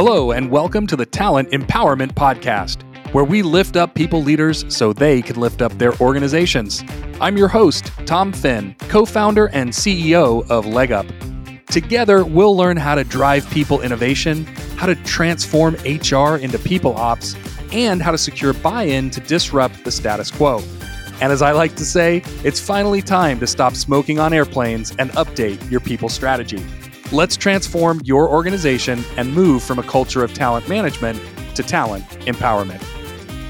Hello, 0.00 0.30
and 0.30 0.48
welcome 0.48 0.86
to 0.86 0.94
the 0.94 1.04
Talent 1.04 1.50
Empowerment 1.50 2.12
Podcast, 2.12 2.84
where 3.12 3.24
we 3.24 3.42
lift 3.42 3.76
up 3.76 3.96
people 3.96 4.22
leaders 4.22 4.64
so 4.68 4.92
they 4.92 5.20
can 5.20 5.40
lift 5.40 5.60
up 5.60 5.72
their 5.72 5.92
organizations. 6.00 6.84
I'm 7.20 7.36
your 7.36 7.48
host, 7.48 7.90
Tom 8.06 8.32
Finn, 8.32 8.76
co 8.86 9.04
founder 9.04 9.48
and 9.48 9.70
CEO 9.70 10.48
of 10.48 10.66
LegUp. 10.66 11.66
Together, 11.66 12.24
we'll 12.24 12.56
learn 12.56 12.76
how 12.76 12.94
to 12.94 13.02
drive 13.02 13.50
people 13.50 13.80
innovation, 13.80 14.44
how 14.76 14.86
to 14.86 14.94
transform 15.02 15.74
HR 15.84 16.36
into 16.36 16.60
people 16.60 16.94
ops, 16.94 17.34
and 17.72 18.00
how 18.00 18.12
to 18.12 18.18
secure 18.18 18.52
buy 18.52 18.84
in 18.84 19.10
to 19.10 19.18
disrupt 19.18 19.82
the 19.82 19.90
status 19.90 20.30
quo. 20.30 20.62
And 21.20 21.32
as 21.32 21.42
I 21.42 21.50
like 21.50 21.74
to 21.74 21.84
say, 21.84 22.22
it's 22.44 22.60
finally 22.60 23.02
time 23.02 23.40
to 23.40 23.48
stop 23.48 23.74
smoking 23.74 24.20
on 24.20 24.32
airplanes 24.32 24.94
and 25.00 25.10
update 25.14 25.68
your 25.68 25.80
people 25.80 26.08
strategy. 26.08 26.64
Let's 27.10 27.38
transform 27.38 28.02
your 28.04 28.28
organization 28.28 29.02
and 29.16 29.32
move 29.32 29.62
from 29.62 29.78
a 29.78 29.82
culture 29.82 30.22
of 30.22 30.34
talent 30.34 30.68
management 30.68 31.18
to 31.54 31.62
talent 31.62 32.04
empowerment. 32.26 32.84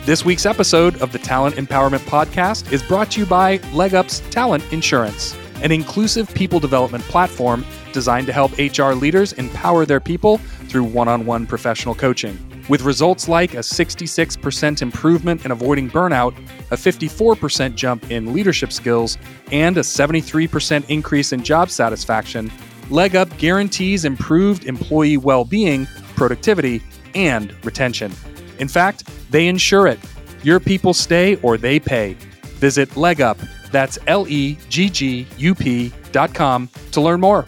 This 0.07 0.25
week's 0.25 0.47
episode 0.47 1.03
of 1.03 1.11
the 1.11 1.19
Talent 1.19 1.57
Empowerment 1.57 1.99
Podcast 2.07 2.71
is 2.71 2.85
brought 2.85 3.11
to 3.11 3.21
you 3.21 3.27
by 3.27 3.59
LegUp's 3.73 4.21
Talent 4.31 4.63
Insurance, 4.73 5.37
an 5.61 5.73
inclusive 5.73 6.33
people 6.35 6.61
development 6.61 7.03
platform 7.05 7.67
designed 7.93 8.29
to 8.29 8.33
help 8.33 8.57
HR 8.59 8.93
leaders 8.93 9.33
empower 9.33 9.85
their 9.85 9.99
people 9.99 10.39
through 10.69 10.85
one 10.85 11.09
on 11.09 11.27
one 11.27 11.45
professional 11.45 11.97
coaching. 11.97 12.39
With 12.69 12.83
results 12.83 13.29
like 13.29 13.55
a 13.55 13.59
66% 13.59 14.83
improvement 14.83 15.45
in 15.45 15.51
avoiding 15.51 15.91
burnout, 15.91 16.37
a 16.71 16.77
54% 16.77 17.75
jump 17.75 18.09
in 18.09 18.33
leadership 18.33 18.73
skills, 18.73 19.19
and 19.51 19.77
a 19.79 19.81
73% 19.81 20.89
increase 20.89 21.33
in 21.33 21.43
job 21.43 21.71
satisfaction, 21.71 22.53
LegUp 22.89 23.37
guarantees 23.39 24.05
improved 24.05 24.65
employee 24.65 25.19
well 25.19 25.45
being, 25.45 25.87
productivity, 26.17 26.83
and 27.15 27.55
retention. 27.65 28.13
In 28.59 28.69
fact, 28.69 29.09
they 29.31 29.47
insure 29.47 29.87
it. 29.87 29.99
Your 30.43 30.59
people 30.59 30.95
stay 30.95 31.37
or 31.37 31.59
they 31.59 31.79
pay. 31.79 32.15
Visit 32.57 32.89
LegUp, 32.91 33.39
that's 33.71 33.99
L 34.07 34.27
E 34.29 34.57
G 34.71 34.89
G 34.89 35.27
U 35.37 35.55
P 35.55 35.93
dot 36.13 36.33
com 36.35 36.69
to 36.93 37.01
learn 37.01 37.21
more. 37.21 37.47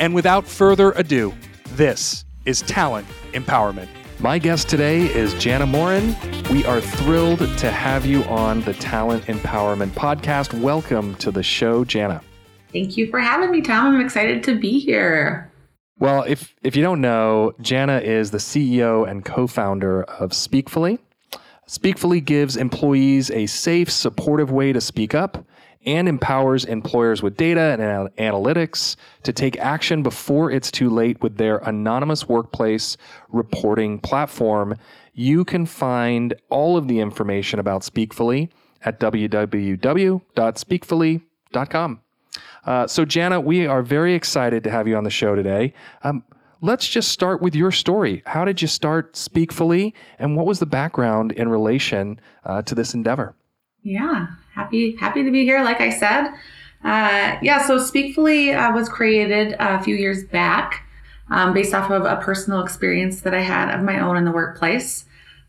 And 0.00 0.14
without 0.14 0.46
further 0.46 0.90
ado, 0.92 1.32
this 1.74 2.24
is 2.44 2.62
Talent 2.62 3.06
Empowerment. 3.34 3.88
My 4.18 4.38
guest 4.38 4.68
today 4.68 5.02
is 5.02 5.34
Jana 5.34 5.66
Morrin. 5.66 6.16
We 6.50 6.64
are 6.64 6.80
thrilled 6.80 7.38
to 7.38 7.70
have 7.70 8.04
you 8.04 8.24
on 8.24 8.62
the 8.62 8.74
Talent 8.74 9.24
Empowerment 9.26 9.90
Podcast. 9.90 10.52
Welcome 10.60 11.14
to 11.16 11.30
the 11.30 11.42
show, 11.42 11.84
Jana. 11.84 12.22
Thank 12.72 12.96
you 12.96 13.10
for 13.10 13.20
having 13.20 13.50
me, 13.50 13.60
Tom. 13.60 13.94
I'm 13.94 14.00
excited 14.00 14.42
to 14.44 14.58
be 14.58 14.78
here. 14.78 15.50
Well, 15.98 16.24
if 16.26 16.54
if 16.62 16.74
you 16.74 16.82
don't 16.82 17.00
know, 17.00 17.52
Jana 17.60 17.98
is 17.98 18.30
the 18.30 18.38
CEO 18.38 19.08
and 19.08 19.24
co-founder 19.24 20.04
of 20.04 20.32
Speakfully. 20.32 20.98
Speakfully 21.66 22.20
gives 22.20 22.56
employees 22.56 23.30
a 23.30 23.46
safe, 23.46 23.90
supportive 23.90 24.50
way 24.50 24.72
to 24.72 24.80
speak 24.80 25.14
up 25.14 25.44
and 25.84 26.08
empowers 26.08 26.64
employers 26.64 27.22
with 27.22 27.36
data 27.36 27.76
and 27.78 28.08
analytics 28.16 28.96
to 29.22 29.32
take 29.32 29.56
action 29.58 30.02
before 30.02 30.50
it's 30.50 30.70
too 30.70 30.90
late 30.90 31.22
with 31.22 31.36
their 31.36 31.58
anonymous 31.58 32.28
workplace 32.28 32.96
reporting 33.30 33.98
platform. 33.98 34.74
You 35.12 35.44
can 35.44 35.66
find 35.66 36.34
all 36.50 36.76
of 36.76 36.88
the 36.88 37.00
information 37.00 37.58
about 37.58 37.84
Speakfully 37.84 38.50
at 38.84 39.00
www.speakfully.com. 39.00 42.00
Uh, 42.64 42.86
so, 42.86 43.04
Jana, 43.04 43.40
we 43.40 43.66
are 43.66 43.82
very 43.82 44.14
excited 44.14 44.62
to 44.64 44.70
have 44.70 44.86
you 44.86 44.96
on 44.96 45.04
the 45.04 45.10
show 45.10 45.34
today. 45.34 45.74
Um, 46.04 46.24
let's 46.60 46.88
just 46.88 47.10
start 47.10 47.42
with 47.42 47.54
your 47.54 47.70
story. 47.70 48.22
How 48.26 48.44
did 48.44 48.62
you 48.62 48.68
start 48.68 49.16
Speakfully, 49.16 49.94
and 50.18 50.36
what 50.36 50.46
was 50.46 50.60
the 50.60 50.66
background 50.66 51.32
in 51.32 51.48
relation 51.48 52.20
uh, 52.44 52.62
to 52.62 52.74
this 52.74 52.94
endeavor? 52.94 53.34
Yeah, 53.82 54.28
happy 54.54 54.96
happy 54.96 55.24
to 55.24 55.30
be 55.30 55.44
here. 55.44 55.62
Like 55.64 55.80
I 55.80 55.90
said, 55.90 56.28
uh, 56.84 57.38
yeah. 57.42 57.66
So 57.66 57.78
Speakfully 57.78 58.52
uh, 58.52 58.72
was 58.72 58.88
created 58.88 59.56
a 59.58 59.82
few 59.82 59.96
years 59.96 60.24
back, 60.24 60.86
um, 61.30 61.52
based 61.52 61.74
off 61.74 61.90
of 61.90 62.04
a 62.04 62.16
personal 62.22 62.62
experience 62.62 63.22
that 63.22 63.34
I 63.34 63.40
had 63.40 63.74
of 63.74 63.82
my 63.82 63.98
own 64.00 64.16
in 64.16 64.24
the 64.24 64.30
workplace. 64.30 65.04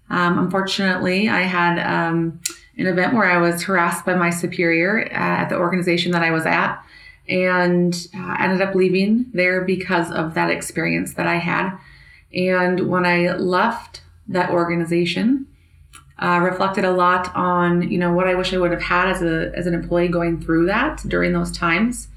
Um, 0.09 0.39
unfortunately, 0.39 1.29
I 1.29 1.41
had 1.41 1.79
um, 1.79 2.39
an 2.77 2.87
event 2.87 3.13
where 3.13 3.25
I 3.25 3.37
was 3.37 3.63
harassed 3.63 4.05
by 4.05 4.15
my 4.15 4.29
superior 4.31 5.05
uh, 5.05 5.15
at 5.15 5.49
the 5.49 5.57
organization 5.57 6.11
that 6.11 6.23
I 6.23 6.31
was 6.31 6.45
at, 6.45 6.83
and 7.27 8.07
uh, 8.15 8.35
ended 8.39 8.61
up 8.61 8.75
leaving 8.75 9.25
there 9.33 9.63
because 9.63 10.11
of 10.11 10.33
that 10.33 10.49
experience 10.49 11.13
that 11.13 11.27
I 11.27 11.35
had. 11.35 11.77
And 12.33 12.89
when 12.89 13.05
I 13.05 13.33
left 13.33 14.01
that 14.27 14.49
organization, 14.49 15.47
uh, 16.19 16.39
reflected 16.39 16.85
a 16.85 16.91
lot 16.91 17.35
on 17.35 17.89
you 17.89 17.97
know 17.97 18.13
what 18.13 18.27
I 18.27 18.35
wish 18.35 18.53
I 18.53 18.57
would 18.57 18.71
have 18.71 18.81
had 18.81 19.09
as 19.09 19.21
a 19.21 19.51
as 19.55 19.67
an 19.67 19.73
employee 19.73 20.07
going 20.07 20.41
through 20.41 20.67
that 20.67 21.03
during 21.07 21.33
those 21.33 21.51
times, 21.51 22.07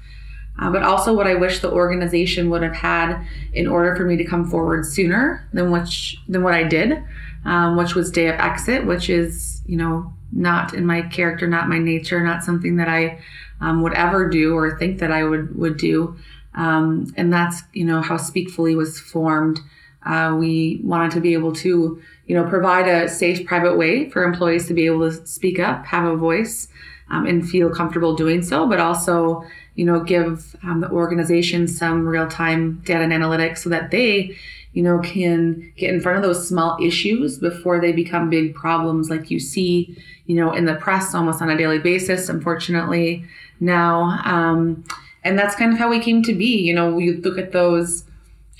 uh, 0.59 0.71
but 0.71 0.83
also 0.83 1.13
what 1.13 1.27
I 1.27 1.35
wish 1.35 1.59
the 1.59 1.71
organization 1.71 2.49
would 2.49 2.63
have 2.63 2.75
had 2.75 3.25
in 3.53 3.67
order 3.67 3.95
for 3.95 4.05
me 4.05 4.15
to 4.17 4.23
come 4.23 4.49
forward 4.49 4.85
sooner 4.85 5.47
than 5.51 5.71
which 5.71 6.17
than 6.27 6.43
what 6.43 6.53
I 6.53 6.63
did, 6.63 7.03
um, 7.43 7.75
which 7.75 7.95
was 7.95 8.11
day 8.11 8.27
of 8.27 8.35
exit, 8.35 8.85
which 8.85 9.09
is 9.09 9.61
you 9.65 9.77
know 9.77 10.13
not 10.31 10.73
in 10.73 10.85
my 10.85 11.01
character, 11.01 11.47
not 11.47 11.69
my 11.69 11.79
nature, 11.79 12.23
not 12.23 12.43
something 12.43 12.77
that 12.77 12.89
I 12.89 13.19
um, 13.61 13.81
would 13.81 13.93
ever 13.93 14.29
do 14.29 14.55
or 14.55 14.77
think 14.77 14.99
that 14.99 15.11
I 15.11 15.23
would 15.23 15.57
would 15.57 15.77
do, 15.77 16.15
um, 16.55 17.13
and 17.17 17.31
that's 17.31 17.63
you 17.73 17.85
know 17.85 18.01
how 18.01 18.17
Speakfully 18.17 18.75
was 18.75 18.99
formed. 18.99 19.59
Uh, 20.05 20.35
we 20.39 20.79
wanted 20.83 21.11
to 21.11 21.19
be 21.19 21.33
able 21.33 21.51
to, 21.51 22.01
you 22.27 22.35
know, 22.35 22.47
provide 22.47 22.87
a 22.87 23.09
safe, 23.09 23.45
private 23.45 23.77
way 23.77 24.09
for 24.09 24.23
employees 24.23 24.65
to 24.67 24.73
be 24.73 24.85
able 24.85 25.09
to 25.09 25.27
speak 25.27 25.59
up, 25.59 25.85
have 25.85 26.05
a 26.05 26.15
voice, 26.15 26.69
um, 27.09 27.25
and 27.25 27.49
feel 27.49 27.69
comfortable 27.69 28.15
doing 28.15 28.41
so, 28.41 28.67
but 28.67 28.79
also, 28.79 29.43
you 29.75 29.85
know, 29.85 30.01
give 30.01 30.55
um, 30.63 30.79
the 30.81 30.89
organization 30.91 31.67
some 31.67 32.07
real-time 32.07 32.81
data 32.85 33.03
and 33.03 33.11
analytics 33.11 33.59
so 33.59 33.69
that 33.69 33.91
they, 33.91 34.35
you 34.73 34.81
know, 34.81 34.99
can 34.99 35.73
get 35.75 35.93
in 35.93 35.99
front 35.99 36.17
of 36.17 36.23
those 36.23 36.47
small 36.47 36.77
issues 36.81 37.37
before 37.37 37.81
they 37.81 37.91
become 37.91 38.29
big 38.29 38.55
problems, 38.55 39.09
like 39.09 39.29
you 39.29 39.39
see, 39.39 39.97
you 40.27 40.35
know, 40.35 40.53
in 40.53 40.65
the 40.65 40.75
press 40.75 41.15
almost 41.15 41.41
on 41.41 41.49
a 41.49 41.57
daily 41.57 41.79
basis. 41.79 42.29
Unfortunately, 42.29 43.25
now, 43.59 44.19
um, 44.23 44.83
and 45.23 45.37
that's 45.37 45.55
kind 45.55 45.73
of 45.73 45.79
how 45.79 45.89
we 45.89 45.99
came 45.99 46.21
to 46.23 46.33
be. 46.33 46.61
You 46.61 46.73
know, 46.73 46.93
we 46.93 47.13
look 47.13 47.37
at 47.37 47.51
those 47.51 48.03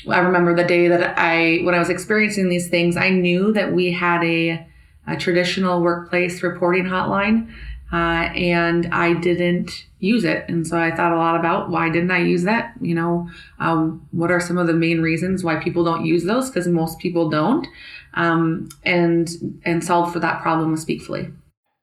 I 0.09 0.19
remember 0.19 0.55
the 0.55 0.63
day 0.63 0.87
that 0.87 1.17
I, 1.17 1.59
when 1.63 1.75
I 1.75 1.79
was 1.79 1.89
experiencing 1.89 2.49
these 2.49 2.69
things, 2.69 2.95
I 2.97 3.09
knew 3.09 3.51
that 3.53 3.73
we 3.73 3.91
had 3.91 4.23
a, 4.23 4.65
a 5.07 5.17
traditional 5.17 5.81
workplace 5.81 6.43
reporting 6.43 6.85
hotline, 6.85 7.51
uh, 7.91 8.29
and 8.35 8.87
I 8.93 9.13
didn't 9.13 9.85
use 9.99 10.23
it. 10.23 10.45
And 10.47 10.67
so 10.67 10.77
I 10.77 10.95
thought 10.95 11.13
a 11.13 11.17
lot 11.17 11.39
about 11.39 11.69
why 11.69 11.89
didn't 11.89 12.11
I 12.11 12.19
use 12.19 12.43
that? 12.43 12.73
You 12.79 12.95
know, 12.95 13.29
um, 13.59 14.07
what 14.11 14.31
are 14.31 14.39
some 14.39 14.57
of 14.57 14.67
the 14.67 14.73
main 14.73 15.01
reasons 15.01 15.43
why 15.43 15.55
people 15.55 15.83
don't 15.83 16.05
use 16.05 16.23
those? 16.23 16.49
Because 16.49 16.67
most 16.67 16.99
people 16.99 17.29
don't, 17.29 17.67
um, 18.13 18.69
and 18.83 19.59
and 19.63 19.83
solve 19.83 20.13
for 20.13 20.19
that 20.19 20.41
problem 20.41 20.71
with 20.71 20.81
Speakfully. 20.81 21.31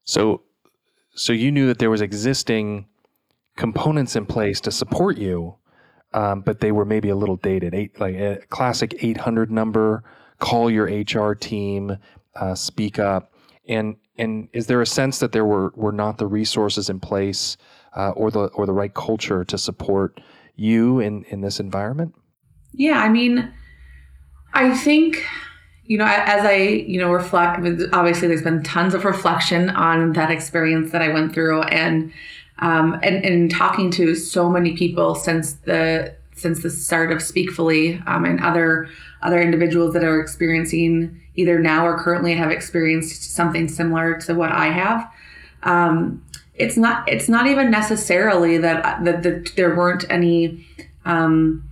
So, 0.05 0.43
so 1.15 1.33
you 1.33 1.51
knew 1.51 1.67
that 1.67 1.79
there 1.79 1.91
was 1.91 2.01
existing 2.01 2.87
components 3.57 4.17
in 4.17 4.27
place 4.27 4.61
to 4.63 4.71
support 4.71 5.17
you 5.17 5.57
um, 6.15 6.43
but 6.43 6.61
they 6.61 6.73
were 6.73 6.85
maybe 6.85 7.11
a 7.11 7.17
little 7.17 7.37
dated. 7.37 7.75
Eight, 7.75 8.01
like 8.01 8.15
a 8.15 8.39
classic 8.49 8.95
800 9.03 9.51
number, 9.51 10.05
call 10.39 10.71
your 10.71 10.85
HR 10.85 11.35
team, 11.35 11.99
uh, 12.37 12.55
speak 12.55 12.99
up. 12.99 13.33
And 13.69 13.97
and 14.17 14.49
is 14.53 14.69
there 14.69 14.81
a 14.81 14.87
sense 14.87 15.19
that 15.19 15.33
there 15.33 15.45
were 15.45 15.73
were 15.75 15.93
not 15.93 16.19
the 16.19 16.27
resources 16.29 16.89
in 16.89 17.01
place 17.01 17.57
uh, 17.97 18.11
or 18.11 18.31
the 18.31 18.47
or 18.49 18.65
the 18.65 18.73
right 18.73 18.95
culture 18.95 19.45
to 19.45 19.59
support 19.59 20.21
you 20.55 21.01
in 21.01 21.25
in 21.25 21.41
this 21.41 21.59
environment? 21.59 22.15
Yeah, 22.73 23.01
I 23.01 23.09
mean, 23.09 23.53
I 24.53 24.77
think 24.77 25.25
you 25.87 25.99
know 25.99 26.07
as 26.07 26.45
I 26.45 26.57
you 26.57 26.99
know 27.01 27.13
reflect. 27.13 27.61
Obviously, 27.93 28.29
there's 28.29 28.43
been 28.43 28.63
tons 28.63 28.95
of 28.95 29.05
reflection 29.05 29.71
on 29.71 30.13
that 30.15 30.31
experience 30.31 30.93
that 30.93 31.03
I 31.03 31.09
went 31.09 31.35
through, 31.35 31.63
and 31.63 32.13
um, 32.59 32.95
and, 33.03 33.25
and 33.25 33.51
talking 33.51 33.91
to 33.93 34.15
so 34.15 34.49
many 34.49 34.77
people 34.77 35.15
since 35.15 35.55
the 35.55 36.15
since 36.35 36.63
the 36.63 36.71
start 36.71 37.13
of 37.13 37.23
Speakfully 37.23 38.03
um, 38.07 38.25
and 38.25 38.41
other 38.41 38.89
other 39.23 39.41
individuals 39.41 39.95
that 39.95 40.05
are 40.05 40.21
experiencing 40.21 41.21
either 41.37 41.59
now 41.59 41.87
or 41.87 41.99
currently 41.99 42.35
have 42.35 42.51
experienced 42.51 43.35
something 43.35 43.69
similar 43.69 44.19
to 44.21 44.35
what 44.35 44.53
I 44.53 44.67
have. 44.67 45.11
Um, 45.65 46.25
it's 46.55 46.77
not 46.77 47.09
it's 47.09 47.29
not 47.29 47.47
even 47.47 47.71
necessarily 47.71 48.59
that 48.59 49.05
that, 49.05 49.23
that 49.23 49.57
there 49.57 49.75
weren't 49.75 50.05
any 50.09 50.67
um, 51.05 51.69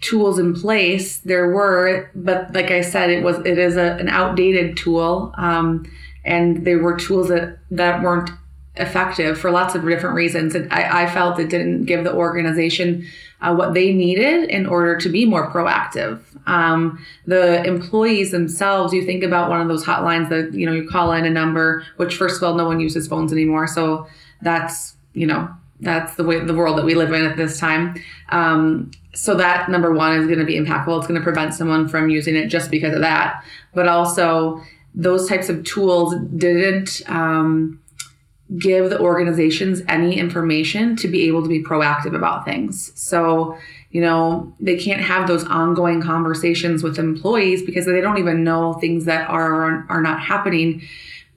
tools 0.00 0.38
in 0.38 0.54
place. 0.54 1.18
There 1.18 1.50
were, 1.50 2.10
but 2.14 2.52
like 2.54 2.70
I 2.70 2.80
said, 2.80 3.10
it 3.10 3.22
was 3.22 3.38
it 3.44 3.58
is 3.58 3.76
a, 3.76 3.96
an 3.96 4.08
outdated 4.08 4.76
tool, 4.76 5.34
um, 5.36 5.90
and 6.24 6.66
there 6.66 6.78
were 6.78 6.96
tools 6.96 7.28
that 7.28 7.58
that 7.70 8.02
weren't 8.02 8.30
effective 8.76 9.38
for 9.38 9.50
lots 9.50 9.74
of 9.74 9.84
different 9.84 10.14
reasons. 10.14 10.54
And 10.54 10.72
I, 10.72 11.02
I 11.02 11.06
felt 11.10 11.38
it 11.38 11.50
didn't 11.50 11.84
give 11.84 12.04
the 12.04 12.14
organization 12.14 13.06
uh, 13.40 13.54
what 13.54 13.74
they 13.74 13.92
needed 13.92 14.48
in 14.48 14.66
order 14.66 14.96
to 14.96 15.08
be 15.08 15.26
more 15.26 15.50
proactive. 15.50 16.20
Um, 16.46 17.04
the 17.26 17.64
employees 17.64 18.30
themselves, 18.30 18.92
you 18.92 19.04
think 19.04 19.22
about 19.22 19.50
one 19.50 19.60
of 19.60 19.68
those 19.68 19.84
hotlines 19.84 20.28
that 20.30 20.54
you 20.54 20.66
know 20.66 20.72
you 20.72 20.88
call 20.88 21.12
in 21.12 21.24
a 21.24 21.30
number, 21.30 21.84
which 21.96 22.16
first 22.16 22.36
of 22.36 22.42
all, 22.42 22.54
no 22.54 22.64
one 22.64 22.80
uses 22.80 23.06
phones 23.08 23.32
anymore, 23.32 23.66
so 23.66 24.06
that's 24.42 24.96
you 25.12 25.26
know 25.26 25.48
that's 25.80 26.14
the 26.14 26.24
way 26.24 26.40
the 26.40 26.54
world 26.54 26.78
that 26.78 26.84
we 26.84 26.94
live 26.94 27.12
in 27.12 27.24
at 27.24 27.36
this 27.36 27.58
time. 27.58 27.94
Um, 28.30 28.90
so 29.12 29.34
that 29.34 29.68
number 29.68 29.92
one 29.92 30.18
is 30.18 30.26
going 30.26 30.38
to 30.38 30.44
be 30.44 30.58
impactful. 30.58 30.98
It's 30.98 31.06
going 31.06 31.20
to 31.20 31.24
prevent 31.24 31.54
someone 31.54 31.88
from 31.88 32.10
using 32.10 32.36
it 32.36 32.48
just 32.48 32.70
because 32.70 32.94
of 32.94 33.00
that. 33.00 33.44
But 33.74 33.88
also, 33.88 34.62
those 34.94 35.28
types 35.28 35.48
of 35.48 35.64
tools 35.64 36.14
didn't 36.36 37.02
um, 37.08 37.80
give 38.58 38.90
the 38.90 38.98
organizations 39.00 39.82
any 39.88 40.18
information 40.18 40.96
to 40.96 41.08
be 41.08 41.26
able 41.28 41.42
to 41.42 41.48
be 41.48 41.62
proactive 41.62 42.14
about 42.14 42.44
things. 42.44 42.92
So, 43.00 43.56
you 43.90 44.00
know, 44.00 44.52
they 44.60 44.76
can't 44.76 45.00
have 45.00 45.28
those 45.28 45.44
ongoing 45.44 46.02
conversations 46.02 46.82
with 46.82 46.98
employees 46.98 47.62
because 47.62 47.86
they 47.86 48.00
don't 48.00 48.18
even 48.18 48.44
know 48.44 48.74
things 48.74 49.04
that 49.04 49.28
are 49.28 49.86
are 49.88 50.02
not 50.02 50.20
happening 50.20 50.82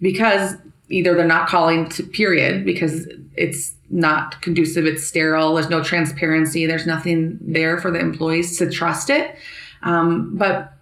because 0.02 0.56
either 0.90 1.16
they're 1.16 1.26
not 1.26 1.48
calling 1.48 1.90
to 1.90 2.04
period 2.04 2.66
because 2.66 3.08
it's 3.36 3.74
not 3.94 4.42
conducive, 4.42 4.86
it's 4.86 5.06
sterile, 5.06 5.54
there's 5.54 5.70
no 5.70 5.84
transparency, 5.84 6.66
there's 6.66 6.88
nothing 6.88 7.38
there 7.42 7.78
for 7.78 7.92
the 7.92 8.00
employees 8.00 8.58
to 8.58 8.70
trust 8.70 9.10
it. 9.10 9.36
Um, 9.84 10.36
but 10.36 10.74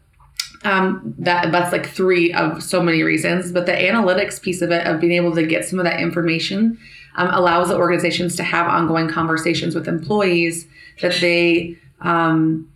um, 0.64 1.14
that 1.18 1.52
that's 1.52 1.72
like 1.72 1.88
three 1.88 2.32
of 2.34 2.64
so 2.64 2.82
many 2.82 3.04
reasons. 3.04 3.52
But 3.52 3.66
the 3.66 3.74
analytics 3.74 4.42
piece 4.42 4.62
of 4.62 4.72
it, 4.72 4.86
of 4.86 5.02
being 5.02 5.14
able 5.14 5.34
to 5.36 5.46
get 5.46 5.66
some 5.66 5.80
of 5.80 5.86
that 5.86 6.00
information, 6.00 6.78
um, 7.16 7.30
allows 7.32 7.70
the 7.70 7.76
organizations 7.76 8.36
to 8.38 8.44
have 8.44 8.68
ongoing 8.68 9.10
conversations 9.10 9.76
with 9.76 9.88
employees 9.88 10.68
that 11.02 11.16
they 11.16 11.78
um, 12.02 12.72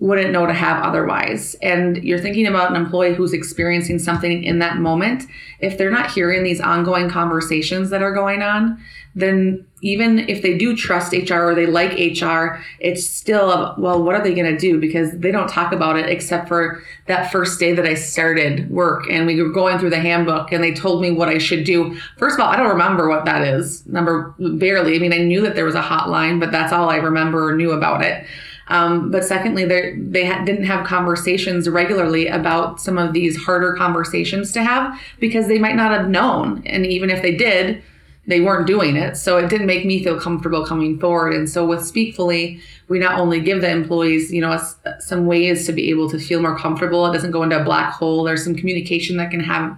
wouldn't 0.00 0.32
know 0.32 0.46
to 0.46 0.52
have 0.52 0.82
otherwise. 0.82 1.54
And 1.62 2.02
you're 2.04 2.20
thinking 2.20 2.46
about 2.46 2.70
an 2.70 2.76
employee 2.76 3.14
who's 3.14 3.32
experiencing 3.32 3.98
something 3.98 4.44
in 4.44 4.58
that 4.60 4.78
moment. 4.78 5.24
If 5.60 5.76
they're 5.76 5.90
not 5.90 6.12
hearing 6.12 6.44
these 6.44 6.60
ongoing 6.60 7.08
conversations 7.10 7.90
that 7.90 8.02
are 8.02 8.14
going 8.14 8.42
on, 8.42 8.80
then 9.14 9.66
even 9.82 10.20
if 10.28 10.42
they 10.42 10.56
do 10.56 10.76
trust 10.76 11.12
HR 11.12 11.50
or 11.50 11.54
they 11.54 11.66
like 11.66 11.92
HR, 11.92 12.60
it's 12.78 13.08
still, 13.08 13.74
well, 13.78 14.02
what 14.02 14.14
are 14.14 14.22
they 14.22 14.34
going 14.34 14.52
to 14.52 14.58
do? 14.58 14.78
Because 14.78 15.10
they 15.12 15.32
don't 15.32 15.48
talk 15.48 15.72
about 15.72 15.96
it 15.96 16.08
except 16.08 16.46
for 16.46 16.82
that 17.06 17.32
first 17.32 17.58
day 17.58 17.72
that 17.72 17.86
I 17.86 17.94
started 17.94 18.70
work 18.70 19.10
and 19.10 19.26
we 19.26 19.40
were 19.42 19.50
going 19.50 19.78
through 19.78 19.90
the 19.90 20.00
handbook 20.00 20.52
and 20.52 20.62
they 20.62 20.72
told 20.72 21.02
me 21.02 21.10
what 21.10 21.28
I 21.28 21.38
should 21.38 21.64
do. 21.64 21.98
First 22.16 22.38
of 22.38 22.40
all, 22.44 22.50
I 22.50 22.56
don't 22.56 22.68
remember 22.68 23.08
what 23.08 23.24
that 23.24 23.42
is. 23.42 23.84
Number 23.86 24.34
barely. 24.38 24.94
I 24.94 24.98
mean, 25.00 25.12
I 25.12 25.18
knew 25.18 25.40
that 25.42 25.56
there 25.56 25.64
was 25.64 25.74
a 25.74 25.82
hotline, 25.82 26.38
but 26.38 26.52
that's 26.52 26.72
all 26.72 26.88
I 26.88 26.96
remember 26.96 27.48
or 27.48 27.56
knew 27.56 27.72
about 27.72 28.04
it. 28.04 28.24
Um, 28.68 29.10
but 29.10 29.24
secondly, 29.24 29.64
they 29.64 30.26
ha- 30.26 30.44
didn't 30.44 30.64
have 30.64 30.86
conversations 30.86 31.68
regularly 31.68 32.28
about 32.28 32.80
some 32.80 32.98
of 32.98 33.12
these 33.12 33.36
harder 33.36 33.74
conversations 33.74 34.52
to 34.52 34.62
have 34.62 34.98
because 35.18 35.48
they 35.48 35.58
might 35.58 35.76
not 35.76 35.90
have 35.90 36.08
known. 36.08 36.62
And 36.66 36.86
even 36.86 37.10
if 37.10 37.22
they 37.22 37.34
did, 37.34 37.82
they 38.26 38.42
weren't 38.42 38.66
doing 38.66 38.94
it. 38.96 39.16
So 39.16 39.38
it 39.38 39.48
didn't 39.48 39.66
make 39.66 39.86
me 39.86 40.04
feel 40.04 40.20
comfortable 40.20 40.66
coming 40.66 41.00
forward. 41.00 41.32
And 41.32 41.48
so 41.48 41.66
with 41.66 41.84
Speakfully, 41.84 42.60
we 42.88 42.98
not 42.98 43.18
only 43.18 43.40
give 43.40 43.62
the 43.62 43.70
employees, 43.70 44.30
you 44.30 44.42
know, 44.42 44.60
some 45.00 45.26
ways 45.26 45.64
to 45.66 45.72
be 45.72 45.88
able 45.88 46.10
to 46.10 46.18
feel 46.18 46.42
more 46.42 46.56
comfortable. 46.58 47.06
It 47.06 47.14
doesn't 47.14 47.30
go 47.30 47.42
into 47.42 47.58
a 47.58 47.64
black 47.64 47.94
hole. 47.94 48.24
There's 48.24 48.44
some 48.44 48.54
communication 48.54 49.16
that 49.16 49.30
can 49.30 49.40
have 49.40 49.76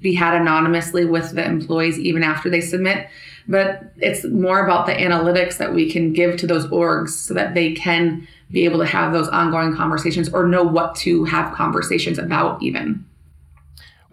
be 0.00 0.14
had 0.14 0.34
anonymously 0.34 1.04
with 1.04 1.32
the 1.36 1.44
employees 1.44 1.96
even 1.96 2.24
after 2.24 2.50
they 2.50 2.60
submit. 2.60 3.08
But 3.48 3.92
it's 3.96 4.24
more 4.24 4.64
about 4.64 4.86
the 4.86 4.92
analytics 4.92 5.58
that 5.58 5.74
we 5.74 5.90
can 5.90 6.12
give 6.12 6.36
to 6.38 6.46
those 6.46 6.66
orgs 6.68 7.10
so 7.10 7.34
that 7.34 7.54
they 7.54 7.72
can 7.72 8.26
be 8.50 8.64
able 8.64 8.78
to 8.78 8.86
have 8.86 9.12
those 9.12 9.28
ongoing 9.28 9.74
conversations 9.74 10.28
or 10.28 10.46
know 10.46 10.62
what 10.62 10.94
to 10.96 11.24
have 11.24 11.54
conversations 11.54 12.18
about, 12.18 12.62
even. 12.62 13.04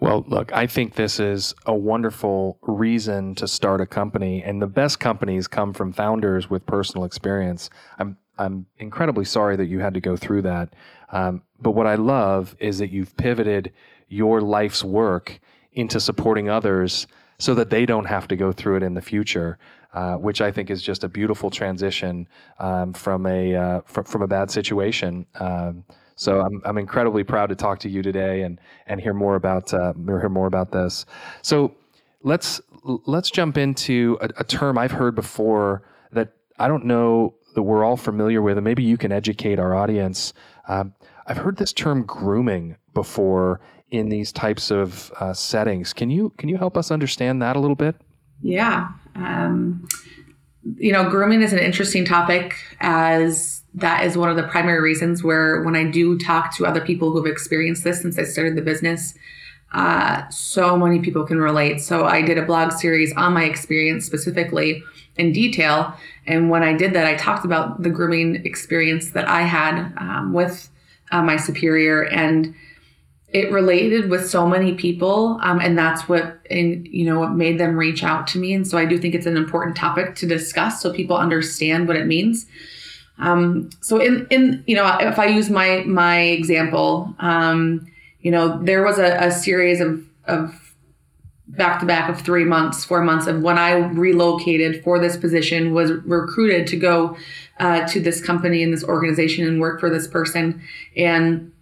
Well, 0.00 0.24
look, 0.28 0.50
I 0.54 0.66
think 0.66 0.94
this 0.94 1.20
is 1.20 1.54
a 1.66 1.74
wonderful 1.74 2.58
reason 2.62 3.34
to 3.34 3.46
start 3.46 3.82
a 3.82 3.86
company, 3.86 4.42
and 4.42 4.60
the 4.60 4.66
best 4.66 4.98
companies 4.98 5.46
come 5.46 5.74
from 5.74 5.92
founders 5.92 6.48
with 6.48 6.64
personal 6.64 7.04
experience. 7.04 7.68
I'm 7.98 8.16
I'm 8.38 8.64
incredibly 8.78 9.26
sorry 9.26 9.56
that 9.56 9.66
you 9.66 9.80
had 9.80 9.92
to 9.92 10.00
go 10.00 10.16
through 10.16 10.42
that, 10.42 10.72
um, 11.12 11.42
but 11.60 11.72
what 11.72 11.86
I 11.86 11.96
love 11.96 12.56
is 12.58 12.78
that 12.78 12.90
you've 12.90 13.14
pivoted 13.18 13.72
your 14.08 14.40
life's 14.40 14.82
work 14.82 15.38
into 15.72 16.00
supporting 16.00 16.48
others 16.48 17.06
so 17.40 17.54
that 17.56 17.70
they 17.70 17.84
don't 17.84 18.04
have 18.04 18.28
to 18.28 18.36
go 18.36 18.52
through 18.52 18.76
it 18.76 18.82
in 18.82 18.94
the 18.94 19.02
future. 19.02 19.58
Uh, 19.92 20.14
which 20.14 20.40
I 20.40 20.52
think 20.52 20.70
is 20.70 20.80
just 20.82 21.02
a 21.02 21.08
beautiful 21.08 21.50
transition 21.50 22.28
um, 22.60 22.92
from 22.92 23.26
a 23.26 23.56
uh, 23.56 23.80
fr- 23.84 24.02
from 24.02 24.22
a 24.22 24.28
bad 24.28 24.48
situation. 24.48 25.26
Um, 25.34 25.82
so 26.14 26.42
I'm, 26.42 26.62
I'm 26.64 26.78
incredibly 26.78 27.24
proud 27.24 27.48
to 27.48 27.56
talk 27.56 27.80
to 27.80 27.88
you 27.88 28.00
today 28.00 28.42
and 28.42 28.60
and 28.86 29.00
hear 29.00 29.14
more 29.14 29.34
about 29.34 29.74
uh, 29.74 29.92
hear 30.06 30.28
more 30.28 30.46
about 30.46 30.70
this. 30.70 31.06
So 31.42 31.74
let's 32.22 32.60
let's 32.84 33.32
jump 33.32 33.58
into 33.58 34.16
a, 34.20 34.28
a 34.36 34.44
term 34.44 34.78
I've 34.78 34.92
heard 34.92 35.16
before 35.16 35.82
that 36.12 36.34
I 36.60 36.68
don't 36.68 36.84
know 36.84 37.34
that 37.56 37.62
we're 37.62 37.82
all 37.82 37.96
familiar 37.96 38.42
with, 38.42 38.58
and 38.58 38.64
maybe 38.64 38.84
you 38.84 38.96
can 38.96 39.10
educate 39.10 39.58
our 39.58 39.74
audience. 39.74 40.34
Um, 40.68 40.94
I've 41.26 41.38
heard 41.38 41.56
this 41.56 41.72
term 41.72 42.04
grooming 42.04 42.76
before 42.94 43.60
in 43.90 44.08
these 44.08 44.32
types 44.32 44.70
of 44.70 45.12
uh, 45.20 45.32
settings. 45.32 45.92
Can 45.92 46.10
you 46.10 46.32
can 46.38 46.48
you 46.48 46.56
help 46.56 46.76
us 46.76 46.90
understand 46.90 47.42
that 47.42 47.56
a 47.56 47.60
little 47.60 47.76
bit? 47.76 47.96
Yeah. 48.42 48.88
Um, 49.14 49.86
you 50.76 50.92
know, 50.92 51.08
grooming 51.08 51.42
is 51.42 51.52
an 51.52 51.58
interesting 51.58 52.04
topic 52.04 52.54
as 52.80 53.62
that 53.74 54.04
is 54.04 54.16
one 54.16 54.28
of 54.28 54.36
the 54.36 54.42
primary 54.44 54.80
reasons 54.80 55.22
where 55.22 55.62
when 55.62 55.76
I 55.76 55.84
do 55.84 56.18
talk 56.18 56.54
to 56.56 56.66
other 56.66 56.80
people 56.80 57.12
who've 57.12 57.26
experienced 57.26 57.84
this 57.84 58.02
since 58.02 58.18
I 58.18 58.24
started 58.24 58.56
the 58.56 58.62
business, 58.62 59.14
uh, 59.72 60.28
so 60.28 60.76
many 60.76 61.00
people 61.00 61.24
can 61.24 61.38
relate. 61.38 61.80
So 61.80 62.04
I 62.04 62.22
did 62.22 62.36
a 62.36 62.42
blog 62.42 62.72
series 62.72 63.12
on 63.16 63.32
my 63.32 63.44
experience 63.44 64.04
specifically 64.04 64.82
in 65.16 65.32
detail. 65.32 65.94
And 66.26 66.50
when 66.50 66.62
I 66.62 66.76
did 66.76 66.92
that, 66.94 67.06
I 67.06 67.14
talked 67.14 67.44
about 67.44 67.82
the 67.82 67.90
grooming 67.90 68.44
experience 68.44 69.12
that 69.12 69.28
I 69.28 69.42
had 69.42 69.92
um, 69.96 70.32
with 70.32 70.68
uh, 71.12 71.22
my 71.22 71.36
superior 71.36 72.04
and 72.04 72.54
it 73.32 73.52
related 73.52 74.10
with 74.10 74.28
so 74.28 74.46
many 74.46 74.74
people 74.74 75.38
um, 75.42 75.60
and 75.60 75.78
that's 75.78 76.08
what 76.08 76.40
and 76.50 76.86
you 76.88 77.04
know 77.04 77.20
what 77.20 77.32
made 77.32 77.58
them 77.58 77.76
reach 77.76 78.02
out 78.02 78.26
to 78.28 78.38
me. 78.38 78.52
And 78.52 78.66
so 78.66 78.76
i 78.78 78.84
do 78.84 78.98
think 78.98 79.14
it's 79.14 79.26
an 79.26 79.36
important 79.36 79.76
topic 79.76 80.14
to 80.16 80.26
discuss 80.26 80.80
so 80.80 80.92
people 80.92 81.16
understand 81.16 81.88
what 81.88 81.96
it 81.96 82.06
means. 82.06 82.46
Um, 83.18 83.70
so 83.80 83.98
in 83.98 84.26
in 84.30 84.64
you 84.66 84.74
know 84.74 84.96
if 84.98 85.18
i 85.18 85.26
use 85.26 85.50
my 85.50 85.84
my 85.86 86.20
example 86.20 87.14
um, 87.18 87.86
you 88.20 88.30
know 88.30 88.62
there 88.62 88.82
was 88.84 88.98
a, 88.98 89.16
a 89.26 89.30
series 89.30 89.80
of 89.80 90.04
of 90.24 90.74
back 91.46 91.80
to 91.80 91.86
back 91.86 92.08
of 92.08 92.20
three 92.20 92.44
months 92.44 92.84
four 92.84 93.02
months 93.02 93.26
of 93.26 93.42
when 93.42 93.58
i 93.58 93.72
relocated 93.72 94.84
for 94.84 95.00
this 95.00 95.16
position 95.16 95.74
was 95.74 95.90
recruited 96.04 96.64
to 96.68 96.76
go 96.76 97.16
uh, 97.60 97.86
to 97.86 98.00
this 98.00 98.20
company 98.22 98.62
and 98.62 98.72
this 98.72 98.82
organization 98.82 99.46
and 99.46 99.60
work 99.60 99.78
for 99.78 99.90
this 99.90 100.08
person. 100.08 100.62
And 100.96 101.52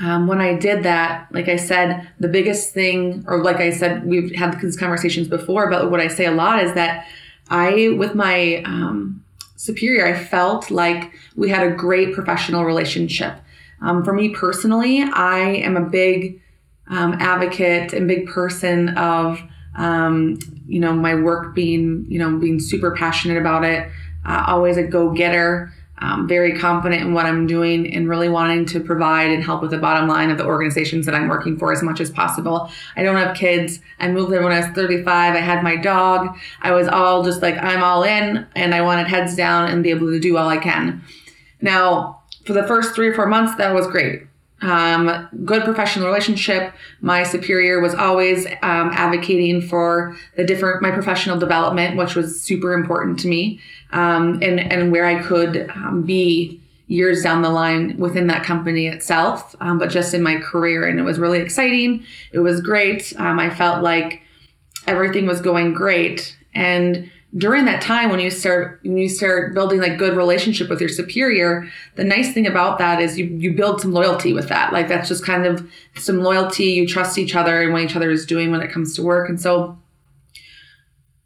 um, 0.00 0.26
when 0.26 0.40
I 0.40 0.54
did 0.54 0.84
that, 0.84 1.26
like 1.32 1.48
I 1.48 1.56
said, 1.56 2.08
the 2.20 2.28
biggest 2.28 2.72
thing, 2.72 3.24
or 3.26 3.42
like 3.42 3.56
I 3.56 3.70
said, 3.70 4.06
we've 4.06 4.34
had 4.34 4.60
these 4.60 4.76
conversations 4.76 5.26
before, 5.26 5.68
but 5.68 5.90
what 5.90 6.00
I 6.00 6.08
say 6.08 6.26
a 6.26 6.30
lot 6.30 6.62
is 6.62 6.72
that 6.74 7.06
I, 7.50 7.94
with 7.98 8.14
my 8.14 8.62
um, 8.64 9.24
superior, 9.56 10.06
I 10.06 10.16
felt 10.16 10.70
like 10.70 11.12
we 11.34 11.48
had 11.48 11.66
a 11.66 11.74
great 11.74 12.14
professional 12.14 12.64
relationship. 12.64 13.34
Um, 13.82 14.04
for 14.04 14.12
me 14.12 14.28
personally, 14.30 15.02
I 15.02 15.40
am 15.40 15.76
a 15.76 15.82
big 15.82 16.40
um, 16.88 17.14
advocate 17.14 17.92
and 17.92 18.06
big 18.06 18.28
person 18.28 18.90
of, 18.96 19.40
um, 19.76 20.38
you 20.66 20.78
know, 20.78 20.92
my 20.92 21.14
work 21.16 21.54
being, 21.54 22.06
you 22.08 22.18
know, 22.18 22.38
being 22.38 22.60
super 22.60 22.94
passionate 22.94 23.36
about 23.36 23.64
it, 23.64 23.88
uh, 24.24 24.44
always 24.46 24.76
a 24.76 24.82
go 24.82 25.10
getter 25.10 25.72
um, 26.00 26.28
very 26.28 26.58
confident 26.58 27.02
in 27.02 27.14
what 27.14 27.26
I'm 27.26 27.46
doing 27.46 27.92
and 27.94 28.08
really 28.08 28.28
wanting 28.28 28.66
to 28.66 28.80
provide 28.80 29.30
and 29.30 29.42
help 29.42 29.62
with 29.62 29.70
the 29.70 29.78
bottom 29.78 30.08
line 30.08 30.30
of 30.30 30.38
the 30.38 30.44
organizations 30.44 31.06
that 31.06 31.14
I'm 31.14 31.28
working 31.28 31.58
for 31.58 31.72
as 31.72 31.82
much 31.82 32.00
as 32.00 32.10
possible. 32.10 32.70
I 32.96 33.02
don't 33.02 33.16
have 33.16 33.36
kids. 33.36 33.80
I 33.98 34.08
moved 34.08 34.32
there 34.32 34.42
when 34.42 34.52
I 34.52 34.60
was 34.60 34.74
35. 34.74 35.34
I 35.34 35.38
had 35.38 35.62
my 35.62 35.76
dog. 35.76 36.36
I 36.62 36.72
was 36.72 36.88
all 36.88 37.22
just 37.22 37.42
like, 37.42 37.56
I'm 37.58 37.82
all 37.82 38.02
in 38.02 38.46
and 38.54 38.74
I 38.74 38.82
wanted 38.82 39.08
heads 39.08 39.34
down 39.34 39.70
and 39.70 39.82
be 39.82 39.90
able 39.90 40.10
to 40.10 40.20
do 40.20 40.36
all 40.36 40.48
I 40.48 40.58
can. 40.58 41.02
Now, 41.60 42.22
for 42.44 42.52
the 42.52 42.66
first 42.66 42.94
three 42.94 43.08
or 43.08 43.14
four 43.14 43.26
months, 43.26 43.56
that 43.56 43.74
was 43.74 43.86
great 43.86 44.22
um, 44.60 45.28
good 45.44 45.62
professional 45.62 46.06
relationship. 46.06 46.72
My 47.00 47.22
superior 47.22 47.80
was 47.80 47.94
always 47.94 48.46
um, 48.62 48.90
advocating 48.92 49.62
for 49.62 50.16
the 50.36 50.44
different 50.44 50.82
my 50.82 50.90
professional 50.90 51.38
development, 51.38 51.96
which 51.96 52.16
was 52.16 52.40
super 52.40 52.72
important 52.72 53.20
to 53.20 53.28
me, 53.28 53.60
um, 53.92 54.40
and 54.42 54.60
and 54.60 54.92
where 54.92 55.06
I 55.06 55.22
could 55.22 55.70
um, 55.70 56.02
be 56.02 56.60
years 56.86 57.22
down 57.22 57.42
the 57.42 57.50
line 57.50 57.96
within 57.98 58.28
that 58.28 58.44
company 58.44 58.86
itself, 58.86 59.54
um, 59.60 59.78
but 59.78 59.90
just 59.90 60.14
in 60.14 60.22
my 60.22 60.36
career, 60.36 60.86
and 60.86 60.98
it 60.98 61.02
was 61.02 61.18
really 61.18 61.38
exciting. 61.38 62.04
It 62.32 62.38
was 62.38 62.60
great. 62.60 63.12
Um, 63.18 63.38
I 63.38 63.50
felt 63.50 63.82
like 63.82 64.22
everything 64.86 65.26
was 65.26 65.40
going 65.40 65.74
great, 65.74 66.36
And 66.54 67.10
during 67.36 67.66
that 67.66 67.82
time 67.82 68.08
when 68.08 68.20
you 68.20 68.30
start 68.30 68.80
when 68.82 68.96
you 68.96 69.08
start 69.08 69.52
building 69.52 69.80
like 69.80 69.98
good 69.98 70.16
relationship 70.16 70.70
with 70.70 70.80
your 70.80 70.88
superior 70.88 71.68
the 71.96 72.02
nice 72.02 72.32
thing 72.32 72.46
about 72.46 72.78
that 72.78 73.02
is 73.02 73.18
you 73.18 73.26
you 73.26 73.52
build 73.52 73.82
some 73.82 73.92
loyalty 73.92 74.32
with 74.32 74.48
that. 74.48 74.72
Like 74.72 74.88
that's 74.88 75.08
just 75.08 75.24
kind 75.24 75.44
of 75.44 75.70
some 75.94 76.22
loyalty. 76.22 76.64
You 76.64 76.86
trust 76.86 77.18
each 77.18 77.34
other 77.34 77.62
and 77.62 77.72
what 77.72 77.82
each 77.82 77.96
other 77.96 78.10
is 78.10 78.24
doing 78.24 78.50
when 78.50 78.62
it 78.62 78.72
comes 78.72 78.94
to 78.96 79.02
work. 79.02 79.28
And 79.28 79.38
so 79.38 79.78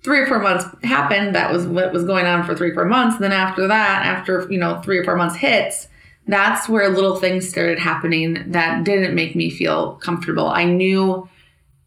three 0.02 0.21
or 0.21 0.26
four 0.26 0.38
months 0.38 0.64
happened 0.82 1.35
that 1.35 1.52
was 1.52 1.66
what 1.66 1.92
was 1.92 2.04
going 2.04 2.26
on 2.26 2.44
for 2.44 2.54
three 2.54 2.71
or 2.71 2.75
four 2.75 2.85
months 2.85 3.14
and 3.16 3.25
then 3.25 3.32
after 3.32 3.68
that 3.68 4.04
after 4.04 4.47
you 4.50 4.59
know 4.59 4.80
three 4.82 4.99
or 4.99 5.04
four 5.04 5.16
months 5.16 5.37
hits 5.37 5.88
that's 6.26 6.68
where 6.68 6.88
little 6.88 7.16
things 7.16 7.49
started 7.49 7.78
happening 7.78 8.50
that 8.52 8.85
didn't 8.85 9.14
make 9.14 9.35
me 9.35 9.50
feel 9.50 9.94
comfortable 9.97 10.49
i 10.49 10.64
knew 10.64 11.28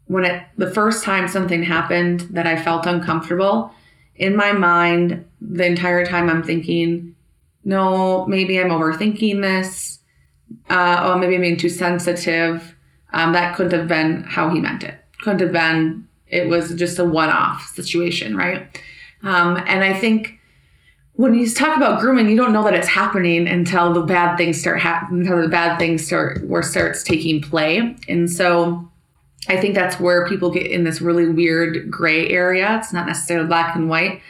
when 0.07 0.23
it 0.23 0.43
the 0.57 0.71
first 0.71 1.03
time 1.03 1.27
something 1.27 1.63
happened 1.63 2.21
that 2.31 2.47
i 2.47 2.61
felt 2.61 2.85
uncomfortable 2.85 3.71
in 4.15 4.35
my 4.35 4.51
mind 4.51 5.25
the 5.41 5.65
entire 5.65 6.05
time 6.05 6.29
I'm 6.29 6.43
thinking, 6.43 7.15
no, 7.63 8.25
maybe 8.27 8.59
I'm 8.59 8.69
overthinking 8.69 9.41
this. 9.41 9.99
Uh, 10.69 11.01
oh, 11.03 11.17
maybe 11.17 11.35
I'm 11.35 11.41
being 11.41 11.57
too 11.57 11.69
sensitive. 11.69 12.75
Um, 13.13 13.33
that 13.33 13.55
couldn't 13.55 13.77
have 13.77 13.87
been 13.87 14.23
how 14.23 14.49
he 14.49 14.59
meant 14.59 14.83
it. 14.83 14.95
Couldn't 15.21 15.41
have 15.41 15.51
been. 15.51 16.04
It 16.27 16.47
was 16.47 16.73
just 16.73 16.99
a 16.99 17.05
one-off 17.05 17.71
situation, 17.75 18.35
right? 18.35 18.67
Um, 19.23 19.57
and 19.65 19.83
I 19.83 19.93
think 19.93 20.39
when 21.13 21.33
you 21.33 21.49
talk 21.49 21.77
about 21.77 22.01
grooming, 22.01 22.29
you 22.29 22.35
don't 22.35 22.51
know 22.51 22.63
that 22.63 22.73
it's 22.73 22.87
happening 22.87 23.47
until 23.47 23.93
the 23.93 24.01
bad 24.01 24.35
things 24.35 24.59
start 24.59 24.81
happening, 24.81 25.21
until 25.21 25.41
the 25.41 25.47
bad 25.47 25.77
things 25.77 26.05
start 26.05 26.45
where 26.45 26.61
starts 26.61 27.03
taking 27.03 27.41
play. 27.41 27.95
And 28.09 28.29
so 28.29 28.89
I 29.47 29.57
think 29.57 29.75
that's 29.75 29.99
where 29.99 30.27
people 30.27 30.51
get 30.51 30.67
in 30.67 30.83
this 30.83 31.01
really 31.01 31.27
weird 31.29 31.89
gray 31.89 32.29
area. 32.29 32.77
It's 32.77 32.91
not 32.91 33.07
necessarily 33.07 33.47
black 33.47 33.75
and 33.75 33.89
white. 33.89 34.21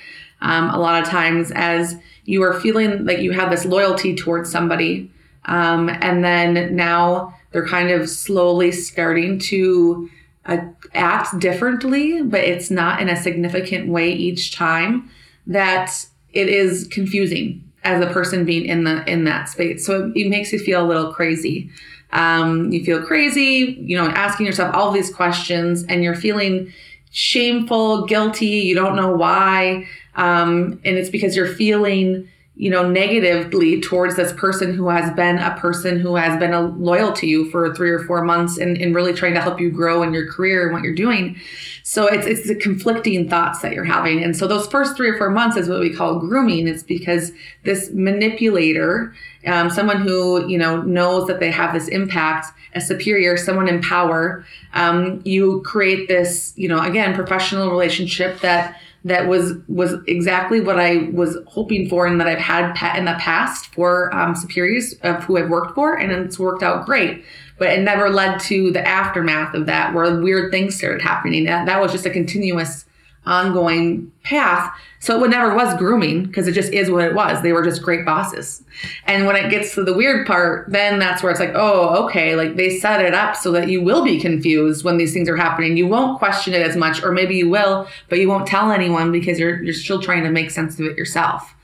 Um, 0.42 0.70
a 0.70 0.78
lot 0.78 1.02
of 1.02 1.10
times, 1.10 1.52
as 1.56 1.96
you 2.26 2.44
are 2.44 2.60
feeling 2.60 3.06
like 3.06 3.20
you 3.20 3.32
have 3.32 3.50
this 3.50 3.66
loyalty 3.66 4.16
towards 4.16 4.52
somebody, 4.52 5.12
um, 5.46 5.90
and 5.90 6.24
then 6.24 6.76
now 6.76 7.34
they're 7.52 7.68
kind 7.68 7.90
of 7.90 8.10
slowly 8.10 8.72
starting 8.72 9.40
to 9.40 10.10
uh, 10.46 10.58
act 10.94 11.40
differently, 11.40 12.22
but 12.22 12.42
it's 12.42 12.70
not 12.70 13.02
in 13.02 13.10
a 13.10 13.16
significant 13.16 13.88
way 13.88 14.12
each 14.12 14.56
time. 14.56 15.10
That 15.48 15.92
it 16.34 16.50
is 16.50 16.88
confusing 16.88 17.64
as 17.84 18.04
a 18.04 18.12
person 18.12 18.46
being 18.46 18.66
in 18.66 18.84
the 18.84 19.10
in 19.10 19.26
that 19.26 19.50
space. 19.50 19.86
So 19.86 20.08
it, 20.08 20.18
it 20.18 20.30
makes 20.30 20.52
you 20.52 20.60
feel 20.60 20.84
a 20.84 20.88
little 20.88 21.14
crazy 21.14 21.72
um, 22.16 22.72
you 22.72 22.84
feel 22.84 23.04
crazy, 23.04 23.78
you 23.82 23.98
know, 23.98 24.08
asking 24.08 24.46
yourself 24.46 24.74
all 24.74 24.92
these 24.92 25.14
questions, 25.14 25.84
and 25.84 26.02
you're 26.04 26.16
feeling 26.16 26.72
shameful, 27.12 28.06
guilty, 28.06 28.46
you 28.46 28.74
don't 28.74 28.96
know 28.96 29.12
why. 29.12 29.86
Um, 30.16 30.80
and 30.86 30.98
it's 30.98 31.10
because 31.10 31.36
you're 31.36 31.54
feeling 31.54 32.30
you 32.58 32.70
know, 32.70 32.88
negatively 32.88 33.82
towards 33.82 34.16
this 34.16 34.32
person 34.34 34.74
who 34.74 34.88
has 34.88 35.14
been 35.14 35.38
a 35.40 35.58
person 35.58 36.00
who 36.00 36.16
has 36.16 36.40
been 36.40 36.54
a 36.54 36.62
loyal 36.62 37.12
to 37.12 37.28
you 37.28 37.50
for 37.52 37.76
three 37.76 37.92
or 37.92 38.00
four 38.00 38.24
months 38.24 38.58
and, 38.58 38.78
and 38.78 38.96
really 38.96 39.14
trying 39.14 39.34
to 39.34 39.42
help 39.42 39.60
you 39.60 39.70
grow 39.70 40.04
in 40.04 40.14
your 40.14 40.32
career 40.32 40.64
and 40.64 40.74
what 40.74 40.82
you're 40.82 40.96
doing. 40.96 41.38
So 41.84 42.08
it's 42.08 42.26
it's 42.26 42.48
the 42.48 42.56
conflicting 42.56 43.30
thoughts 43.30 43.60
that 43.60 43.74
you're 43.74 43.84
having. 43.84 44.24
And 44.24 44.38
so 44.38 44.48
those 44.48 44.68
first 44.68 44.96
three 44.96 45.10
or 45.10 45.18
four 45.18 45.30
months 45.30 45.58
is 45.58 45.68
what 45.68 45.82
we 45.82 45.94
call 45.94 46.18
grooming. 46.18 46.68
It's 46.68 46.82
because 46.82 47.34
this 47.64 47.92
manipulator, 47.92 49.14
um, 49.46 49.70
someone 49.70 50.02
who, 50.02 50.48
you 50.48 50.58
know, 50.58 50.82
knows 50.82 51.28
that 51.28 51.42
they 51.42 51.52
have 51.52 51.74
this 51.74 51.90
impact, 51.90 52.48
a 52.74 52.80
superior, 52.80 53.36
someone 53.36 53.68
in 53.68 53.82
power, 53.82 54.46
um, 54.74 55.22
you 55.26 55.62
create 55.66 56.08
this, 56.08 56.54
you 56.56 56.70
know, 56.70 56.80
again, 56.82 57.14
professional 57.14 57.70
relationship 57.70 58.40
that 58.40 58.80
that 59.06 59.28
was 59.28 59.54
was 59.68 59.94
exactly 60.08 60.60
what 60.60 60.80
I 60.80 61.10
was 61.14 61.38
hoping 61.46 61.88
for 61.88 62.08
and 62.08 62.20
that 62.20 62.28
I've 62.28 62.40
had 62.40 62.98
in 62.98 63.06
the 63.06 63.14
past 63.20 63.68
for 63.68 64.14
um, 64.14 64.36
superiors 64.36 64.94
of 65.04 65.24
who 65.24 65.38
I've 65.38 65.50
worked 65.50 65.76
for, 65.76 65.96
and 65.96 66.12
it's 66.12 66.40
worked 66.40 66.64
out 66.64 66.86
great. 66.86 67.24
But 67.58 67.70
it 67.70 67.82
never 67.82 68.10
led 68.10 68.40
to 68.42 68.72
the 68.72 68.86
aftermath 68.86 69.54
of 69.54 69.68
that, 69.68 69.94
where 69.94 70.20
weird 70.20 70.52
things 70.52 70.76
started 70.76 71.02
happening. 71.02 71.46
That, 71.46 71.68
that 71.68 71.80
was 71.80 71.92
just 71.92 72.06
a 72.06 72.10
continuous 72.10 72.85
ongoing 73.26 74.12
path. 74.24 74.76
So 75.00 75.24
it 75.24 75.30
never 75.30 75.54
was 75.54 75.76
grooming 75.78 76.24
because 76.24 76.48
it 76.48 76.54
just 76.54 76.74
is 76.74 76.90
what 76.90 77.04
it 77.04 77.14
was. 77.14 77.42
They 77.42 77.54
were 77.54 77.64
just 77.64 77.84
great 77.84 78.06
bosses. 78.06 78.64
And 79.06 79.26
when 79.26 79.36
it 79.36 79.50
gets 79.50 79.76
to 79.76 79.84
the 79.84 79.94
weird 79.94 80.26
part, 80.26 80.72
then 80.72 81.00
that's 81.00 81.22
where 81.22 81.32
it's 81.32 81.40
like, 81.40 81.54
oh, 81.54 82.06
okay, 82.06 82.36
like 82.36 82.56
they 82.56 82.80
set 82.80 83.06
it 83.06 83.14
up 83.14 83.36
so 83.36 83.52
that 83.52 83.70
you 83.70 83.82
will 83.82 84.04
be 84.04 84.20
confused 84.20 84.84
when 84.84 84.98
these 84.98 85.14
things 85.14 85.30
are 85.30 85.38
happening. 85.38 85.78
You 85.78 85.88
won't 85.88 86.18
question 86.18 86.54
it 86.54 86.62
as 86.62 86.76
much, 86.76 87.04
or 87.04 87.12
maybe 87.12 87.36
you 87.36 87.50
will, 87.50 87.88
but 88.10 88.20
you 88.20 88.28
won't 88.28 88.48
tell 88.48 88.72
anyone 88.72 89.12
because 89.12 89.40
you're 89.40 89.62
you're 89.64 89.74
still 89.74 90.02
trying 90.02 90.24
to 90.24 90.32
make 90.32 90.50
sense 90.52 90.80
of 90.80 90.86
it 90.86 90.98
yourself. 90.98 91.55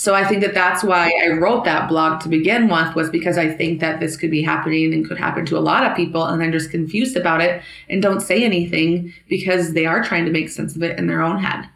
So 0.00 0.14
I 0.14 0.24
think 0.24 0.40
that 0.40 0.54
that's 0.54 0.82
why 0.82 1.12
I 1.22 1.28
wrote 1.28 1.66
that 1.66 1.86
blog 1.86 2.22
to 2.22 2.30
begin 2.30 2.68
with 2.68 2.94
was 2.94 3.10
because 3.10 3.36
I 3.36 3.50
think 3.50 3.80
that 3.80 4.00
this 4.00 4.16
could 4.16 4.30
be 4.30 4.40
happening 4.40 4.94
and 4.94 5.06
could 5.06 5.18
happen 5.18 5.44
to 5.44 5.58
a 5.58 5.60
lot 5.60 5.84
of 5.84 5.94
people 5.94 6.24
and 6.24 6.40
they're 6.40 6.50
just 6.50 6.70
confused 6.70 7.18
about 7.18 7.42
it 7.42 7.62
and 7.90 8.00
don't 8.00 8.22
say 8.22 8.42
anything 8.42 9.12
because 9.28 9.74
they 9.74 9.84
are 9.84 10.02
trying 10.02 10.24
to 10.24 10.30
make 10.30 10.48
sense 10.48 10.74
of 10.74 10.82
it 10.82 10.98
in 10.98 11.06
their 11.06 11.20
own 11.20 11.36
head. 11.36 11.68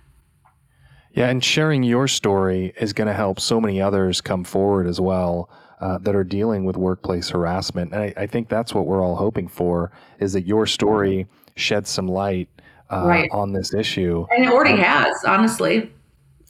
Yeah, 1.12 1.28
and 1.28 1.44
sharing 1.44 1.82
your 1.82 2.08
story 2.08 2.72
is 2.80 2.94
going 2.94 3.08
to 3.08 3.12
help 3.12 3.40
so 3.40 3.60
many 3.60 3.78
others 3.78 4.22
come 4.22 4.42
forward 4.42 4.86
as 4.86 5.02
well 5.02 5.50
uh, 5.82 5.98
that 5.98 6.16
are 6.16 6.24
dealing 6.24 6.64
with 6.64 6.78
workplace 6.78 7.28
harassment. 7.28 7.92
And 7.92 8.04
I, 8.04 8.14
I, 8.16 8.26
think 8.26 8.48
that's 8.48 8.72
what 8.72 8.86
we're 8.86 9.04
all 9.04 9.16
hoping 9.16 9.48
for 9.48 9.92
is 10.18 10.32
that 10.32 10.46
your 10.46 10.64
story 10.64 11.26
sheds 11.56 11.90
some 11.90 12.08
light 12.08 12.48
uh, 12.88 13.04
right. 13.04 13.28
on 13.32 13.52
this 13.52 13.74
issue. 13.74 14.26
And 14.30 14.46
it 14.46 14.50
already 14.50 14.72
um, 14.72 14.78
has, 14.78 15.14
honestly. 15.26 15.92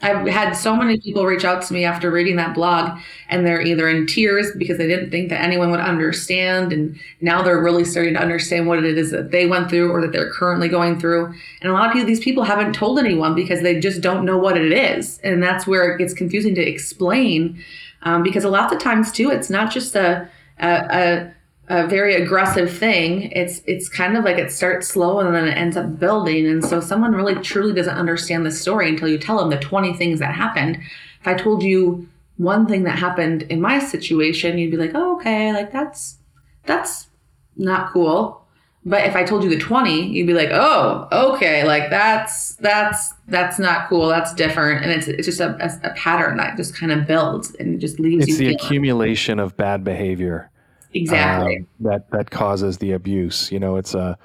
I've 0.02 0.26
had 0.26 0.52
so 0.52 0.76
many 0.76 1.00
people 1.00 1.24
reach 1.24 1.44
out 1.44 1.62
to 1.62 1.72
me 1.72 1.84
after 1.84 2.10
reading 2.10 2.36
that 2.36 2.54
blog, 2.54 2.98
and 3.28 3.46
they're 3.46 3.62
either 3.62 3.88
in 3.88 4.06
tears 4.06 4.50
because 4.58 4.76
they 4.76 4.86
didn't 4.86 5.10
think 5.10 5.30
that 5.30 5.40
anyone 5.40 5.70
would 5.70 5.80
understand, 5.80 6.72
and 6.72 6.98
now 7.20 7.42
they're 7.42 7.62
really 7.62 7.84
starting 7.84 8.14
to 8.14 8.20
understand 8.20 8.66
what 8.66 8.84
it 8.84 8.98
is 8.98 9.12
that 9.12 9.30
they 9.30 9.46
went 9.46 9.70
through 9.70 9.90
or 9.90 10.00
that 10.00 10.12
they're 10.12 10.32
currently 10.32 10.68
going 10.68 10.98
through. 11.00 11.32
And 11.62 11.70
a 11.70 11.72
lot 11.72 11.96
of 11.96 12.06
these 12.06 12.20
people 12.20 12.42
haven't 12.44 12.74
told 12.74 12.98
anyone 12.98 13.34
because 13.34 13.62
they 13.62 13.80
just 13.80 14.00
don't 14.00 14.24
know 14.24 14.36
what 14.36 14.58
it 14.58 14.72
is, 14.72 15.20
and 15.22 15.42
that's 15.42 15.66
where 15.66 15.94
it 15.94 15.98
gets 15.98 16.12
confusing 16.12 16.54
to 16.56 16.62
explain. 16.62 17.62
Um, 18.02 18.22
because 18.22 18.44
a 18.44 18.50
lot 18.50 18.72
of 18.72 18.80
times 18.80 19.10
too, 19.10 19.30
it's 19.30 19.48
not 19.48 19.72
just 19.72 19.96
a, 19.96 20.28
a, 20.58 20.68
a 20.68 21.33
a 21.68 21.87
very 21.87 22.14
aggressive 22.14 22.71
thing 22.76 23.30
it's 23.33 23.62
it's 23.66 23.88
kind 23.88 24.16
of 24.16 24.25
like 24.25 24.37
it 24.37 24.52
starts 24.52 24.88
slow 24.88 25.21
and 25.21 25.35
then 25.35 25.49
it 25.49 25.56
ends 25.56 25.76
up 25.76 25.99
building. 25.99 26.47
And 26.47 26.64
so 26.64 26.80
someone 26.80 27.12
really 27.12 27.37
truly 27.37 27.73
doesn't 27.73 27.97
understand 27.97 28.44
the 28.44 28.50
story 28.50 28.88
until 28.88 29.09
you 29.09 29.18
tell 29.18 29.38
them 29.38 29.50
the 29.50 29.59
20 29.59 29.94
things 29.94 30.18
that 30.18 30.35
happened. 30.35 30.76
If 31.21 31.26
i 31.26 31.35
told 31.35 31.62
you 31.62 32.06
one 32.37 32.66
thing 32.66 32.83
that 32.83 32.99
happened 32.99 33.42
in 33.42 33.61
my 33.61 33.78
situation 33.78 34.59
you'd 34.59 34.73
be 34.73 34.76
like 34.76 34.90
oh 34.94 35.16
okay 35.16 35.52
like 35.52 35.73
that's 35.73 36.18
that's 36.64 37.09
not 37.56 37.92
cool. 37.92 38.42
But 38.87 39.06
if 39.06 39.16
i 39.16 39.25
told 39.25 39.42
you 39.42 39.49
the 39.49 39.59
20 39.59 40.09
you'd 40.09 40.26
be 40.26 40.35
like 40.35 40.50
oh 40.52 41.09
okay 41.11 41.64
like 41.64 41.88
that's 41.88 42.56
that's 42.56 43.14
that's 43.28 43.59
not 43.59 43.88
cool 43.88 44.09
that's 44.09 44.35
different. 44.35 44.85
And 44.85 44.92
it's 44.92 45.09
it's 45.09 45.26
just 45.26 45.40
a, 45.40 45.56
a, 45.64 45.92
a 45.92 45.94
pattern 45.94 46.37
that 46.37 46.59
just 46.59 46.76
kind 46.76 46.92
of 46.92 47.06
builds 47.06 47.54
and 47.54 47.80
just 47.80 47.99
leaves 47.99 48.25
it's 48.25 48.33
you 48.33 48.37
the 48.37 48.44
feeling. 48.44 48.56
accumulation 48.56 49.38
of 49.38 49.56
bad 49.56 49.83
behavior 49.83 50.50
exactly 50.94 51.58
um, 51.58 51.66
that 51.80 52.10
that 52.10 52.30
causes 52.30 52.78
the 52.78 52.92
abuse. 52.92 53.50
You 53.52 53.58
know, 53.58 53.76
it's 53.76 53.94
a 53.94 54.18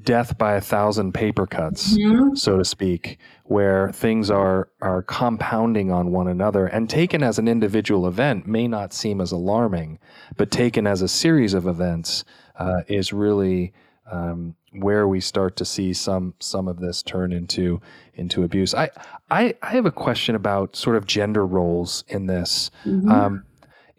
death 0.00 0.38
by 0.38 0.54
a 0.54 0.60
thousand 0.60 1.12
paper 1.12 1.46
cuts, 1.46 1.96
mm-hmm. 1.96 2.34
so 2.34 2.56
to 2.56 2.64
speak, 2.64 3.18
where 3.44 3.90
things 3.92 4.30
are 4.30 4.68
are 4.80 5.02
compounding 5.02 5.90
on 5.90 6.12
one 6.12 6.28
another 6.28 6.66
and 6.66 6.88
taken 6.88 7.22
as 7.22 7.38
an 7.38 7.48
individual 7.48 8.06
event 8.06 8.46
may 8.46 8.66
not 8.66 8.92
seem 8.92 9.20
as 9.20 9.32
alarming, 9.32 9.98
but 10.36 10.50
taken 10.50 10.86
as 10.86 11.02
a 11.02 11.08
series 11.08 11.54
of 11.54 11.66
events 11.66 12.24
uh, 12.56 12.82
is 12.88 13.12
really 13.12 13.72
um, 14.10 14.54
where 14.72 15.06
we 15.06 15.20
start 15.20 15.56
to 15.56 15.64
see 15.64 15.92
some 15.92 16.34
some 16.38 16.68
of 16.68 16.80
this 16.80 17.02
turn 17.02 17.32
into 17.32 17.80
into 18.14 18.42
abuse. 18.42 18.74
I 18.74 18.90
I, 19.30 19.54
I 19.62 19.70
have 19.72 19.86
a 19.86 19.92
question 19.92 20.34
about 20.34 20.76
sort 20.76 20.96
of 20.96 21.06
gender 21.06 21.46
roles 21.46 22.04
in 22.08 22.26
this. 22.26 22.70
Mm-hmm. 22.84 23.10
Um, 23.10 23.44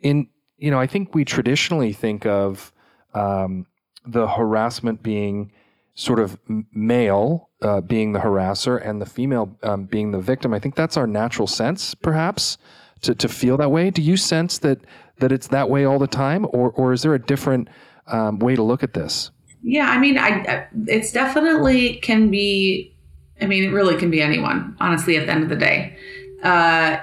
in 0.01 0.27
you 0.63 0.71
know, 0.71 0.79
I 0.79 0.87
think 0.87 1.13
we 1.13 1.25
traditionally 1.25 1.91
think 1.91 2.25
of 2.25 2.71
um, 3.13 3.65
the 4.05 4.29
harassment 4.29 5.03
being 5.03 5.51
sort 5.93 6.21
of 6.21 6.39
male 6.47 7.49
uh, 7.61 7.81
being 7.81 8.13
the 8.13 8.19
harasser 8.19 8.81
and 8.81 9.01
the 9.01 9.05
female 9.05 9.57
um, 9.63 9.83
being 9.83 10.11
the 10.11 10.21
victim. 10.21 10.53
I 10.53 10.59
think 10.59 10.75
that's 10.75 10.95
our 10.95 11.05
natural 11.05 11.47
sense, 11.47 11.93
perhaps, 11.93 12.57
to, 13.01 13.13
to 13.13 13.27
feel 13.27 13.57
that 13.57 13.71
way. 13.71 13.89
Do 13.89 14.01
you 14.01 14.15
sense 14.15 14.59
that 14.59 14.79
that 15.19 15.33
it's 15.33 15.49
that 15.49 15.69
way 15.69 15.83
all 15.83 15.99
the 15.99 16.07
time, 16.07 16.45
or 16.53 16.71
or 16.71 16.93
is 16.93 17.01
there 17.01 17.13
a 17.13 17.19
different 17.19 17.67
um, 18.07 18.39
way 18.39 18.55
to 18.55 18.63
look 18.63 18.83
at 18.83 18.93
this? 18.93 19.31
Yeah, 19.63 19.89
I 19.89 19.97
mean, 19.97 20.17
I 20.17 20.65
it's 20.87 21.11
definitely 21.11 21.95
can 21.95 22.31
be. 22.31 22.95
I 23.41 23.47
mean, 23.47 23.65
it 23.65 23.73
really 23.73 23.97
can 23.97 24.09
be 24.09 24.21
anyone. 24.21 24.77
Honestly, 24.79 25.17
at 25.17 25.25
the 25.25 25.31
end 25.33 25.43
of 25.43 25.49
the 25.49 25.57
day, 25.57 25.97
uh, 26.41 26.99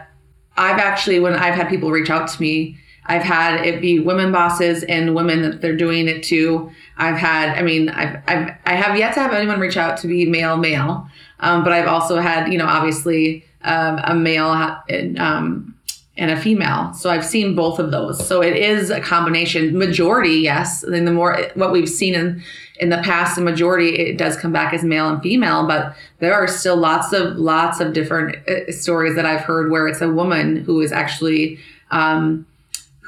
I've 0.56 0.78
actually 0.78 1.20
when 1.20 1.34
I've 1.34 1.54
had 1.54 1.68
people 1.68 1.90
reach 1.90 2.08
out 2.08 2.26
to 2.28 2.40
me 2.40 2.79
I've 3.06 3.22
had 3.22 3.66
it 3.66 3.80
be 3.80 3.98
women 3.98 4.30
bosses 4.32 4.82
and 4.84 5.14
women 5.14 5.42
that 5.42 5.60
they're 5.60 5.76
doing 5.76 6.08
it 6.08 6.22
to. 6.24 6.70
I've 6.96 7.16
had, 7.16 7.58
I 7.58 7.62
mean, 7.62 7.88
I've, 7.88 8.22
I've 8.28 8.54
I 8.66 8.74
have 8.74 8.96
yet 8.96 9.14
to 9.14 9.20
have 9.20 9.32
anyone 9.32 9.58
reach 9.58 9.76
out 9.76 9.96
to 9.98 10.06
be 10.06 10.26
male 10.26 10.56
male. 10.56 11.08
Um, 11.40 11.64
but 11.64 11.72
I've 11.72 11.88
also 11.88 12.20
had, 12.20 12.52
you 12.52 12.58
know, 12.58 12.66
obviously 12.66 13.44
um, 13.62 13.98
a 14.04 14.14
male 14.14 14.52
and, 14.88 15.18
um, 15.18 15.74
and 16.16 16.30
a 16.30 16.40
female. 16.40 16.92
So 16.92 17.10
I've 17.10 17.24
seen 17.24 17.54
both 17.54 17.78
of 17.78 17.90
those. 17.90 18.26
So 18.26 18.42
it 18.42 18.54
is 18.54 18.90
a 18.90 19.00
combination. 19.00 19.76
Majority, 19.76 20.34
yes. 20.34 20.82
Then 20.86 21.06
the 21.06 21.12
more 21.12 21.38
what 21.54 21.72
we've 21.72 21.88
seen 21.88 22.14
in 22.14 22.42
in 22.78 22.88
the 22.88 22.98
past, 22.98 23.36
the 23.36 23.42
majority 23.42 23.96
it 23.96 24.16
does 24.16 24.36
come 24.36 24.52
back 24.52 24.72
as 24.72 24.82
male 24.84 25.08
and 25.08 25.22
female. 25.22 25.66
But 25.66 25.94
there 26.18 26.34
are 26.34 26.46
still 26.46 26.76
lots 26.76 27.12
of 27.12 27.36
lots 27.36 27.80
of 27.80 27.92
different 27.92 28.36
uh, 28.48 28.70
stories 28.70 29.14
that 29.16 29.24
I've 29.24 29.40
heard 29.40 29.70
where 29.70 29.88
it's 29.88 30.02
a 30.02 30.10
woman 30.10 30.56
who 30.56 30.80
is 30.80 30.92
actually 30.92 31.58
um, 31.90 32.46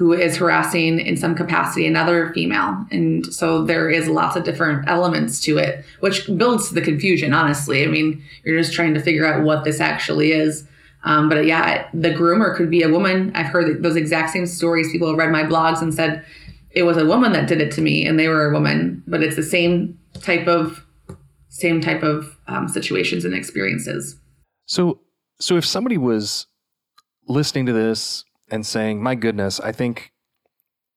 who 0.03 0.13
is 0.13 0.37
harassing 0.37 0.99
in 0.99 1.17
some 1.17 1.33
capacity 1.33 1.87
another 1.87 2.33
female. 2.33 2.85
And 2.91 3.33
so 3.33 3.63
there 3.63 3.89
is 3.89 4.09
lots 4.09 4.35
of 4.35 4.43
different 4.43 4.89
elements 4.89 5.39
to 5.43 5.59
it, 5.59 5.85
which 6.01 6.27
builds 6.37 6.71
the 6.71 6.81
confusion, 6.81 7.33
honestly. 7.33 7.85
I 7.85 7.87
mean, 7.87 8.21
you're 8.43 8.59
just 8.59 8.73
trying 8.73 8.95
to 8.95 9.01
figure 9.01 9.25
out 9.25 9.45
what 9.45 9.63
this 9.63 9.79
actually 9.79 10.33
is. 10.33 10.67
Um, 11.05 11.29
but 11.29 11.47
yeah, 11.47 11.89
the 11.95 12.11
groomer 12.11 12.53
could 12.57 12.69
be 12.69 12.83
a 12.83 12.89
woman. 12.89 13.31
I've 13.37 13.47
heard 13.47 13.81
those 13.81 13.95
exact 13.95 14.31
same 14.31 14.45
stories. 14.45 14.91
People 14.91 15.07
have 15.07 15.19
read 15.19 15.31
my 15.31 15.45
blogs 15.45 15.81
and 15.81 15.95
said 15.95 16.25
it 16.73 16.83
was 16.83 16.97
a 16.97 17.07
woman 17.07 17.31
that 17.31 17.47
did 17.47 17.61
it 17.61 17.71
to 17.75 17.81
me 17.81 18.05
and 18.05 18.19
they 18.19 18.27
were 18.27 18.51
a 18.51 18.53
woman, 18.53 19.05
but 19.07 19.23
it's 19.23 19.37
the 19.37 19.45
same 19.45 19.97
type 20.21 20.49
of 20.49 20.85
same 21.49 21.81
type 21.81 22.03
of 22.03 22.37
um, 22.49 22.67
situations 22.67 23.25
and 23.25 23.35
experiences. 23.35 24.19
So, 24.67 24.99
so 25.39 25.57
if 25.57 25.65
somebody 25.65 25.97
was 25.97 26.49
listening 27.29 27.67
to 27.67 27.73
this 27.73 28.25
and 28.53 28.65
saying, 28.65 29.03
my 29.03 29.17
goodness, 29.17 29.59
I 29.59 29.73
think 29.73 30.13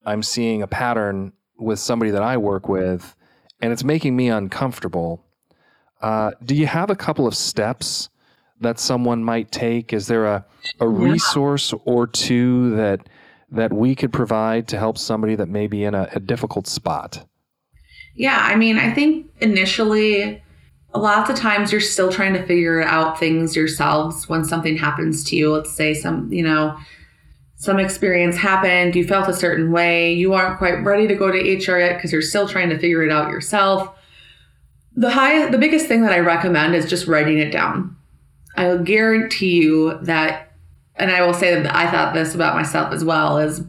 I'm 0.05 0.21
seeing 0.21 0.61
a 0.61 0.67
pattern 0.67 1.33
with 1.57 1.79
somebody 1.79 2.11
that 2.11 2.21
I 2.21 2.37
work 2.37 2.67
with 2.67 3.15
and 3.61 3.71
it's 3.71 3.83
making 3.83 4.15
me 4.15 4.27
uncomfortable. 4.27 5.25
Uh, 6.01 6.31
do 6.43 6.53
you 6.53 6.67
have 6.67 6.89
a 6.89 6.95
couple 6.95 7.25
of 7.25 7.35
steps 7.35 8.09
that 8.59 8.77
someone 8.77 9.23
might 9.23 9.51
take? 9.51 9.93
Is 9.93 10.07
there 10.07 10.25
a, 10.25 10.45
a 10.79 10.87
resource 10.87 11.73
or 11.85 12.05
two 12.05 12.75
that 12.75 13.07
that 13.51 13.71
we 13.71 13.95
could 13.95 14.11
provide 14.11 14.67
to 14.67 14.77
help 14.77 14.97
somebody 14.97 15.35
that 15.35 15.47
may 15.47 15.67
be 15.67 15.83
in 15.83 15.95
a, 15.95 16.09
a 16.13 16.19
difficult 16.19 16.67
spot? 16.67 17.25
Yeah, 18.15 18.37
I 18.41 18.55
mean, 18.55 18.77
I 18.77 18.93
think 18.93 19.31
initially 19.39 20.43
a 20.93 20.99
lot 20.99 21.29
of 21.29 21.35
times 21.35 21.71
you're 21.71 21.79
still 21.81 22.11
trying 22.11 22.33
to 22.33 22.45
figure 22.45 22.81
out 22.81 23.19
things 23.19 23.55
yourselves 23.55 24.27
when 24.27 24.43
something 24.43 24.77
happens 24.77 25.23
to 25.25 25.35
you. 25.35 25.53
Let's 25.53 25.73
say 25.73 25.93
some, 25.93 26.31
you 26.33 26.43
know, 26.43 26.77
some 27.65 27.79
experience 27.79 28.37
happened, 28.37 28.95
you 28.95 29.03
felt 29.05 29.27
a 29.27 29.33
certain 29.33 29.71
way, 29.71 30.13
you 30.13 30.33
aren't 30.33 30.59
quite 30.59 30.83
ready 30.83 31.07
to 31.07 31.15
go 31.15 31.31
to 31.31 31.37
HR 31.39 31.79
yet 31.79 31.97
because 31.97 32.11
you're 32.11 32.21
still 32.21 32.47
trying 32.47 32.69
to 32.69 32.77
figure 32.77 33.03
it 33.03 33.11
out 33.11 33.31
yourself. 33.31 33.89
The 34.95 35.09
high 35.09 35.49
the 35.49 35.57
biggest 35.57 35.87
thing 35.87 36.03
that 36.03 36.13
I 36.13 36.19
recommend 36.19 36.75
is 36.75 36.89
just 36.89 37.07
writing 37.07 37.39
it 37.39 37.51
down. 37.51 37.95
I 38.55 38.67
will 38.67 38.83
guarantee 38.83 39.61
you 39.61 39.97
that 40.03 40.53
and 40.95 41.11
I 41.11 41.25
will 41.25 41.33
say 41.33 41.59
that 41.59 41.75
I 41.75 41.89
thought 41.89 42.13
this 42.13 42.35
about 42.35 42.55
myself 42.55 42.93
as 42.93 43.03
well 43.03 43.39
is 43.39 43.63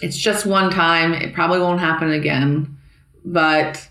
it's 0.00 0.16
just 0.16 0.46
one 0.46 0.70
time, 0.70 1.12
it 1.12 1.34
probably 1.34 1.58
won't 1.58 1.80
happen 1.80 2.10
again, 2.10 2.78
but 3.24 3.88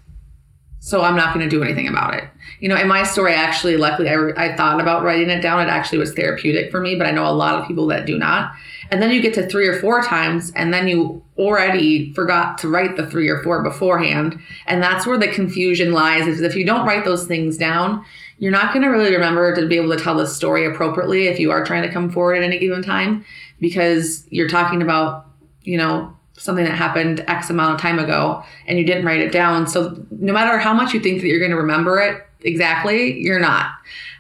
so 0.80 1.02
I'm 1.02 1.16
not 1.16 1.34
going 1.34 1.48
to 1.48 1.56
do 1.56 1.64
anything 1.64 1.88
about 1.88 2.16
it. 2.16 2.24
You 2.62 2.70
know, 2.70 2.78
in 2.78 2.88
my 2.88 3.04
story, 3.04 3.34
actually, 3.34 3.76
luckily, 3.76 4.08
I, 4.08 4.16
I 4.38 4.56
thought 4.56 4.80
about 4.80 5.04
writing 5.04 5.30
it 5.30 5.42
down. 5.42 5.68
It 5.68 5.70
actually 5.70 5.98
was 5.98 6.14
therapeutic 6.14 6.70
for 6.72 6.80
me, 6.80 6.96
but 6.96 7.08
I 7.08 7.12
know 7.12 7.26
a 7.26 7.34
lot 7.34 7.60
of 7.60 7.68
people 7.68 7.88
that 7.88 8.06
do 8.06 8.18
not. 8.18 8.54
And 8.92 9.02
then 9.02 9.10
you 9.12 9.22
get 9.22 9.34
to 9.34 9.48
three 9.48 9.68
or 9.68 9.80
four 9.80 10.04
times, 10.04 10.52
and 10.56 10.72
then 10.74 10.88
you 10.88 11.24
already 11.40 12.14
forgot 12.14 12.60
to 12.60 12.70
write 12.70 12.98
the 12.98 13.08
three 13.08 13.30
or 13.30 13.42
four 13.42 13.64
beforehand. 13.64 14.40
And 14.68 14.82
that's 14.82 15.08
where 15.08 15.18
the 15.18 15.28
confusion 15.28 15.92
lies 15.92 16.28
is 16.28 16.42
if 16.42 16.56
you 16.56 16.66
don't 16.66 16.86
write 16.86 17.04
those 17.04 17.26
things 17.26 17.58
down, 17.58 18.06
you're 18.38 18.52
not 18.52 18.74
going 18.74 18.84
to 18.84 18.90
really 18.90 19.14
remember 19.14 19.56
to 19.56 19.68
be 19.68 19.78
able 19.78 19.96
to 19.96 20.04
tell 20.04 20.16
the 20.16 20.28
story 20.28 20.66
appropriately 20.66 21.28
if 21.28 21.40
you 21.40 21.52
are 21.52 21.66
trying 21.66 21.84
to 21.84 21.92
come 21.92 22.12
forward 22.12 22.36
at 22.36 22.44
any 22.44 22.60
given 22.60 22.84
time 22.84 23.26
because 23.60 24.28
you're 24.30 24.50
talking 24.50 24.82
about, 24.82 25.26
you 25.64 25.78
know, 25.78 26.16
something 26.38 26.66
that 26.66 26.74
happened 26.74 27.24
X 27.28 27.50
amount 27.50 27.76
of 27.76 27.82
time 27.82 28.00
ago 28.00 28.44
and 28.66 28.80
you 28.80 28.86
didn't 28.86 29.06
write 29.06 29.20
it 29.20 29.32
down. 29.32 29.68
So 29.68 30.04
no 30.10 30.34
matter 30.34 30.58
how 30.58 30.74
much 30.74 30.94
you 30.94 31.00
think 31.00 31.22
that 31.22 31.28
you're 31.28 31.40
going 31.40 31.52
to 31.52 31.58
remember 31.58 32.00
it 32.00 32.26
exactly, 32.44 33.20
you're 33.20 33.40
not. 33.40 33.72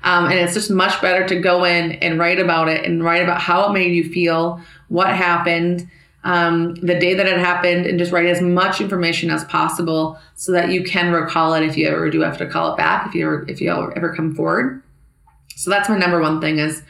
Um, 0.03 0.25
and 0.25 0.39
it's 0.39 0.53
just 0.53 0.71
much 0.71 0.99
better 1.01 1.27
to 1.27 1.39
go 1.39 1.63
in 1.63 1.93
and 1.93 2.19
write 2.19 2.39
about 2.39 2.69
it 2.69 2.86
and 2.86 3.03
write 3.03 3.21
about 3.21 3.39
how 3.39 3.69
it 3.69 3.73
made 3.73 3.93
you 3.93 4.03
feel, 4.03 4.60
what 4.88 5.10
happened, 5.10 5.89
um, 6.23 6.75
the 6.75 6.99
day 6.99 7.13
that 7.13 7.27
it 7.27 7.38
happened, 7.38 7.86
and 7.86 7.99
just 7.99 8.12
write 8.12 8.25
as 8.25 8.41
much 8.41 8.81
information 8.81 9.29
as 9.29 9.43
possible 9.45 10.19
so 10.36 10.51
that 10.51 10.69
you 10.69 10.84
can 10.84 11.12
recall 11.12 11.53
it 11.53 11.63
if 11.63 11.77
you 11.77 11.88
ever 11.88 12.10
do 12.10 12.21
have 12.21 12.38
to 12.38 12.47
call 12.47 12.73
it 12.73 12.77
back 12.77 13.07
if 13.07 13.15
you 13.15 13.25
ever 13.25 13.45
if 13.47 13.62
you 13.62 13.71
ever 13.71 14.13
come 14.15 14.36
forward. 14.36 14.81
So 15.55 15.69
that's 15.69 15.89
my 15.89 15.97
number 15.97 16.19
one 16.19 16.41
thing 16.41 16.57
is 16.57 16.84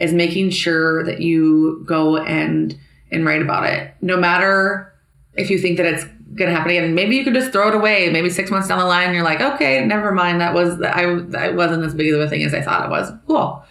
is 0.00 0.12
making 0.12 0.50
sure 0.50 1.04
that 1.04 1.20
you 1.20 1.84
go 1.86 2.18
and 2.18 2.76
and 3.10 3.24
write 3.24 3.42
about 3.42 3.64
it. 3.64 3.94
No 4.00 4.16
matter 4.16 4.92
if 5.34 5.50
you 5.50 5.58
think 5.58 5.76
that 5.76 5.86
it's 5.86 6.04
going 6.34 6.50
to 6.50 6.56
happen 6.56 6.70
again, 6.70 6.94
maybe 6.94 7.16
you 7.16 7.24
could 7.24 7.34
just 7.34 7.52
throw 7.52 7.68
it 7.68 7.74
away. 7.74 8.10
Maybe 8.10 8.30
six 8.30 8.50
months 8.50 8.68
down 8.68 8.78
the 8.78 8.84
line, 8.84 9.14
you're 9.14 9.24
like, 9.24 9.40
okay, 9.40 9.84
never 9.84 10.12
mind. 10.12 10.40
That 10.40 10.54
was 10.54 10.80
I. 10.82 11.14
That 11.28 11.54
wasn't 11.54 11.84
as 11.84 11.94
big 11.94 12.12
of 12.12 12.20
a 12.20 12.28
thing 12.28 12.42
as 12.42 12.54
I 12.54 12.62
thought 12.62 12.84
it 12.84 12.90
was. 12.90 13.10
Cool. 13.26 13.62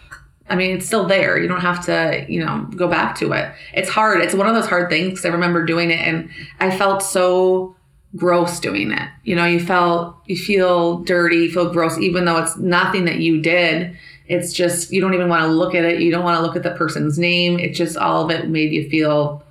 I 0.50 0.56
mean, 0.56 0.76
it's 0.76 0.86
still 0.86 1.06
there. 1.06 1.38
You 1.38 1.46
don't 1.46 1.60
have 1.60 1.84
to, 1.86 2.24
you 2.28 2.44
know, 2.44 2.66
go 2.74 2.88
back 2.88 3.16
to 3.18 3.32
it. 3.32 3.52
It's 3.74 3.90
hard. 3.90 4.20
It's 4.22 4.34
one 4.34 4.46
of 4.46 4.54
those 4.54 4.66
hard 4.66 4.88
things 4.88 5.10
because 5.10 5.26
I 5.26 5.28
remember 5.28 5.64
doing 5.64 5.90
it 5.90 6.00
and 6.00 6.30
I 6.58 6.76
felt 6.76 7.02
so 7.02 7.76
gross 8.16 8.58
doing 8.58 8.90
it. 8.90 9.08
You 9.24 9.36
know, 9.36 9.44
you 9.44 9.60
felt, 9.60 10.16
you 10.24 10.36
feel 10.36 11.00
dirty, 11.00 11.36
you 11.36 11.52
feel 11.52 11.70
gross, 11.70 11.98
even 11.98 12.24
though 12.24 12.38
it's 12.38 12.56
nothing 12.56 13.04
that 13.04 13.18
you 13.18 13.42
did. 13.42 13.96
It's 14.26 14.54
just, 14.54 14.90
you 14.90 15.02
don't 15.02 15.12
even 15.12 15.28
want 15.28 15.42
to 15.42 15.48
look 15.48 15.74
at 15.74 15.84
it. 15.84 16.00
You 16.00 16.10
don't 16.10 16.24
want 16.24 16.38
to 16.38 16.42
look 16.42 16.56
at 16.56 16.62
the 16.62 16.70
person's 16.70 17.18
name. 17.18 17.58
It 17.58 17.74
just, 17.74 17.98
all 17.98 18.24
of 18.24 18.30
it 18.30 18.48
made 18.48 18.72
you 18.72 18.88
feel, 18.88 19.42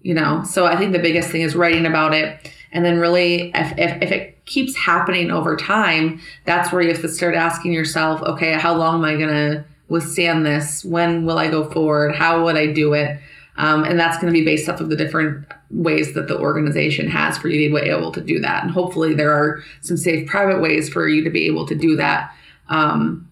you 0.00 0.14
know. 0.14 0.42
So 0.44 0.64
I 0.64 0.76
think 0.76 0.92
the 0.92 0.98
biggest 0.98 1.28
thing 1.28 1.42
is 1.42 1.54
writing 1.54 1.84
about 1.84 2.14
it. 2.14 2.50
And 2.72 2.84
then 2.84 2.98
really, 2.98 3.50
if, 3.54 3.72
if, 3.78 4.02
if 4.02 4.12
it 4.12 4.44
keeps 4.46 4.76
happening 4.76 5.30
over 5.30 5.56
time, 5.56 6.20
that's 6.44 6.72
where 6.72 6.82
you 6.82 6.88
have 6.88 7.00
to 7.00 7.08
start 7.08 7.34
asking 7.34 7.72
yourself, 7.72 8.22
okay, 8.22 8.52
how 8.52 8.74
long 8.74 8.96
am 8.96 9.04
I 9.04 9.16
going 9.16 9.28
to 9.28 9.64
withstand 9.88 10.44
this? 10.44 10.84
When 10.84 11.24
will 11.24 11.38
I 11.38 11.48
go 11.48 11.70
forward? 11.70 12.14
How 12.14 12.44
would 12.44 12.56
I 12.56 12.72
do 12.72 12.92
it? 12.94 13.18
Um, 13.58 13.84
and 13.84 13.98
that's 13.98 14.18
going 14.18 14.32
to 14.32 14.38
be 14.38 14.44
based 14.44 14.68
off 14.68 14.80
of 14.80 14.90
the 14.90 14.96
different 14.96 15.46
ways 15.70 16.12
that 16.14 16.28
the 16.28 16.38
organization 16.38 17.08
has 17.08 17.38
for 17.38 17.48
you 17.48 17.68
to 17.68 17.74
be 17.74 17.88
able 17.88 18.12
to 18.12 18.20
do 18.20 18.38
that. 18.40 18.62
And 18.62 18.70
hopefully, 18.70 19.14
there 19.14 19.32
are 19.32 19.62
some 19.80 19.96
safe 19.96 20.28
private 20.28 20.60
ways 20.60 20.90
for 20.90 21.08
you 21.08 21.24
to 21.24 21.30
be 21.30 21.46
able 21.46 21.66
to 21.66 21.74
do 21.74 21.96
that. 21.96 22.34
Um, 22.68 23.30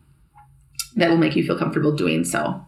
that 0.96 1.10
will 1.10 1.16
make 1.16 1.36
you 1.36 1.44
feel 1.44 1.58
comfortable 1.58 1.92
doing 1.92 2.24
so. 2.24 2.64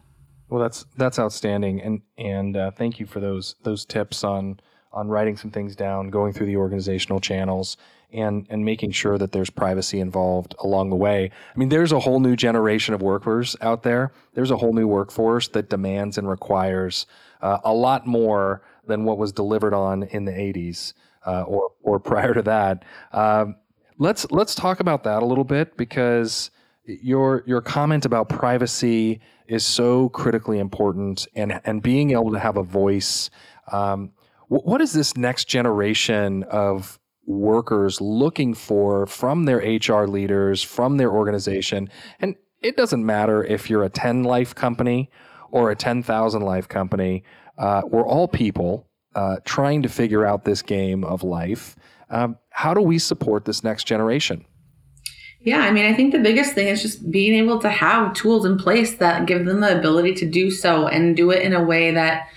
Well, 0.49 0.61
that's 0.61 0.85
that's 0.97 1.19
outstanding, 1.19 1.81
and 1.81 2.03
and 2.19 2.57
uh, 2.57 2.71
thank 2.71 3.01
you 3.01 3.07
for 3.07 3.21
those 3.21 3.57
those 3.63 3.85
tips 3.85 4.23
on 4.23 4.61
on 4.97 5.09
writing 5.09 5.37
some 5.37 5.51
things 5.51 5.77
down, 5.77 6.09
going 6.09 6.33
through 6.33 6.47
the 6.47 6.57
organizational 6.57 7.21
channels, 7.21 7.77
and 8.13 8.47
and 8.49 8.65
making 8.65 8.91
sure 8.91 9.19
that 9.19 9.33
there's 9.33 9.51
privacy 9.51 10.01
involved 10.01 10.55
along 10.61 10.91
the 10.91 10.97
way. 10.97 11.31
I 11.55 11.59
mean, 11.59 11.69
there's 11.69 11.93
a 11.93 12.01
whole 12.01 12.19
new 12.19 12.35
generation 12.35 12.95
of 12.95 13.03
workers 13.03 13.55
out 13.61 13.83
there. 13.83 14.13
There's 14.35 14.51
a 14.51 14.57
whole 14.57 14.73
new 14.73 14.89
workforce 14.89 15.49
that 15.49 15.69
demands 15.69 16.17
and 16.19 16.29
requires 16.29 17.07
uh, 17.43 17.59
a 17.63 17.75
lot 17.75 18.07
more 18.07 18.63
than 18.87 19.05
what 19.05 19.19
was 19.19 19.33
delivered 19.33 19.75
on 19.75 20.05
in 20.05 20.25
the 20.25 20.33
80s 20.33 20.95
uh, 21.27 21.43
or 21.43 21.73
or 21.83 22.01
prior 22.11 22.33
to 22.33 22.43
that. 22.43 22.85
Um, 23.13 23.57
let's 23.99 24.27
let's 24.31 24.55
talk 24.55 24.81
about 24.81 25.05
that 25.05 25.23
a 25.23 25.27
little 25.27 25.45
bit 25.45 25.77
because 25.77 26.51
your 26.85 27.43
your 27.47 27.61
comment 27.61 28.07
about 28.07 28.29
privacy 28.29 29.21
is 29.47 29.65
so 29.65 30.09
critically 30.11 30.59
important, 30.59 31.27
and 31.35 31.61
and 31.65 31.83
being 31.83 32.13
able 32.13 32.33
to 32.33 32.39
have 32.39 32.57
a 32.57 32.63
voice. 32.63 33.31
Um, 33.73 34.13
what 34.49 34.81
is 34.81 34.93
this 34.93 35.17
next 35.17 35.47
generation 35.47 36.45
of 36.45 36.99
workers 37.27 38.01
looking 38.01 38.55
for 38.55 39.07
from 39.07 39.45
their 39.45 39.59
HR 39.59 40.07
leaders, 40.07 40.63
from 40.63 40.97
their 40.97 41.11
organization? 41.11 41.89
And 42.21 42.37
it 42.63 42.77
doesn't 42.77 43.05
matter 43.05 43.45
if 43.45 43.69
you're 43.69 43.85
a 43.85 43.91
10 43.91 44.25
life 44.25 44.55
company 44.55 45.11
or 45.51 45.71
a 45.71 45.77
10,000 45.77 46.43
life 46.43 46.69
company. 46.69 47.25
Uh, 47.59 47.83
we're 47.87 48.07
all 48.07 48.29
people 48.29 48.89
uh, 49.15 49.37
trying 49.45 49.83
to 49.83 49.89
figure 49.89 50.27
out 50.27 50.45
this 50.45 50.63
game 50.63 51.05
of 51.05 51.23
life. 51.23 51.77
Um, 52.11 52.37
how 52.51 52.75
do 52.75 52.81
we 52.81 52.99
support 52.99 53.45
this 53.45 53.65
next 53.65 53.85
generation? 53.85 54.45
Yeah, 55.41 55.61
I 55.61 55.71
mean, 55.71 55.87
I 55.87 55.95
think 55.95 56.13
the 56.13 56.19
biggest 56.19 56.55
thing 56.55 56.69
is 56.69 56.83
just 56.83 57.11
being 57.11 57.35
able 57.35 57.61
to 57.61 57.69
have 57.71 58.15
tools 58.15 58.45
in 58.45 58.59
place 58.59 58.97
that 58.97 59.27
give 59.27 59.45
them 59.45 59.61
the 59.61 59.79
ability 59.79 60.15
to 60.15 60.27
do 60.27 60.51
so 60.51 60.89
and 60.89 61.17
do 61.17 61.31
it 61.31 61.43
in 61.43 61.53
a 61.53 61.63
way 61.63 61.93
that 61.93 62.29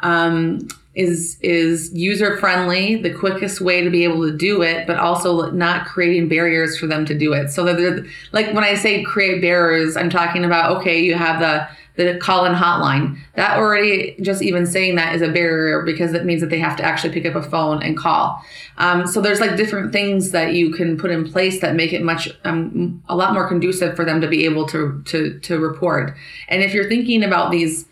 um, 0.00 0.68
is 0.98 1.38
is 1.42 1.92
user 1.94 2.36
friendly, 2.38 2.96
the 2.96 3.14
quickest 3.14 3.60
way 3.60 3.82
to 3.82 3.88
be 3.88 4.02
able 4.02 4.28
to 4.28 4.36
do 4.36 4.62
it, 4.62 4.84
but 4.84 4.96
also 4.96 5.48
not 5.52 5.86
creating 5.86 6.28
barriers 6.28 6.76
for 6.76 6.88
them 6.88 7.06
to 7.06 7.16
do 7.16 7.32
it. 7.32 7.50
So 7.50 7.64
that 7.64 8.04
like 8.32 8.52
when 8.52 8.64
I 8.64 8.74
say 8.74 9.04
create 9.04 9.40
barriers, 9.40 9.96
I'm 9.96 10.10
talking 10.10 10.44
about 10.44 10.76
okay, 10.78 11.00
you 11.00 11.14
have 11.14 11.38
the 11.38 11.68
the 11.94 12.18
call 12.18 12.44
in 12.44 12.52
hotline. 12.52 13.16
That 13.34 13.58
already, 13.58 14.16
just 14.20 14.42
even 14.42 14.66
saying 14.66 14.96
that 14.96 15.14
is 15.14 15.22
a 15.22 15.28
barrier 15.28 15.82
because 15.82 16.14
it 16.14 16.24
means 16.24 16.40
that 16.40 16.50
they 16.50 16.58
have 16.58 16.76
to 16.78 16.82
actually 16.84 17.12
pick 17.12 17.26
up 17.26 17.34
a 17.34 17.48
phone 17.48 17.80
and 17.82 17.96
call. 17.96 18.40
Um, 18.78 19.06
so 19.06 19.20
there's 19.20 19.40
like 19.40 19.56
different 19.56 19.92
things 19.92 20.30
that 20.30 20.54
you 20.54 20.72
can 20.72 20.96
put 20.96 21.10
in 21.10 21.28
place 21.28 21.60
that 21.60 21.74
make 21.74 21.92
it 21.92 22.02
much, 22.02 22.28
um, 22.44 23.02
a 23.08 23.16
lot 23.16 23.34
more 23.34 23.48
conducive 23.48 23.96
for 23.96 24.04
them 24.04 24.20
to 24.20 24.28
be 24.28 24.44
able 24.44 24.64
to, 24.68 25.02
to, 25.06 25.40
to 25.40 25.58
report. 25.58 26.16
And 26.46 26.62
if 26.62 26.72
you're 26.72 26.88
thinking 26.88 27.24
about 27.24 27.50
these 27.50 27.86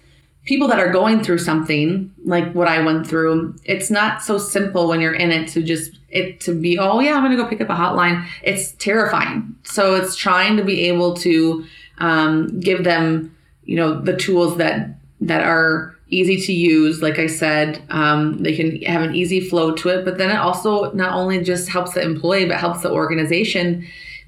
people 0.46 0.68
that 0.68 0.78
are 0.78 0.90
going 0.90 1.22
through 1.22 1.38
something 1.38 2.12
like 2.24 2.52
what 2.52 2.68
I 2.68 2.82
went 2.82 3.06
through, 3.06 3.54
it's 3.64 3.90
not 3.90 4.22
so 4.22 4.38
simple 4.38 4.88
when 4.88 5.00
you're 5.00 5.14
in 5.14 5.30
it 5.30 5.48
to 5.48 5.62
just 5.62 5.98
it 6.08 6.40
to 6.40 6.54
be, 6.54 6.78
oh 6.78 7.00
yeah, 7.00 7.14
I'm 7.14 7.22
gonna 7.22 7.36
go 7.36 7.46
pick 7.46 7.60
up 7.60 7.68
a 7.68 7.74
hotline. 7.74 8.26
It's 8.42 8.72
terrifying. 8.72 9.54
So 9.64 9.94
it's 9.94 10.16
trying 10.16 10.56
to 10.56 10.64
be 10.64 10.88
able 10.88 11.14
to 11.18 11.66
um, 11.98 12.60
give 12.60 12.84
them 12.84 13.36
you 13.66 13.76
know 13.76 14.00
the 14.00 14.16
tools 14.16 14.56
that 14.56 14.96
that 15.20 15.42
are 15.44 15.94
easy 16.08 16.36
to 16.36 16.52
use 16.52 17.02
like 17.02 17.18
i 17.18 17.26
said 17.26 17.82
um, 17.90 18.38
they 18.42 18.54
can 18.54 18.80
have 18.82 19.02
an 19.02 19.14
easy 19.14 19.40
flow 19.40 19.74
to 19.74 19.88
it 19.88 20.04
but 20.04 20.18
then 20.18 20.30
it 20.30 20.36
also 20.36 20.92
not 20.92 21.12
only 21.12 21.42
just 21.42 21.68
helps 21.68 21.94
the 21.94 22.02
employee 22.02 22.46
but 22.46 22.56
helps 22.56 22.82
the 22.82 22.90
organization 22.90 23.84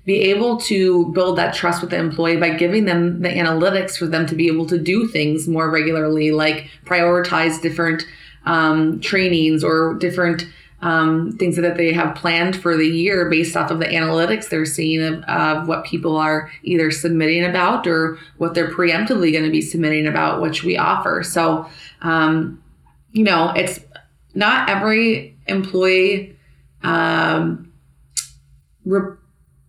be 0.08 0.22
able 0.22 0.56
to 0.56 1.04
build 1.12 1.36
that 1.36 1.54
trust 1.54 1.82
with 1.82 1.90
the 1.90 1.98
employee 1.98 2.38
by 2.38 2.48
giving 2.48 2.86
them 2.86 3.20
the 3.20 3.28
analytics 3.28 3.94
for 3.94 4.06
them 4.06 4.24
to 4.24 4.34
be 4.34 4.46
able 4.46 4.64
to 4.64 4.78
do 4.78 5.06
things 5.06 5.46
more 5.46 5.70
regularly 5.70 6.30
like 6.30 6.70
prioritize 6.86 7.60
different 7.60 8.06
um, 8.46 8.98
trainings 9.00 9.62
or 9.62 9.92
different 10.00 10.46
um, 10.80 11.32
things 11.32 11.56
that 11.56 11.76
they 11.76 11.92
have 11.92 12.14
planned 12.14 12.56
for 12.56 12.74
the 12.74 12.86
year 12.86 13.28
based 13.28 13.54
off 13.54 13.70
of 13.70 13.80
the 13.80 13.84
analytics 13.84 14.48
they're 14.48 14.64
seeing 14.64 15.02
of, 15.02 15.22
of 15.24 15.68
what 15.68 15.84
people 15.84 16.16
are 16.16 16.50
either 16.62 16.90
submitting 16.90 17.44
about 17.44 17.86
or 17.86 18.18
what 18.38 18.54
they're 18.54 18.70
preemptively 18.70 19.30
going 19.30 19.44
to 19.44 19.50
be 19.50 19.60
submitting 19.60 20.06
about, 20.06 20.40
which 20.40 20.64
we 20.64 20.78
offer. 20.78 21.22
So, 21.22 21.68
um, 22.00 22.62
you 23.12 23.24
know, 23.24 23.52
it's 23.54 23.78
not 24.34 24.70
every 24.70 25.36
employee 25.48 26.34
um, 26.82 27.70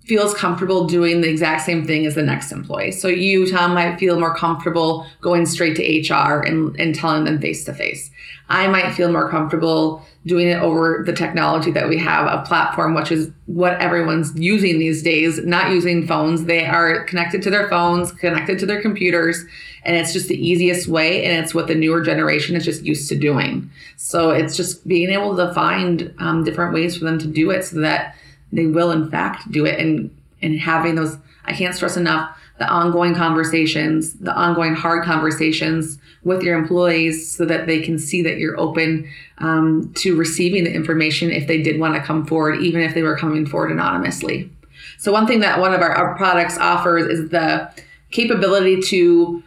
feels 0.09 0.33
comfortable 0.33 0.87
doing 0.87 1.21
the 1.21 1.29
exact 1.29 1.61
same 1.61 1.85
thing 1.85 2.03
as 2.07 2.15
the 2.15 2.23
next 2.23 2.51
employee. 2.51 2.91
So 2.91 3.07
you, 3.07 3.49
Tom, 3.49 3.75
might 3.75 3.99
feel 3.99 4.19
more 4.19 4.35
comfortable 4.35 5.05
going 5.21 5.45
straight 5.45 5.75
to 5.75 6.13
HR 6.13 6.41
and, 6.41 6.75
and 6.79 6.95
telling 6.95 7.25
them 7.25 7.39
face 7.39 7.63
to 7.65 7.73
face. 7.73 8.09
I 8.49 8.67
might 8.67 8.93
feel 8.93 9.11
more 9.11 9.29
comfortable 9.29 10.03
doing 10.25 10.47
it 10.47 10.59
over 10.59 11.03
the 11.05 11.13
technology 11.13 11.69
that 11.71 11.87
we 11.87 11.99
have, 11.99 12.25
a 12.25 12.43
platform, 12.43 12.95
which 12.95 13.11
is 13.11 13.31
what 13.45 13.79
everyone's 13.79 14.35
using 14.35 14.79
these 14.79 15.03
days, 15.03 15.45
not 15.45 15.71
using 15.71 16.07
phones. 16.07 16.45
They 16.45 16.65
are 16.65 17.03
connected 17.03 17.43
to 17.43 17.51
their 17.51 17.69
phones, 17.69 18.11
connected 18.11 18.57
to 18.59 18.65
their 18.65 18.81
computers, 18.81 19.45
and 19.83 19.95
it's 19.95 20.11
just 20.11 20.27
the 20.27 20.35
easiest 20.35 20.87
way. 20.87 21.23
And 21.23 21.43
it's 21.43 21.53
what 21.53 21.67
the 21.67 21.75
newer 21.75 22.01
generation 22.01 22.55
is 22.55 22.65
just 22.65 22.81
used 22.81 23.07
to 23.09 23.15
doing. 23.15 23.69
So 23.95 24.31
it's 24.31 24.57
just 24.57 24.87
being 24.87 25.11
able 25.11 25.37
to 25.37 25.53
find 25.53 26.11
um, 26.17 26.43
different 26.43 26.73
ways 26.73 26.97
for 26.97 27.05
them 27.05 27.19
to 27.19 27.27
do 27.27 27.51
it 27.51 27.63
so 27.63 27.79
that 27.81 28.15
they 28.51 28.65
will, 28.65 28.91
in 28.91 29.09
fact, 29.09 29.51
do 29.51 29.65
it 29.65 29.79
and, 29.79 30.15
and 30.41 30.59
having 30.59 30.95
those, 30.95 31.17
I 31.45 31.53
can't 31.53 31.75
stress 31.75 31.97
enough 31.97 32.35
the 32.59 32.67
ongoing 32.67 33.15
conversations, 33.15 34.13
the 34.15 34.33
ongoing 34.33 34.75
hard 34.75 35.05
conversations 35.05 35.97
with 36.23 36.43
your 36.43 36.57
employees 36.57 37.31
so 37.31 37.45
that 37.45 37.67
they 37.67 37.79
can 37.79 37.97
see 37.97 38.21
that 38.21 38.37
you're 38.37 38.59
open 38.59 39.09
um, 39.37 39.91
to 39.95 40.15
receiving 40.15 40.65
the 40.65 40.73
information 40.73 41.31
if 41.31 41.47
they 41.47 41.61
did 41.61 41.79
want 41.79 41.95
to 41.95 42.01
come 42.01 42.25
forward, 42.25 42.59
even 42.59 42.81
if 42.81 42.93
they 42.93 43.01
were 43.01 43.17
coming 43.17 43.45
forward 43.45 43.71
anonymously. 43.71 44.51
So, 44.97 45.13
one 45.13 45.25
thing 45.25 45.39
that 45.39 45.59
one 45.59 45.73
of 45.73 45.81
our, 45.81 45.91
our 45.91 46.15
products 46.17 46.57
offers 46.57 47.05
is 47.07 47.29
the 47.29 47.71
capability 48.11 48.81
to 48.81 49.41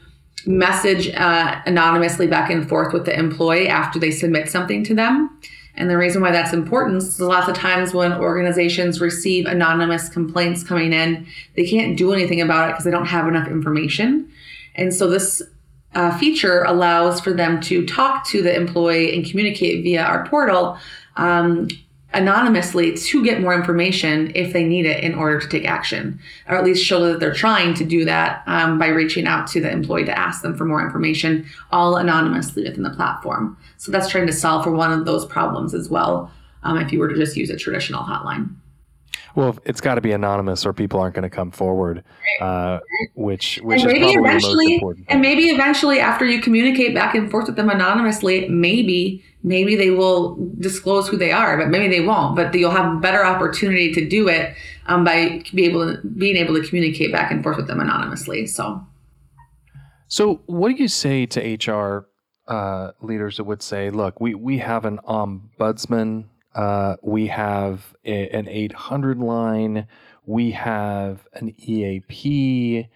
message 0.47 1.15
uh, 1.15 1.61
anonymously 1.67 2.27
back 2.27 2.51
and 2.51 2.67
forth 2.67 2.95
with 2.95 3.05
the 3.05 3.17
employee 3.17 3.69
after 3.69 3.99
they 3.99 4.11
submit 4.11 4.51
something 4.51 4.83
to 4.85 4.95
them. 4.95 5.39
And 5.75 5.89
the 5.89 5.97
reason 5.97 6.21
why 6.21 6.31
that's 6.33 6.53
important 6.53 6.99
is 6.99 7.21
lots 7.21 7.49
of 7.49 7.57
times 7.57 7.95
when 7.95 8.13
organizations 8.13 9.01
receive 9.01 9.47
anonymous 9.47 10.09
complaints 10.09 10.63
coming 10.63 10.93
in, 10.93 11.27
they 11.57 11.65
can't 11.65 11.97
do 11.97 12.13
anything 12.13 12.41
about 12.41 12.69
it 12.69 12.73
because 12.73 12.85
they 12.85 12.91
don't 12.91 13.07
have 13.07 13.27
enough 13.27 13.49
information. 13.49 14.31
And 14.75 14.95
so 14.95 15.09
this 15.09 15.41
uh, 15.95 16.17
feature 16.19 16.63
allows 16.65 17.21
for 17.21 17.33
them 17.33 17.61
to 17.63 17.87
talk 17.87 18.27
to 18.29 18.43
the 18.43 18.55
employee 18.55 19.15
and 19.15 19.25
communicate 19.25 19.83
via 19.83 20.03
our 20.03 20.27
portal 20.27 20.79
um, 21.17 21.69
anonymously 22.15 22.97
to 22.97 23.25
get 23.25 23.41
more 23.41 23.55
information 23.55 24.33
if 24.35 24.53
they 24.53 24.65
need 24.65 24.87
it 24.87 25.03
in 25.03 25.15
order 25.15 25.39
to 25.41 25.49
take 25.49 25.65
action, 25.65 26.19
or 26.49 26.57
at 26.57 26.65
least 26.65 26.85
show 26.85 27.07
that 27.07 27.21
they're 27.21 27.35
trying 27.35 27.75
to 27.75 27.85
do 27.85 28.05
that 28.05 28.43
um, 28.47 28.79
by 28.79 28.89
reaching 28.89 29.27
out 29.27 29.47
to 29.49 29.61
the 29.61 29.71
employee 29.71 30.05
to 30.05 30.19
ask 30.19 30.43
them 30.43 30.57
for 30.57 30.65
more 30.65 30.85
information, 30.85 31.47
all 31.71 31.97
anonymously 31.97 32.65
within 32.65 32.83
the 32.83 32.91
platform. 32.91 33.57
So 33.77 33.91
that's 33.91 34.09
trying 34.09 34.27
to 34.27 34.33
solve 34.33 34.65
for 34.65 34.73
one 34.73 34.93
of 34.93 35.05
those 35.05 35.25
problems 35.27 35.75
as 35.75 35.89
well. 35.89 36.31
Um, 36.65 36.79
if 36.79 36.93
you 36.93 37.01
were 37.01 37.09
to 37.09 37.17
just 37.17 37.37
use 37.37 37.51
a 37.51 37.57
traditional 37.57 38.05
hotline. 38.05 38.55
Well, 39.35 39.59
it's 39.65 39.81
got 39.81 39.95
to 39.95 40.01
be 40.01 40.13
anonymous, 40.13 40.67
or 40.67 40.73
people 40.73 41.01
aren't 41.01 41.15
going 41.15 41.29
to 41.29 41.35
come 41.35 41.51
forward. 41.51 42.05
Uh, 42.41 42.81
which, 43.15 43.59
which 43.63 43.83
and 43.83 43.93
maybe 43.93 44.13
eventually, 44.13 44.83
and 45.09 45.21
maybe 45.21 45.45
eventually, 45.45 46.01
after 46.01 46.25
you 46.25 46.41
communicate 46.41 46.95
back 46.95 47.15
and 47.15 47.31
forth 47.31 47.47
with 47.47 47.57
them 47.57 47.71
anonymously, 47.71 48.49
maybe 48.49 49.25
maybe 49.43 49.75
they 49.75 49.91
will 49.91 50.37
disclose 50.59 51.09
who 51.09 51.17
they 51.17 51.33
are, 51.33 51.57
but 51.57 51.69
maybe 51.69 51.89
they 51.89 52.05
won't. 52.05 52.37
But 52.37 52.55
you'll 52.55 52.71
have 52.71 53.01
better 53.01 53.25
opportunity 53.25 53.93
to 53.95 54.07
do 54.07 54.29
it 54.29 54.55
um, 54.87 55.05
by 55.05 55.43
be 55.55 55.65
able 55.65 55.95
to, 55.95 56.07
being 56.07 56.37
able 56.37 56.55
to 56.55 56.67
communicate 56.67 57.13
back 57.13 57.31
and 57.31 57.43
forth 57.43 57.57
with 57.57 57.67
them 57.67 57.81
anonymously. 57.81 58.47
So, 58.47 58.87
so 60.09 60.43
what 60.47 60.69
do 60.69 60.83
you 60.83 60.89
say 60.89 61.27
to 61.27 61.41
HR 61.41 62.09
uh, 62.49 62.93
leaders 63.01 63.39
that 63.39 63.45
would 63.45 63.63
say, 63.63 63.91
"Look, 63.91 64.21
we 64.21 64.35
we 64.35 64.59
have 64.59 64.85
an 64.85 64.99
ombudsman, 65.09 66.27
uh, 66.55 66.97
we 67.03 67.27
have 67.29 67.95
a, 68.05 68.29
an 68.29 68.49
800 68.49 69.19
line, 69.19 69.87
we 70.27 70.53
have 70.53 71.27
an 71.35 71.55
EAP." 71.59 72.89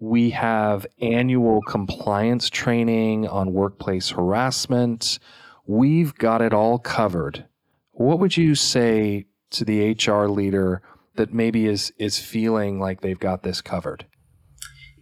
We 0.00 0.30
have 0.30 0.86
annual 1.00 1.62
compliance 1.62 2.50
training 2.50 3.26
on 3.26 3.54
workplace 3.54 4.10
harassment 4.10 5.18
we've 5.66 6.14
got 6.14 6.42
it 6.42 6.52
all 6.52 6.78
covered. 6.78 7.46
What 7.92 8.18
would 8.18 8.36
you 8.36 8.54
say 8.54 9.26
to 9.50 9.64
the 9.64 9.92
HR 9.92 10.26
leader 10.26 10.82
that 11.16 11.32
maybe 11.32 11.66
is 11.66 11.92
is 11.98 12.18
feeling 12.18 12.80
like 12.80 13.00
they've 13.00 13.18
got 13.18 13.42
this 13.42 13.60
covered? 13.60 14.06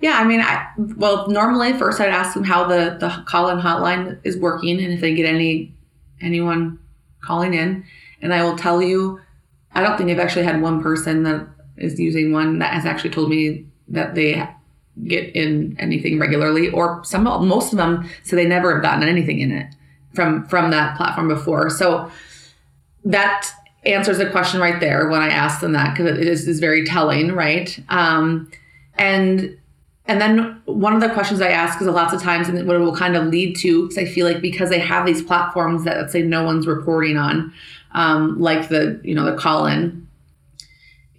Yeah, 0.01 0.19
I 0.19 0.25
mean, 0.25 0.41
I, 0.41 0.67
well, 0.97 1.29
normally 1.29 1.73
first 1.75 2.01
I'd 2.01 2.09
ask 2.09 2.35
them 2.35 2.45
how 2.45 2.65
the 2.65 2.97
the 3.01 3.25
call-in 3.27 3.59
hotline 3.59 4.21
is 4.25 4.37
working, 4.37 4.83
and 4.83 4.93
if 4.93 5.01
they 5.01 5.15
get 5.15 5.27
any 5.27 5.75
anyone 6.21 6.79
calling 7.25 7.55
in, 7.55 7.85
and 8.23 8.33
I 8.33 8.43
will 8.45 8.57
tell 8.57 8.81
you, 8.81 9.21
I 9.75 9.83
don't 9.83 9.99
think 9.99 10.11
I've 10.11 10.19
actually 10.19 10.45
had 10.45 10.63
one 10.63 10.83
person 10.83 11.25
that 11.25 11.47
is 11.77 11.99
using 11.99 12.33
one 12.33 12.59
that 12.61 12.73
has 12.73 12.87
actually 12.87 13.11
told 13.11 13.29
me 13.29 13.67
that 13.89 14.15
they 14.15 14.49
get 15.05 15.35
in 15.35 15.77
anything 15.79 16.19
regularly, 16.19 16.71
or 16.71 17.03
some 17.05 17.25
most 17.25 17.73
of 17.73 17.79
them 17.79 18.09
so 18.23 18.37
they 18.37 18.47
never 18.47 18.75
have 18.75 18.83
gotten 18.83 19.09
anything 19.09 19.41
in 19.41 19.51
it 19.51 19.75
from 20.15 20.47
from 20.47 20.71
that 20.71 20.97
platform 20.97 21.29
before. 21.29 21.71
So 21.71 22.11
that 23.05 23.51
answers 23.85 24.19
the 24.19 24.31
question 24.31 24.61
right 24.61 24.79
there 24.79 25.09
when 25.09 25.21
I 25.21 25.29
ask 25.29 25.61
them 25.61 25.73
that 25.73 25.97
because 25.97 26.19
it 26.19 26.27
is, 26.27 26.47
is 26.47 26.61
very 26.61 26.85
telling, 26.85 27.33
right? 27.33 27.77
Um, 27.89 28.51
and 28.95 29.59
and 30.07 30.21
then 30.21 30.61
one 30.65 30.95
of 30.95 31.01
the 31.01 31.11
questions 31.11 31.41
I 31.41 31.51
ask 31.51 31.81
is 31.81 31.87
a 31.87 31.93
lots 31.93 32.13
of 32.13 32.21
times, 32.21 32.49
and 32.49 32.67
what 32.67 32.77
it 32.77 32.81
will 32.81 32.97
kind 32.97 33.17
of 33.17 33.27
lead 33.27 33.57
to, 33.59 33.83
because 33.83 33.99
I 33.99 34.05
feel 34.05 34.27
like 34.27 34.41
because 34.41 34.69
they 34.69 34.81
have 34.81 35.07
these 35.07 35.23
platforms 35.23 35.85
that 35.85 35.97
let's 35.97 36.13
say 36.13 36.23
no 36.23 36.43
one's 36.43 36.67
reporting 36.67 37.17
on, 37.17 37.53
um, 37.93 38.41
like 38.41 38.69
the 38.69 39.01
you 39.05 39.15
know 39.15 39.25
the 39.25 39.37
call 39.37 39.67
in, 39.67 40.09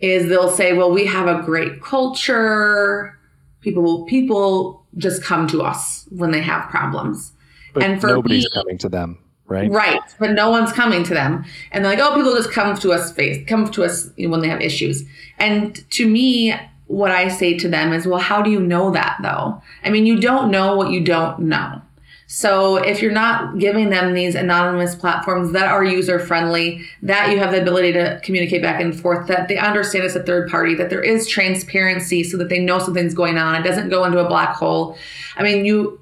is 0.02 0.28
they'll 0.28 0.52
say, 0.52 0.74
well, 0.74 0.92
we 0.92 1.06
have 1.06 1.28
a 1.28 1.42
great 1.44 1.82
culture. 1.82 3.18
People 3.62 4.04
people 4.06 4.86
just 4.98 5.24
come 5.24 5.48
to 5.48 5.62
us 5.62 6.06
when 6.10 6.32
they 6.32 6.42
have 6.42 6.70
problems. 6.70 7.32
But 7.74 7.84
and 7.84 8.02
for 8.02 8.08
nobody's 8.08 8.44
me, 8.44 8.50
coming 8.54 8.78
to 8.80 8.90
them, 8.90 9.18
right? 9.46 9.72
Right, 9.72 10.02
but 10.20 10.32
no 10.32 10.50
one's 10.50 10.74
coming 10.74 11.06
to 11.06 11.14
them, 11.14 11.46
and 11.72 11.86
they're 11.86 11.96
like, 11.96 12.04
"Oh, 12.04 12.14
people 12.16 12.36
just 12.36 12.52
come 12.52 12.78
to 12.78 12.92
us 12.92 13.14
face, 13.14 13.48
come 13.48 13.72
to 13.72 13.86
us 13.86 14.10
when 14.18 14.42
they 14.42 14.50
have 14.50 14.60
issues." 14.60 15.06
And 15.40 15.90
to 15.92 16.06
me, 16.06 16.54
what 16.88 17.12
I 17.12 17.28
say 17.28 17.58
to 17.58 17.70
them 17.70 17.94
is, 17.94 18.06
"Well, 18.06 18.20
how 18.20 18.42
do 18.42 18.50
you 18.50 18.60
know 18.60 18.92
that, 18.92 19.18
though? 19.22 19.62
I 19.84 19.90
mean, 19.90 20.06
you 20.06 20.20
don't 20.20 20.52
know 20.52 20.76
what 20.76 20.92
you 20.92 21.02
don't 21.02 21.40
know." 21.40 21.82
So 22.28 22.78
if 22.78 23.00
you're 23.02 23.12
not 23.12 23.60
giving 23.60 23.92
them 23.92 24.14
these 24.14 24.34
anonymous 24.34 24.96
platforms 24.96 25.52
that 25.52 25.68
are 25.68 25.84
user 25.84 26.18
friendly, 26.18 26.84
that 27.04 27.30
you 27.30 27.38
have 27.38 27.52
the 27.52 27.62
ability 27.62 27.94
to 27.94 28.20
communicate 28.24 28.62
back 28.62 28.82
and 28.82 29.00
forth, 29.00 29.28
that 29.28 29.50
they 29.50 29.58
understand 29.58 30.04
it's 30.04 30.16
a 30.16 30.24
third 30.24 30.50
party, 30.50 30.74
that 30.76 30.90
there 30.90 31.04
is 31.04 31.28
transparency 31.28 32.24
so 32.24 32.38
that 32.38 32.50
they 32.50 32.58
know 32.60 32.80
something's 32.80 33.14
going 33.14 33.38
on, 33.38 33.54
it 33.54 33.64
doesn't 33.64 33.90
go 33.90 34.04
into 34.04 34.18
a 34.18 34.28
black 34.28 34.56
hole. 34.56 34.98
I 35.38 35.44
mean, 35.44 35.64
you 35.64 36.00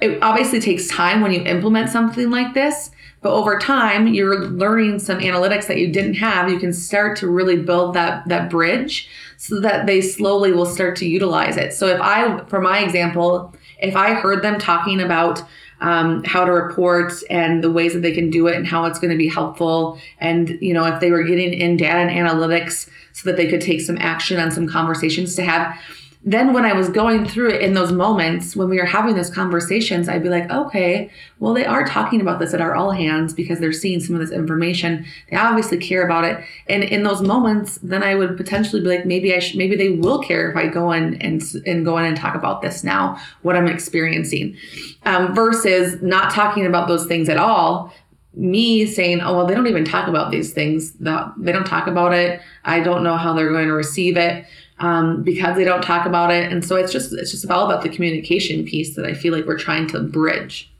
it 0.00 0.22
obviously 0.22 0.60
takes 0.60 0.88
time 0.88 1.20
when 1.20 1.32
you 1.32 1.42
implement 1.42 1.90
something 1.90 2.30
like 2.30 2.54
this, 2.54 2.90
but 3.20 3.32
over 3.32 3.58
time 3.58 4.06
you're 4.06 4.46
learning 4.46 4.98
some 4.98 5.18
analytics 5.18 5.66
that 5.66 5.78
you 5.78 5.92
didn't 5.92 6.14
have. 6.14 6.50
You 6.50 6.58
can 6.58 6.72
start 6.72 7.18
to 7.18 7.28
really 7.28 7.56
build 7.56 7.94
that 7.94 8.26
that 8.28 8.48
bridge 8.48 9.08
so 9.36 9.60
that 9.60 9.86
they 9.86 10.00
slowly 10.00 10.52
will 10.52 10.66
start 10.66 10.96
to 10.96 11.06
utilize 11.06 11.56
it. 11.56 11.72
So 11.72 11.86
if 11.86 12.00
I 12.00 12.44
for 12.46 12.60
my 12.60 12.80
example, 12.80 13.54
if 13.80 13.96
I 13.96 14.14
heard 14.14 14.42
them 14.42 14.58
talking 14.58 15.00
about 15.00 15.42
um, 15.80 16.24
how 16.24 16.44
to 16.44 16.52
report 16.52 17.12
and 17.28 17.62
the 17.62 17.70
ways 17.70 17.92
that 17.92 18.00
they 18.00 18.12
can 18.12 18.30
do 18.30 18.46
it 18.46 18.56
and 18.56 18.66
how 18.66 18.86
it's 18.86 18.98
going 18.98 19.10
to 19.10 19.18
be 19.18 19.28
helpful, 19.28 19.98
and 20.18 20.58
you 20.60 20.72
know 20.72 20.84
if 20.84 21.00
they 21.00 21.10
were 21.10 21.22
getting 21.22 21.52
in 21.52 21.76
data 21.76 21.98
and 21.98 22.10
analytics 22.10 22.88
so 23.12 23.30
that 23.30 23.36
they 23.36 23.48
could 23.48 23.60
take 23.60 23.80
some 23.80 23.98
action 24.00 24.40
on 24.40 24.50
some 24.50 24.66
conversations 24.66 25.34
to 25.36 25.42
have 25.42 25.78
then 26.26 26.54
when 26.54 26.64
I 26.64 26.72
was 26.72 26.88
going 26.88 27.26
through 27.26 27.50
it 27.50 27.60
in 27.60 27.74
those 27.74 27.92
moments 27.92 28.56
when 28.56 28.70
we 28.70 28.78
were 28.78 28.86
having 28.86 29.14
those 29.14 29.28
conversations, 29.28 30.08
I'd 30.08 30.22
be 30.22 30.30
like, 30.30 30.50
okay, 30.50 31.10
well, 31.38 31.52
they 31.52 31.66
are 31.66 31.84
talking 31.86 32.22
about 32.22 32.38
this 32.38 32.54
at 32.54 32.62
our 32.62 32.74
all 32.74 32.92
hands 32.92 33.34
because 33.34 33.60
they're 33.60 33.74
seeing 33.74 34.00
some 34.00 34.16
of 34.16 34.22
this 34.22 34.30
information. 34.30 35.04
They 35.30 35.36
obviously 35.36 35.76
care 35.76 36.02
about 36.02 36.24
it. 36.24 36.42
And 36.66 36.82
in 36.82 37.02
those 37.02 37.20
moments, 37.20 37.78
then 37.82 38.02
I 38.02 38.14
would 38.14 38.38
potentially 38.38 38.80
be 38.80 38.88
like, 38.88 39.04
maybe 39.04 39.34
I 39.34 39.38
should, 39.38 39.58
maybe 39.58 39.76
they 39.76 39.90
will 39.90 40.18
care 40.22 40.50
if 40.50 40.56
I 40.56 40.66
go 40.66 40.92
in 40.92 41.20
and, 41.20 41.42
and 41.66 41.84
go 41.84 41.98
in 41.98 42.06
and 42.06 42.16
talk 42.16 42.34
about 42.34 42.62
this 42.62 42.82
now, 42.82 43.20
what 43.42 43.54
I'm 43.54 43.68
experiencing, 43.68 44.56
um, 45.04 45.34
versus 45.34 46.00
not 46.00 46.32
talking 46.32 46.64
about 46.64 46.88
those 46.88 47.04
things 47.04 47.28
at 47.28 47.36
all, 47.36 47.92
me 48.32 48.86
saying, 48.86 49.20
oh, 49.20 49.36
well, 49.36 49.46
they 49.46 49.54
don't 49.54 49.66
even 49.66 49.84
talk 49.84 50.08
about 50.08 50.30
these 50.30 50.54
things. 50.54 50.92
They 50.94 51.52
don't 51.52 51.66
talk 51.66 51.86
about 51.86 52.14
it. 52.14 52.40
I 52.64 52.80
don't 52.80 53.04
know 53.04 53.18
how 53.18 53.34
they're 53.34 53.52
going 53.52 53.68
to 53.68 53.74
receive 53.74 54.16
it 54.16 54.46
um, 54.84 55.22
because 55.22 55.56
they 55.56 55.64
don't 55.64 55.82
talk 55.82 56.06
about 56.06 56.30
it. 56.30 56.52
And 56.52 56.64
so 56.64 56.76
it's 56.76 56.92
just 56.92 57.12
it's 57.12 57.30
just 57.30 57.48
all 57.50 57.64
about 57.64 57.82
the 57.82 57.88
communication 57.88 58.64
piece 58.64 58.94
that 58.96 59.06
I 59.06 59.14
feel 59.14 59.32
like 59.32 59.46
we're 59.46 59.58
trying 59.58 59.86
to 59.88 60.00
bridge. 60.00 60.70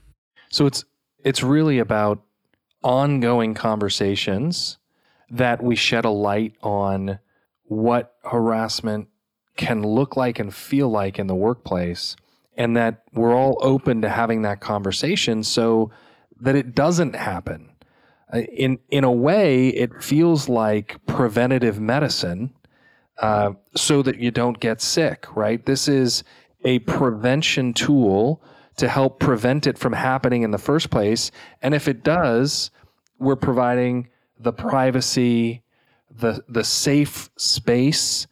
So 0.51 0.67
it's 0.67 0.85
it's 1.25 1.43
really 1.43 1.79
about 1.79 2.23
ongoing 2.83 3.55
conversations 3.55 4.77
that 5.31 5.63
we 5.63 5.75
shed 5.75 6.05
a 6.05 6.11
light 6.11 6.55
on 6.63 7.19
what 7.65 8.15
harassment 8.25 9.09
can 9.57 9.83
look 9.83 10.17
like 10.17 10.39
and 10.39 10.55
feel 10.55 10.91
like 10.91 11.19
in 11.19 11.27
the 11.27 11.35
workplace 11.35 12.15
and 12.57 12.77
that 12.77 13.03
we're 13.15 13.35
all 13.35 13.59
open 13.63 14.03
to 14.03 14.09
having 14.09 14.43
that 14.43 14.61
conversation 14.61 15.43
so 15.43 15.91
that 16.41 16.55
it 16.55 16.75
doesn't 16.75 17.17
happen 17.17 17.71
uh, 18.35 18.39
in 18.39 18.79
in 18.91 19.03
a 19.03 19.11
way 19.11 19.69
it 19.69 20.03
feels 20.03 20.49
like 20.49 20.99
preventative 21.07 21.81
medicine 21.81 22.53
uh, 23.19 23.53
so 23.75 24.03
that 24.03 24.19
you 24.19 24.31
don't 24.31 24.61
get 24.61 24.81
sick, 24.81 25.27
right? 25.35 25.65
This 25.65 25.89
is 25.89 26.25
a 26.65 26.81
prevention 26.81 27.73
tool 27.73 28.43
to 28.77 28.89
help 28.89 29.21
prevent 29.21 29.67
it 29.67 29.79
from 29.79 29.93
happening 29.93 30.43
in 30.43 30.51
the 30.51 30.59
first 30.59 30.91
place. 30.91 31.31
And 31.63 31.75
if 31.75 31.87
it 31.87 32.03
does, 32.03 32.71
we're 33.19 33.37
providing 33.37 34.09
the 34.39 34.53
privacy, 34.53 35.63
the 36.11 36.43
the 36.49 36.65
safe 36.65 37.31
space, 37.37 38.27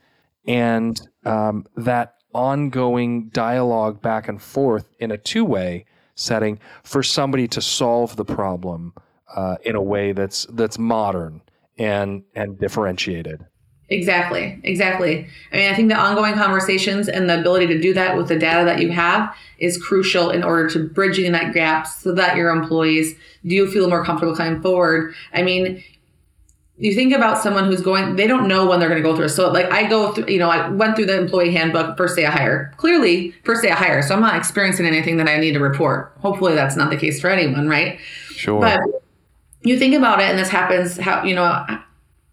and 0.46 1.00
um, 1.24 1.66
that 1.76 2.14
ongoing 2.34 3.28
dialogue 3.28 4.00
back 4.00 4.28
and 4.28 4.40
forth 4.42 4.88
in 4.98 5.10
a 5.10 5.18
two 5.18 5.44
way 5.44 5.84
setting 6.14 6.58
for 6.82 7.02
somebody 7.02 7.46
to 7.48 7.60
solve 7.60 8.16
the 8.16 8.24
problem 8.24 8.92
uh, 9.34 9.56
in 9.64 9.76
a 9.76 9.82
way 9.82 10.12
that's 10.12 10.46
that's 10.50 10.78
modern 10.78 11.40
and 11.78 12.22
and 12.34 12.58
differentiated. 12.58 13.46
Exactly, 13.92 14.58
exactly. 14.64 15.26
I 15.52 15.56
mean, 15.56 15.70
I 15.70 15.74
think 15.74 15.90
the 15.90 15.96
ongoing 15.96 16.32
conversations 16.32 17.08
and 17.08 17.28
the 17.28 17.38
ability 17.38 17.66
to 17.66 17.78
do 17.78 17.92
that 17.92 18.16
with 18.16 18.28
the 18.28 18.38
data 18.38 18.64
that 18.64 18.80
you 18.80 18.90
have 18.90 19.36
is 19.58 19.76
crucial 19.76 20.30
in 20.30 20.42
order 20.42 20.66
to 20.70 20.88
bridging 20.88 21.30
that 21.32 21.52
gap 21.52 21.86
so 21.86 22.12
that 22.14 22.34
your 22.34 22.48
employees 22.50 23.14
do 23.44 23.70
feel 23.70 23.90
more 23.90 24.02
comfortable 24.02 24.34
coming 24.34 24.62
forward. 24.62 25.14
I 25.34 25.42
mean, 25.42 25.84
you 26.78 26.94
think 26.94 27.12
about 27.12 27.42
someone 27.42 27.66
who's 27.66 27.82
going, 27.82 28.16
they 28.16 28.26
don't 28.26 28.48
know 28.48 28.66
when 28.66 28.80
they're 28.80 28.88
going 28.88 29.02
to 29.02 29.06
go 29.06 29.14
through. 29.14 29.28
So, 29.28 29.50
like, 29.52 29.70
I 29.70 29.86
go 29.86 30.14
through, 30.14 30.28
you 30.28 30.38
know, 30.38 30.48
I 30.48 30.70
went 30.70 30.96
through 30.96 31.06
the 31.06 31.18
employee 31.18 31.52
handbook 31.52 31.98
first 31.98 32.16
day 32.16 32.24
of 32.24 32.32
hire. 32.32 32.72
Clearly, 32.78 33.32
first 33.44 33.62
day 33.62 33.70
of 33.70 33.76
hire. 33.76 34.00
So, 34.00 34.14
I'm 34.14 34.22
not 34.22 34.36
experiencing 34.36 34.86
anything 34.86 35.18
that 35.18 35.28
I 35.28 35.36
need 35.36 35.52
to 35.52 35.60
report. 35.60 36.14
Hopefully, 36.20 36.54
that's 36.54 36.76
not 36.76 36.88
the 36.88 36.96
case 36.96 37.20
for 37.20 37.28
anyone, 37.28 37.68
right? 37.68 38.00
Sure. 38.30 38.58
But 38.58 38.80
you 39.60 39.78
think 39.78 39.94
about 39.94 40.20
it, 40.20 40.30
and 40.30 40.38
this 40.38 40.48
happens, 40.48 40.96
how, 40.96 41.22
you 41.24 41.34
know, 41.34 41.62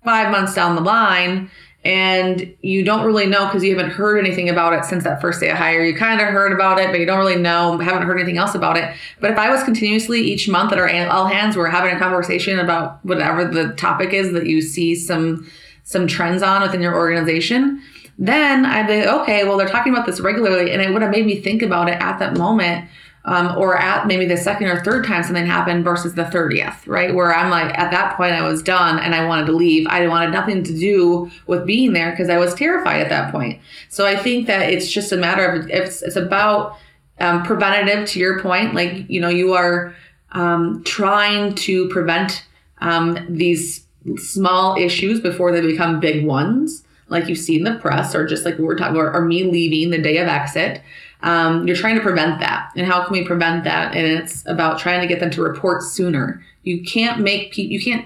five 0.03 0.31
months 0.31 0.53
down 0.53 0.75
the 0.75 0.81
line 0.81 1.49
and 1.85 2.53
you 2.61 2.83
don't 2.83 3.05
really 3.05 3.25
know 3.25 3.45
because 3.45 3.63
you 3.63 3.75
haven't 3.75 3.91
heard 3.91 4.17
anything 4.17 4.49
about 4.49 4.73
it 4.73 4.83
since 4.83 5.05
that 5.05 5.21
first 5.21 5.39
day 5.39 5.49
of 5.49 5.57
hire. 5.57 5.81
You 5.81 5.95
kind 5.95 6.19
of 6.19 6.27
heard 6.27 6.51
about 6.51 6.77
it, 6.77 6.91
but 6.91 6.99
you 6.99 7.05
don't 7.05 7.19
really 7.19 7.37
know, 7.37 7.77
haven't 7.77 8.03
heard 8.03 8.17
anything 8.17 8.37
else 8.37 8.53
about 8.53 8.75
it. 8.75 8.93
But 9.21 9.31
if 9.31 9.37
I 9.37 9.49
was 9.49 9.63
continuously 9.63 10.19
each 10.19 10.49
month 10.49 10.73
at 10.73 10.77
our 10.77 10.89
all 11.07 11.27
hands, 11.27 11.55
we're 11.55 11.69
having 11.69 11.95
a 11.95 11.99
conversation 11.99 12.59
about 12.59 13.03
whatever 13.05 13.45
the 13.45 13.73
topic 13.75 14.13
is 14.13 14.33
that 14.33 14.45
you 14.45 14.61
see 14.61 14.93
some 14.93 15.49
some 15.83 16.05
trends 16.05 16.43
on 16.43 16.61
within 16.61 16.81
your 16.81 16.95
organization, 16.95 17.81
then 18.19 18.65
I'd 18.65 18.85
be 18.85 19.07
okay. 19.07 19.45
Well, 19.45 19.57
they're 19.57 19.67
talking 19.67 19.93
about 19.93 20.05
this 20.05 20.19
regularly, 20.19 20.71
and 20.71 20.81
it 20.81 20.91
would 20.91 21.01
have 21.01 21.11
made 21.11 21.25
me 21.25 21.39
think 21.39 21.61
about 21.61 21.89
it 21.89 21.99
at 21.99 22.19
that 22.19 22.37
moment 22.37 22.87
um, 23.25 23.57
or 23.57 23.77
at 23.77 24.07
maybe 24.07 24.25
the 24.25 24.37
second 24.37 24.67
or 24.67 24.83
third 24.83 25.05
time 25.05 25.23
something 25.23 25.45
happened 25.45 25.83
versus 25.83 26.13
the 26.15 26.23
30th, 26.23 26.87
right? 26.87 27.13
Where 27.13 27.33
I'm 27.33 27.49
like, 27.49 27.77
at 27.77 27.91
that 27.91 28.15
point, 28.15 28.33
I 28.33 28.47
was 28.47 28.63
done 28.63 28.97
and 28.99 29.13
I 29.13 29.25
wanted 29.25 29.45
to 29.47 29.51
leave. 29.51 29.87
I 29.87 30.07
wanted 30.07 30.31
nothing 30.31 30.63
to 30.63 30.77
do 30.77 31.29
with 31.45 31.65
being 31.65 31.93
there 31.93 32.11
because 32.11 32.29
I 32.29 32.37
was 32.37 32.53
terrified 32.53 33.01
at 33.01 33.09
that 33.09 33.31
point. 33.31 33.61
So 33.89 34.05
I 34.05 34.15
think 34.15 34.47
that 34.47 34.69
it's 34.69 34.89
just 34.89 35.11
a 35.11 35.17
matter 35.17 35.45
of, 35.45 35.69
it's, 35.69 36.01
it's 36.01 36.15
about 36.15 36.77
um, 37.19 37.43
preventative 37.43 38.07
to 38.09 38.19
your 38.19 38.39
point. 38.41 38.73
Like, 38.73 39.09
you 39.09 39.19
know, 39.19 39.29
you 39.29 39.53
are 39.53 39.93
um, 40.31 40.83
trying 40.85 41.55
to 41.55 41.89
prevent 41.89 42.45
um, 42.79 43.17
these 43.29 43.85
small 44.15 44.77
issues 44.77 45.19
before 45.19 45.51
they 45.51 45.61
become 45.61 45.99
big 45.99 46.25
ones, 46.25 46.83
like 47.09 47.27
you 47.27 47.35
see 47.35 47.57
in 47.57 47.63
the 47.63 47.75
press, 47.75 48.15
or 48.15 48.25
just 48.25 48.45
like 48.45 48.57
we're 48.57 48.77
talking 48.77 48.95
about, 48.95 49.13
or 49.13 49.21
me 49.25 49.43
leaving 49.43 49.89
the 49.89 50.01
day 50.01 50.17
of 50.17 50.27
exit 50.27 50.81
um, 51.21 51.67
you're 51.67 51.75
trying 51.75 51.95
to 51.95 52.01
prevent 52.01 52.39
that. 52.39 52.71
And 52.75 52.85
how 52.85 53.03
can 53.03 53.13
we 53.13 53.25
prevent 53.25 53.63
that? 53.65 53.95
And 53.95 54.05
it's 54.05 54.45
about 54.45 54.79
trying 54.79 55.01
to 55.01 55.07
get 55.07 55.19
them 55.19 55.31
to 55.31 55.41
report 55.41 55.83
sooner. 55.83 56.43
You 56.63 56.83
can't 56.83 57.19
make 57.21 57.53
pe- 57.53 57.63
you 57.63 57.81
can't 57.81 58.05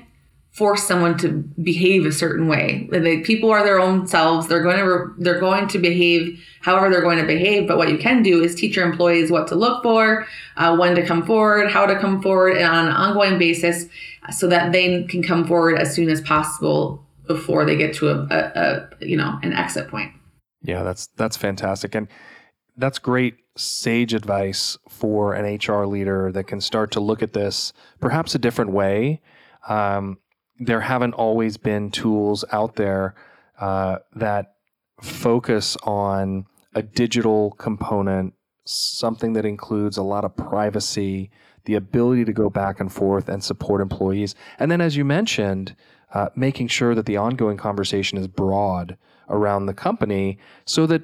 force 0.51 0.83
someone 0.83 1.17
to 1.17 1.29
behave 1.63 2.05
a 2.05 2.11
certain 2.11 2.47
way. 2.47 2.87
People 3.23 3.49
are 3.49 3.63
their 3.63 3.79
own 3.79 4.05
selves. 4.05 4.47
They're 4.47 4.61
going 4.61 4.77
to 4.77 4.83
re- 4.83 5.13
they're 5.17 5.39
going 5.39 5.67
to 5.69 5.79
behave 5.79 6.43
however 6.61 6.89
they're 6.89 7.01
going 7.01 7.17
to 7.17 7.25
behave. 7.25 7.67
But 7.67 7.77
what 7.77 7.89
you 7.89 7.97
can 7.97 8.23
do 8.23 8.41
is 8.41 8.55
teach 8.55 8.75
your 8.75 8.85
employees 8.85 9.31
what 9.31 9.47
to 9.47 9.55
look 9.55 9.83
for, 9.83 10.27
uh, 10.57 10.75
when 10.77 10.95
to 10.95 11.05
come 11.05 11.25
forward, 11.25 11.71
how 11.71 11.85
to 11.85 11.97
come 11.99 12.21
forward, 12.21 12.57
and 12.57 12.67
on 12.67 12.87
an 12.87 12.93
ongoing 12.93 13.37
basis, 13.37 13.85
so 14.31 14.47
that 14.47 14.71
they 14.71 15.03
can 15.03 15.23
come 15.23 15.45
forward 15.45 15.79
as 15.79 15.93
soon 15.93 16.09
as 16.09 16.21
possible 16.21 17.03
before 17.27 17.65
they 17.65 17.75
get 17.75 17.93
to 17.95 18.09
a, 18.09 18.27
a, 18.29 18.99
a 19.01 19.05
you 19.05 19.17
know 19.17 19.39
an 19.43 19.53
exit 19.53 19.87
point. 19.87 20.11
Yeah, 20.61 20.83
that's 20.83 21.07
that's 21.17 21.35
fantastic. 21.35 21.95
And 21.95 22.07
that's 22.77 22.99
great 22.99 23.37
sage 23.55 24.13
advice 24.13 24.77
for 24.89 25.33
an 25.33 25.57
HR 25.57 25.85
leader 25.85 26.31
that 26.31 26.45
can 26.45 26.59
start 26.59 26.91
to 26.91 26.99
look 26.99 27.21
at 27.21 27.33
this 27.33 27.71
perhaps 27.99 28.33
a 28.33 28.39
different 28.39 28.71
way. 28.71 29.21
Um, 29.67 30.17
there 30.59 30.81
haven't 30.81 31.13
always 31.13 31.57
been 31.57 31.91
tools 31.91 32.45
out 32.51 32.75
there 32.75 33.15
uh, 33.59 33.99
that 34.15 34.55
focus 35.01 35.77
on 35.83 36.45
a 36.73 36.81
digital 36.81 37.51
component, 37.51 38.33
something 38.65 39.33
that 39.33 39.45
includes 39.45 39.97
a 39.97 40.03
lot 40.03 40.25
of 40.25 40.35
privacy, 40.35 41.29
the 41.65 41.75
ability 41.75 42.25
to 42.25 42.33
go 42.33 42.49
back 42.49 42.79
and 42.79 42.91
forth 42.91 43.29
and 43.29 43.43
support 43.43 43.81
employees. 43.81 44.35
And 44.59 44.71
then, 44.71 44.81
as 44.81 44.95
you 44.95 45.05
mentioned, 45.05 45.75
uh, 46.13 46.29
making 46.35 46.67
sure 46.67 46.95
that 46.95 47.05
the 47.05 47.17
ongoing 47.17 47.57
conversation 47.57 48.17
is 48.17 48.27
broad 48.27 48.97
around 49.29 49.65
the 49.65 49.73
company 49.73 50.37
so 50.65 50.85
that 50.87 51.03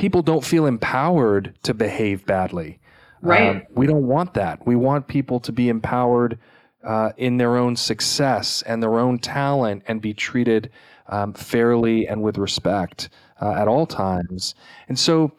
people 0.00 0.22
don't 0.22 0.44
feel 0.44 0.64
empowered 0.64 1.54
to 1.62 1.74
behave 1.74 2.24
badly. 2.24 2.80
Right. 3.20 3.50
Um, 3.50 3.62
we 3.74 3.86
don't 3.86 4.06
want 4.06 4.32
that. 4.32 4.66
We 4.66 4.74
want 4.74 5.06
people 5.06 5.38
to 5.40 5.52
be 5.52 5.68
empowered 5.68 6.38
uh, 6.82 7.12
in 7.18 7.36
their 7.36 7.58
own 7.58 7.76
success 7.76 8.62
and 8.62 8.82
their 8.82 8.98
own 8.98 9.18
talent 9.18 9.82
and 9.86 10.00
be 10.00 10.14
treated 10.14 10.70
um, 11.08 11.34
fairly 11.34 12.08
and 12.08 12.22
with 12.22 12.38
respect 12.38 13.10
uh, 13.42 13.52
at 13.52 13.68
all 13.68 13.84
times. 13.84 14.54
And 14.88 14.98
so, 14.98 15.32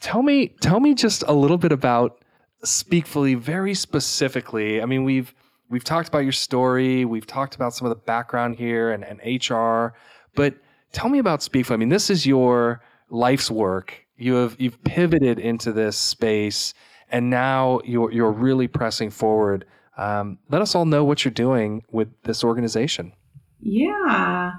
tell 0.00 0.22
me, 0.22 0.48
tell 0.62 0.80
me 0.80 0.94
just 0.94 1.22
a 1.26 1.34
little 1.34 1.58
bit 1.58 1.72
about 1.72 2.16
Speakfully, 2.62 3.34
very 3.34 3.72
specifically. 3.72 4.82
I 4.82 4.86
mean, 4.86 5.04
we've 5.04 5.34
we've 5.70 5.84
talked 5.84 6.08
about 6.08 6.24
your 6.24 6.32
story, 6.32 7.06
we've 7.06 7.26
talked 7.26 7.54
about 7.54 7.74
some 7.74 7.86
of 7.86 7.90
the 7.90 8.02
background 8.04 8.56
here 8.56 8.90
and, 8.92 9.02
and 9.02 9.18
HR, 9.48 9.94
but 10.34 10.54
tell 10.92 11.08
me 11.08 11.18
about 11.18 11.42
Speakfully. 11.42 11.74
I 11.74 11.78
mean, 11.78 11.88
this 11.88 12.10
is 12.10 12.26
your 12.26 12.82
life's 13.10 13.50
work. 13.50 14.06
You 14.16 14.34
have 14.34 14.56
you've 14.58 14.82
pivoted 14.84 15.38
into 15.38 15.72
this 15.72 15.96
space, 15.96 16.74
and 17.10 17.30
now 17.30 17.80
you're 17.84 18.12
you're 18.12 18.32
really 18.32 18.68
pressing 18.68 19.10
forward. 19.10 19.64
Um, 19.96 20.38
let 20.48 20.62
us 20.62 20.74
all 20.74 20.86
know 20.86 21.04
what 21.04 21.24
you're 21.24 21.32
doing 21.32 21.82
with 21.90 22.08
this 22.22 22.42
organization. 22.42 23.12
Yeah. 23.60 24.52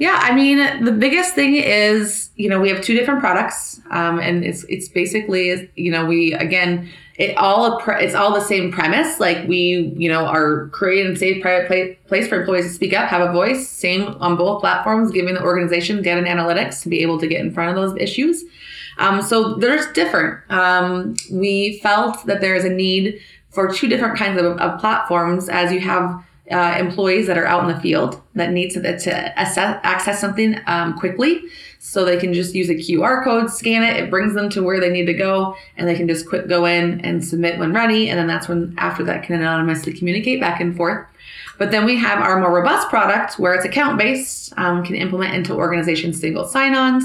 Yeah, 0.00 0.18
I 0.18 0.34
mean, 0.34 0.82
the 0.82 0.92
biggest 0.92 1.34
thing 1.34 1.56
is, 1.56 2.30
you 2.36 2.48
know, 2.48 2.58
we 2.58 2.70
have 2.70 2.80
two 2.80 2.94
different 2.94 3.20
products, 3.20 3.82
um, 3.90 4.18
and 4.18 4.42
it's 4.42 4.64
it's 4.64 4.88
basically, 4.88 5.70
you 5.76 5.90
know, 5.90 6.06
we 6.06 6.32
again, 6.32 6.88
it 7.16 7.36
all 7.36 7.78
it's 7.86 8.14
all 8.14 8.32
the 8.32 8.40
same 8.40 8.72
premise. 8.72 9.20
Like 9.20 9.46
we, 9.46 9.92
you 9.98 10.08
know, 10.08 10.24
are 10.24 10.68
creating 10.68 11.12
a 11.12 11.16
safe 11.16 11.42
private 11.42 12.02
place 12.06 12.26
for 12.28 12.40
employees 12.40 12.64
to 12.64 12.72
speak 12.72 12.94
up, 12.94 13.10
have 13.10 13.28
a 13.28 13.30
voice. 13.30 13.68
Same 13.68 14.16
on 14.20 14.38
both 14.38 14.62
platforms, 14.62 15.10
giving 15.10 15.34
the 15.34 15.42
organization 15.42 16.00
data 16.00 16.16
and 16.16 16.26
analytics 16.26 16.82
to 16.84 16.88
be 16.88 17.02
able 17.02 17.20
to 17.20 17.26
get 17.26 17.42
in 17.42 17.52
front 17.52 17.68
of 17.68 17.76
those 17.76 17.94
issues. 18.00 18.42
Um, 18.96 19.20
so 19.20 19.56
there's 19.56 19.86
different. 19.92 20.50
Um, 20.50 21.14
we 21.30 21.78
felt 21.82 22.24
that 22.24 22.40
there 22.40 22.54
is 22.54 22.64
a 22.64 22.70
need 22.70 23.20
for 23.50 23.70
two 23.70 23.86
different 23.86 24.16
kinds 24.16 24.40
of, 24.40 24.56
of 24.56 24.80
platforms 24.80 25.50
as 25.50 25.70
you 25.70 25.80
have 25.80 26.24
uh, 26.50 26.76
employees 26.78 27.26
that 27.26 27.38
are 27.38 27.46
out 27.46 27.62
in 27.62 27.74
the 27.74 27.80
field 27.80 28.20
that 28.34 28.50
need 28.52 28.70
to, 28.70 28.80
to 28.80 29.40
assess, 29.40 29.80
access 29.82 30.20
something 30.20 30.56
um, 30.66 30.98
quickly. 30.98 31.42
So 31.78 32.04
they 32.04 32.18
can 32.18 32.34
just 32.34 32.54
use 32.54 32.68
a 32.68 32.74
QR 32.74 33.24
code, 33.24 33.50
scan 33.50 33.82
it, 33.82 33.96
it 33.96 34.10
brings 34.10 34.34
them 34.34 34.50
to 34.50 34.62
where 34.62 34.80
they 34.80 34.90
need 34.90 35.06
to 35.06 35.14
go, 35.14 35.56
and 35.76 35.88
they 35.88 35.94
can 35.94 36.06
just 36.06 36.28
quick 36.28 36.46
go 36.46 36.66
in 36.66 37.00
and 37.00 37.24
submit 37.24 37.58
when 37.58 37.72
ready. 37.72 38.10
And 38.10 38.18
then 38.18 38.26
that's 38.26 38.48
when, 38.48 38.74
after 38.76 39.02
that, 39.04 39.22
can 39.22 39.36
anonymously 39.36 39.94
communicate 39.94 40.40
back 40.40 40.60
and 40.60 40.76
forth. 40.76 41.06
But 41.58 41.70
then 41.70 41.84
we 41.84 41.96
have 41.96 42.20
our 42.20 42.40
more 42.40 42.54
robust 42.54 42.88
product 42.88 43.38
where 43.38 43.54
it's 43.54 43.64
account 43.64 43.98
based, 43.98 44.52
um, 44.56 44.84
can 44.84 44.94
implement 44.94 45.34
into 45.34 45.54
organizations 45.54 46.20
single 46.20 46.46
sign 46.46 46.74
ons. 46.74 47.04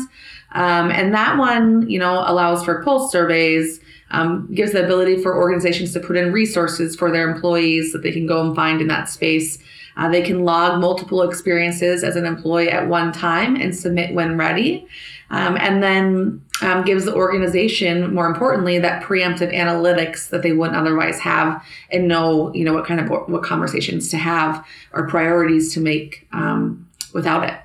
Um, 0.54 0.92
and 0.92 1.14
that 1.14 1.38
one, 1.38 1.90
you 1.90 2.00
know, 2.00 2.24
allows 2.26 2.64
for 2.64 2.82
pulse 2.84 3.12
surveys, 3.12 3.82
um, 4.16 4.48
gives 4.54 4.72
the 4.72 4.84
ability 4.84 5.22
for 5.22 5.36
organizations 5.36 5.92
to 5.94 6.00
put 6.00 6.16
in 6.16 6.32
resources 6.32 6.96
for 6.96 7.12
their 7.12 7.30
employees 7.30 7.92
that 7.92 8.02
they 8.02 8.12
can 8.12 8.26
go 8.26 8.46
and 8.46 8.56
find 8.56 8.80
in 8.80 8.88
that 8.88 9.10
space. 9.10 9.60
Uh, 9.98 10.10
they 10.10 10.22
can 10.22 10.46
log 10.46 10.80
multiple 10.80 11.22
experiences 11.22 12.04
as 12.04 12.16
an 12.16 12.26
employee 12.26 12.70
at 12.70 12.88
one 12.88 13.12
time 13.12 13.56
and 13.56 13.76
submit 13.76 14.14
when 14.14 14.38
ready. 14.38 14.88
Um, 15.32 15.58
and 15.58 15.84
then 15.84 16.42
um, 16.62 16.84
gives 16.84 17.04
the 17.04 17.14
organization, 17.14 18.14
more 18.14 18.28
importantly, 18.28 18.80
that 18.80 19.04
preemptive 19.04 19.54
analytics 19.54 20.30
that 20.30 20.44
they 20.44 20.54
wouldn't 20.54 20.78
otherwise 20.78 21.20
have 21.20 21.66
and 21.92 22.08
know, 22.08 22.54
you 22.54 22.64
know, 22.64 22.74
what 22.74 22.86
kind 22.86 23.00
of 23.02 23.10
what 23.10 23.44
conversations 23.44 24.10
to 24.12 24.18
have 24.18 24.66
or 24.94 25.08
priorities 25.08 25.74
to 25.74 25.80
make 25.82 26.28
um, 26.32 26.88
without 27.14 27.50
it. 27.50 27.60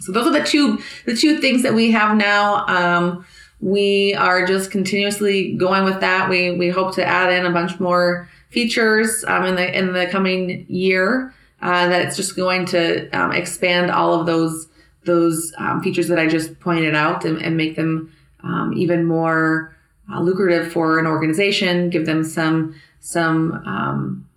So 0.00 0.12
those 0.12 0.26
are 0.26 0.38
the 0.38 0.44
two 0.44 0.78
the 1.06 1.16
two 1.16 1.38
things 1.38 1.62
that 1.62 1.74
we 1.74 1.90
have 1.90 2.16
now. 2.16 3.24
We 3.60 4.14
are 4.14 4.46
just 4.46 4.70
continuously 4.70 5.54
going 5.54 5.84
with 5.84 6.00
that. 6.00 6.28
We 6.28 6.52
we 6.52 6.70
hope 6.70 6.94
to 6.94 7.04
add 7.04 7.32
in 7.32 7.46
a 7.46 7.50
bunch 7.50 7.78
more 7.78 8.28
features 8.48 9.24
um, 9.26 9.44
in 9.44 9.54
the 9.56 9.78
in 9.78 9.92
the 9.92 10.06
coming 10.06 10.66
year. 10.68 11.34
Uh, 11.62 11.88
that's 11.88 12.16
just 12.16 12.36
going 12.36 12.64
to 12.66 13.10
um, 13.10 13.32
expand 13.32 13.90
all 13.90 14.18
of 14.18 14.26
those 14.26 14.68
those 15.04 15.52
um, 15.58 15.82
features 15.82 16.08
that 16.08 16.18
I 16.18 16.26
just 16.26 16.58
pointed 16.60 16.94
out 16.94 17.24
and, 17.24 17.40
and 17.40 17.56
make 17.56 17.76
them 17.76 18.12
um, 18.42 18.72
even 18.74 19.04
more 19.04 19.76
uh, 20.12 20.20
lucrative 20.20 20.72
for 20.72 20.98
an 20.98 21.06
organization. 21.06 21.90
Give 21.90 22.06
them 22.06 22.24
some 22.24 22.74
some 23.00 23.52
um, 23.66 24.28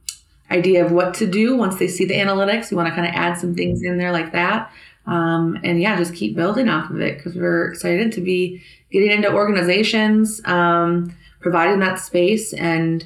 idea 0.52 0.86
of 0.86 0.92
what 0.92 1.14
to 1.16 1.28
do 1.28 1.56
once 1.56 1.78
they 1.78 1.88
see 1.88 2.06
the 2.06 2.14
analytics. 2.16 2.72
We 2.72 2.78
want 2.78 2.90
to 2.90 2.96
kind 2.96 3.08
of 3.08 3.14
add 3.16 3.38
some 3.38 3.56
things 3.56 3.82
in 3.82 3.98
there 3.98 4.12
like 4.12 4.32
that. 4.34 4.72
Um, 5.06 5.60
and 5.64 5.82
yeah, 5.82 5.98
just 5.98 6.14
keep 6.14 6.36
building 6.36 6.70
off 6.70 6.90
of 6.90 7.02
it 7.02 7.18
because 7.18 7.36
we're 7.36 7.70
excited 7.70 8.12
to 8.14 8.22
be 8.22 8.64
getting 8.92 9.12
into 9.12 9.32
organizations, 9.32 10.42
um, 10.46 11.16
providing 11.42 11.80
that 11.80 12.00
space, 12.00 12.54
and 12.54 13.06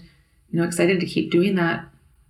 you 0.51 0.59
know, 0.59 0.65
excited 0.65 0.99
to 0.99 1.05
keep 1.05 1.31
doing 1.31 1.55
that. 1.55 1.85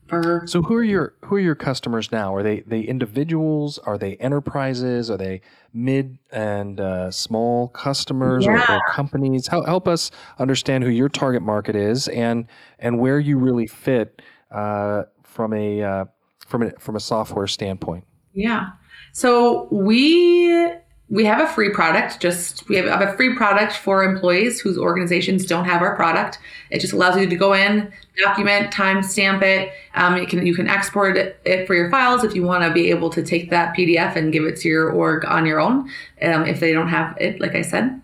For 0.08 0.44
so, 0.46 0.62
who 0.62 0.76
are 0.76 0.84
your 0.84 1.16
who 1.26 1.36
are 1.36 1.40
your 1.40 1.56
customers 1.56 2.14
now? 2.14 2.34
Are 2.34 2.42
they 2.42 2.62
they 2.62 2.80
individuals? 2.80 3.78
Are 3.80 3.98
they 3.98 4.16
enterprises? 4.18 5.12
Are 5.12 5.18
they 5.18 5.42
mid 5.74 6.18
and 6.32 6.80
uh, 6.80 7.12
small 7.12 7.68
customers 7.68 8.46
yeah. 8.46 8.66
or, 8.72 8.78
or, 8.78 8.82
companies? 8.94 9.48
Help, 9.48 9.66
help 9.66 9.86
us 9.86 10.12
understand 10.40 10.86
who 10.86 10.90
your 10.90 11.10
target 11.10 11.42
market 11.42 11.76
is 11.76 12.08
and 12.08 12.48
and 12.80 13.00
where 13.00 13.20
you 13.20 13.38
really 13.38 13.68
fit 13.68 14.22
uh, 14.50 15.04
from 15.24 15.52
a 15.52 15.84
uh, 15.84 16.06
from 16.48 16.64
a 16.64 16.72
from 16.80 16.96
a 16.96 17.02
software 17.02 17.48
standpoint. 17.48 18.06
Yeah. 18.34 18.70
So 19.18 19.68
we 19.72 20.72
we 21.10 21.26
have 21.26 21.42
a 21.42 21.52
free 21.52 21.72
product. 21.72 22.20
Just 22.20 22.70
we 22.70 22.76
have, 22.76 22.86
have, 22.86 23.02
a 23.02 23.18
free 23.18 23.36
product 23.36 23.74
for 23.74 24.04
employees 24.04 24.60
whose 24.62 24.78
organizations 24.78 25.48
don't 25.48 25.66
have 25.66 25.82
our 25.82 25.96
product. 25.96 26.38
It 26.70 26.82
just 26.82 26.94
allows 26.94 27.18
you 27.18 27.28
to 27.28 27.36
go 27.36 27.54
in, 27.54 27.92
document, 28.24 28.72
timestamp 28.72 29.42
it. 29.42 29.72
Um, 29.96 30.18
you 30.18 30.28
can 30.28 30.46
you 30.46 30.54
can 30.54 30.68
export 30.68 31.18
it, 31.18 31.40
it, 31.46 31.66
for 31.66 31.74
your 31.74 31.90
files 31.90 32.24
if 32.24 32.36
you 32.36 32.44
want 32.44 32.64
to 32.64 32.72
be 32.72 32.92
able 32.92 33.10
to 33.10 33.24
take 33.24 33.50
that 33.50 33.76
PDF 33.76 34.16
and 34.16 34.32
give 34.32 34.44
it 34.44 34.56
to 34.58 34.70
your 34.70 34.92
org 34.92 35.26
on 35.26 35.48
your 35.48 35.60
own. 35.60 35.90
Um, 36.22 36.46
if 36.46 36.60
they 36.60 36.72
don't 36.72 36.90
have 36.90 37.18
it, 37.20 37.42
like 37.42 37.56
I 37.56 37.64
said. 37.64 38.00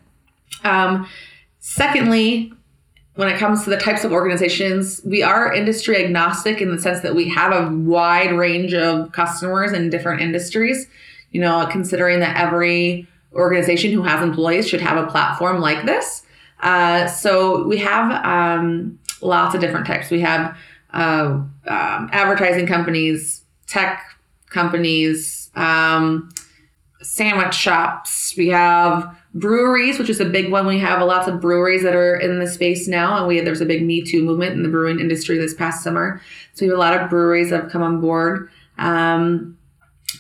Um, 0.63 1.08
secondly, 1.60 2.52
when 3.15 3.28
it 3.28 3.38
comes 3.38 3.63
to 3.63 3.69
the 3.69 3.78
types 3.78 4.04
of 4.04 4.12
organizations, 4.12 5.02
we 5.06 5.21
are 5.21 5.54
industry 5.54 6.04
agnostic 6.04 6.62
in 6.62 6.76
the 6.76 6.82
sense 6.82 7.02
that 7.02 7.15
we 7.15 7.30
have 7.30 7.52
a 7.52 7.76
wide 7.76 8.34
range 8.34 8.73
of 8.73 9.12
customers 9.12 9.71
in 9.71 9.89
different 9.89 10.21
industries 10.21 10.88
you 11.34 11.41
know, 11.41 11.67
considering 11.69 12.21
that 12.21 12.38
every 12.38 13.08
organization 13.34 13.91
who 13.91 14.04
has 14.04 14.23
employees 14.23 14.69
should 14.69 14.80
have 14.80 15.04
a 15.04 15.10
platform 15.10 15.60
like 15.60 15.86
this. 15.86 16.23
Uh, 16.62 17.08
so 17.08 17.67
we 17.67 17.78
have 17.80 18.23
um, 18.23 18.97
lots 19.21 19.54
of 19.54 19.60
different 19.60 19.86
types. 19.86 20.10
We 20.10 20.21
have 20.21 20.56
uh, 20.93 21.41
um, 21.67 22.10
advertising 22.12 22.67
companies, 22.67 23.43
tech 23.67 24.02
companies, 24.49 25.49
um, 25.56 26.30
sandwich 27.02 27.56
shops. 27.56 28.36
We 28.38 28.49
have 28.49 29.17
breweries, 29.34 29.98
which 29.98 30.10
is 30.10 30.19
a 30.19 30.26
big 30.26 30.52
one. 30.52 30.67
We 30.67 30.80
have 30.80 31.02
lots 31.02 31.28
of 31.28 31.41
breweries 31.41 31.84
that 31.84 31.96
are 31.96 32.15
in 32.15 32.39
the 32.39 32.48
space 32.48 32.88
now, 32.88 33.17
and 33.17 33.28
we 33.28 33.39
there's 33.41 33.62
a 33.62 33.65
big 33.65 33.84
Me 33.84 34.04
Too 34.04 34.24
movement 34.24 34.54
in 34.54 34.63
the 34.63 34.69
brewing 34.69 35.00
industry 35.00 35.38
this 35.38 35.54
past 35.54 35.84
summer. 35.84 36.22
So 36.54 36.65
we 36.65 36.69
have 36.69 36.78
a 36.78 36.80
lot 36.80 37.02
of 37.02 37.10
breweries 37.10 37.50
that 37.50 37.63
have 37.63 37.72
come 37.72 37.82
on 37.82 38.00
board. 38.00 38.50
Um, 38.78 39.58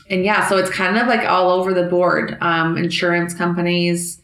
and 0.09 0.25
yeah, 0.25 0.47
so 0.47 0.57
it's 0.57 0.69
kind 0.69 0.97
of 0.97 1.07
like 1.07 1.27
all 1.27 1.49
over 1.51 1.73
the 1.73 1.83
board. 1.83 2.37
Um, 2.41 2.77
insurance 2.77 3.33
companies, 3.33 4.21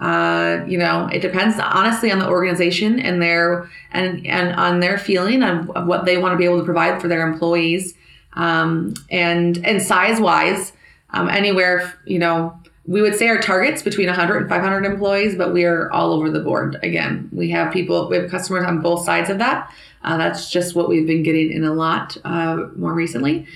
uh, 0.00 0.64
you 0.66 0.76
know, 0.76 1.08
it 1.12 1.20
depends 1.20 1.58
honestly 1.60 2.10
on 2.10 2.18
the 2.18 2.28
organization 2.28 2.98
and 2.98 3.22
their 3.22 3.70
and 3.92 4.26
and 4.26 4.54
on 4.56 4.80
their 4.80 4.98
feeling 4.98 5.42
of, 5.42 5.70
of 5.70 5.86
what 5.86 6.04
they 6.04 6.18
want 6.18 6.32
to 6.32 6.36
be 6.36 6.44
able 6.44 6.58
to 6.58 6.64
provide 6.64 7.00
for 7.00 7.08
their 7.08 7.26
employees. 7.26 7.94
Um, 8.34 8.94
and 9.10 9.64
and 9.64 9.80
size 9.80 10.18
wise, 10.18 10.72
um, 11.10 11.28
anywhere 11.28 11.94
you 12.04 12.18
know, 12.18 12.60
we 12.86 13.00
would 13.00 13.14
say 13.14 13.28
our 13.28 13.38
targets 13.38 13.82
between 13.82 14.08
100 14.08 14.38
and 14.38 14.48
500 14.48 14.84
employees, 14.84 15.36
but 15.36 15.52
we 15.52 15.64
are 15.64 15.90
all 15.92 16.12
over 16.12 16.30
the 16.30 16.40
board. 16.40 16.78
Again, 16.82 17.28
we 17.32 17.50
have 17.50 17.72
people, 17.72 18.08
we 18.08 18.16
have 18.16 18.30
customers 18.30 18.64
on 18.66 18.80
both 18.80 19.04
sides 19.04 19.30
of 19.30 19.38
that. 19.38 19.72
Uh, 20.02 20.16
that's 20.16 20.50
just 20.50 20.74
what 20.74 20.88
we've 20.88 21.06
been 21.06 21.22
getting 21.22 21.52
in 21.52 21.64
a 21.64 21.72
lot 21.72 22.16
uh, 22.24 22.66
more 22.76 22.92
recently. 22.92 23.46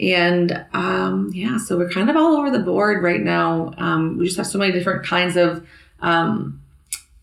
And 0.00 0.64
um, 0.72 1.30
yeah, 1.32 1.58
so 1.58 1.78
we're 1.78 1.90
kind 1.90 2.10
of 2.10 2.16
all 2.16 2.36
over 2.36 2.50
the 2.50 2.58
board 2.58 3.04
right 3.04 3.20
now. 3.20 3.72
Um, 3.78 4.18
we 4.18 4.24
just 4.24 4.36
have 4.36 4.48
so 4.48 4.58
many 4.58 4.72
different 4.72 5.06
kinds 5.06 5.36
of 5.36 5.64
um, 6.00 6.60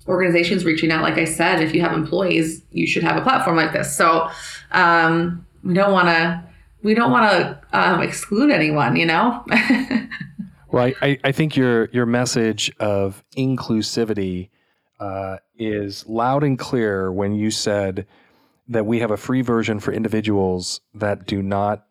organizations 0.07 0.63
reaching 0.63 0.91
out. 0.91 1.03
Like 1.03 1.17
I 1.17 1.25
said, 1.25 1.61
if 1.61 1.73
you 1.73 1.81
have 1.81 1.91
employees, 1.91 2.61
you 2.71 2.87
should 2.87 3.03
have 3.03 3.17
a 3.17 3.21
platform 3.21 3.57
like 3.57 3.73
this. 3.73 3.93
So 3.93 4.29
um, 4.71 5.45
we 5.63 5.73
don't 5.73 5.91
want 5.91 6.07
to 6.07 6.43
we 6.81 6.93
don't 6.93 7.11
want 7.11 7.29
to 7.29 7.59
um, 7.73 8.01
exclude 8.01 8.51
anyone, 8.51 8.95
you 8.95 9.05
know. 9.05 9.43
well, 10.71 10.91
I, 11.01 11.19
I 11.23 11.31
think 11.31 11.55
your 11.55 11.89
your 11.89 12.05
message 12.05 12.71
of 12.79 13.23
inclusivity 13.37 14.49
uh, 14.99 15.37
is 15.57 16.05
loud 16.07 16.43
and 16.43 16.57
clear 16.59 17.11
when 17.11 17.33
you 17.33 17.51
said 17.51 18.05
that 18.67 18.85
we 18.85 18.99
have 18.99 19.11
a 19.11 19.17
free 19.17 19.41
version 19.41 19.79
for 19.79 19.91
individuals 19.91 20.81
that 20.93 21.25
do 21.25 21.41
not 21.41 21.85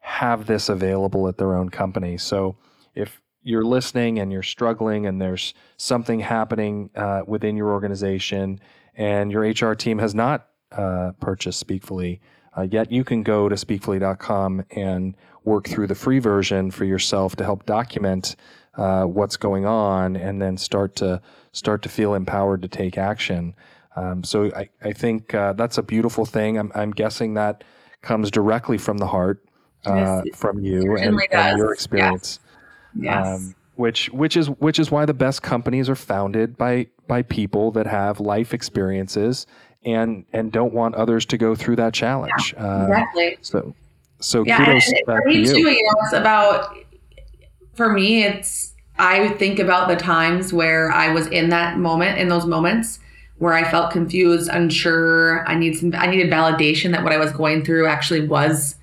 have 0.00 0.46
this 0.46 0.68
available 0.68 1.28
at 1.28 1.38
their 1.38 1.54
own 1.54 1.70
company. 1.70 2.18
So 2.18 2.56
if 2.94 3.20
you're 3.42 3.64
listening 3.64 4.18
and 4.18 4.30
you're 4.30 4.42
struggling 4.42 5.06
and 5.06 5.20
there's 5.20 5.54
something 5.76 6.20
happening 6.20 6.90
uh, 6.94 7.22
within 7.26 7.56
your 7.56 7.70
organization 7.70 8.60
and 8.94 9.32
your 9.32 9.42
HR 9.42 9.74
team 9.74 9.98
has 9.98 10.14
not 10.14 10.48
uh, 10.72 11.12
purchased 11.20 11.58
Speakfully, 11.58 12.20
uh, 12.56 12.62
yet 12.62 12.92
you 12.92 13.04
can 13.04 13.22
go 13.22 13.48
to 13.48 13.56
speakfully.com 13.56 14.64
and 14.72 15.16
work 15.44 15.68
through 15.68 15.86
the 15.86 15.94
free 15.94 16.18
version 16.18 16.70
for 16.70 16.84
yourself 16.84 17.36
to 17.36 17.44
help 17.44 17.66
document 17.66 18.36
uh, 18.74 19.04
what's 19.04 19.36
going 19.36 19.66
on 19.66 20.16
and 20.16 20.40
then 20.40 20.56
start 20.56 20.96
to 20.96 21.20
start 21.52 21.82
to 21.82 21.88
feel 21.88 22.14
empowered 22.14 22.62
to 22.62 22.68
take 22.68 22.96
action. 22.96 23.54
Um, 23.96 24.22
so 24.22 24.50
I, 24.54 24.68
I 24.82 24.92
think 24.92 25.34
uh, 25.34 25.52
that's 25.54 25.78
a 25.78 25.82
beautiful 25.82 26.24
thing. 26.24 26.58
I'm, 26.58 26.70
I'm 26.74 26.92
guessing 26.92 27.34
that 27.34 27.64
comes 28.02 28.30
directly 28.30 28.78
from 28.78 28.98
the 28.98 29.06
heart 29.06 29.44
uh, 29.84 30.22
from 30.34 30.60
you 30.60 30.96
and, 30.96 31.20
and, 31.32 31.58
your 31.58 31.72
experience. 31.72 32.40
Yes. 32.94 33.04
yes. 33.04 33.26
Um, 33.26 33.54
which 33.76 34.10
which 34.10 34.36
is 34.36 34.50
which 34.50 34.78
is 34.78 34.90
why 34.90 35.06
the 35.06 35.14
best 35.14 35.42
companies 35.42 35.88
are 35.88 35.94
founded 35.94 36.56
by 36.58 36.86
by 37.08 37.22
people 37.22 37.70
that 37.72 37.86
have 37.86 38.20
life 38.20 38.52
experiences 38.52 39.46
and 39.84 40.26
and 40.32 40.52
don't 40.52 40.74
want 40.74 40.94
others 40.94 41.24
to 41.26 41.38
go 41.38 41.54
through 41.54 41.76
that 41.76 41.94
challenge. 41.94 42.54
Yeah, 42.56 42.66
uh, 42.66 42.82
exactly. 42.84 43.38
so 43.40 43.74
so 44.20 44.44
yeah, 44.44 44.64
kudos 44.64 44.88
and, 44.88 45.00
for 45.04 45.22
me 45.26 45.40
you. 45.40 45.46
too. 45.46 45.70
You 45.70 45.82
know, 45.82 45.94
it's 46.02 46.12
about 46.12 46.76
for 47.74 47.92
me. 47.92 48.22
It's 48.22 48.74
I 48.98 49.28
think 49.30 49.58
about 49.58 49.88
the 49.88 49.96
times 49.96 50.52
where 50.52 50.90
I 50.92 51.12
was 51.12 51.26
in 51.28 51.48
that 51.50 51.78
moment, 51.78 52.18
in 52.18 52.28
those 52.28 52.46
moments 52.46 53.00
where 53.38 53.54
I 53.54 53.68
felt 53.70 53.90
confused, 53.90 54.50
unsure. 54.52 55.46
I 55.48 55.54
need 55.54 55.78
some. 55.78 55.94
I 55.94 56.06
needed 56.06 56.30
validation 56.30 56.92
that 56.92 57.02
what 57.02 57.12
I 57.12 57.18
was 57.18 57.32
going 57.32 57.64
through 57.64 57.86
actually 57.86 58.26
was 58.26 58.76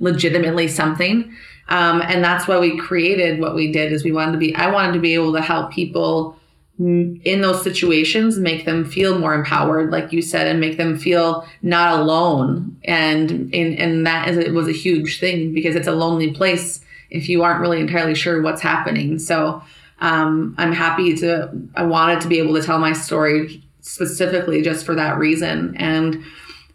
legitimately 0.00 0.68
something. 0.68 1.32
Um, 1.68 2.02
and 2.02 2.24
that's 2.24 2.48
why 2.48 2.58
we 2.58 2.76
created 2.76 3.40
what 3.40 3.54
we 3.54 3.70
did 3.70 3.92
is 3.92 4.02
we 4.02 4.10
wanted 4.10 4.32
to 4.32 4.38
be, 4.38 4.54
I 4.56 4.70
wanted 4.70 4.92
to 4.94 4.98
be 4.98 5.14
able 5.14 5.32
to 5.34 5.40
help 5.40 5.70
people 5.70 6.36
in 6.80 7.42
those 7.42 7.62
situations 7.62 8.38
make 8.38 8.64
them 8.64 8.84
feel 8.84 9.18
more 9.18 9.34
empowered 9.34 9.90
like 9.90 10.12
you 10.12 10.22
said 10.22 10.46
and 10.46 10.58
make 10.58 10.78
them 10.78 10.96
feel 10.96 11.46
not 11.62 11.98
alone. 11.98 12.76
And 12.84 13.30
and, 13.54 13.78
and 13.78 14.06
that 14.06 14.28
is 14.28 14.38
it 14.38 14.54
was 14.54 14.68
a 14.68 14.72
huge 14.72 15.20
thing 15.20 15.52
because 15.52 15.76
it's 15.76 15.88
a 15.88 15.92
lonely 15.92 16.32
place 16.32 16.80
if 17.10 17.28
you 17.28 17.42
aren't 17.42 17.60
really 17.60 17.80
entirely 17.80 18.14
sure 18.14 18.40
what's 18.40 18.62
happening. 18.62 19.18
So 19.18 19.62
um, 20.02 20.54
i'm 20.56 20.72
happy 20.72 21.14
to 21.14 21.50
i 21.74 21.82
wanted 21.82 22.22
to 22.22 22.28
be 22.28 22.38
able 22.38 22.54
to 22.54 22.62
tell 22.62 22.78
my 22.78 22.94
story 22.94 23.62
specifically 23.82 24.62
just 24.62 24.86
for 24.86 24.94
that 24.94 25.18
reason 25.18 25.76
and 25.76 26.24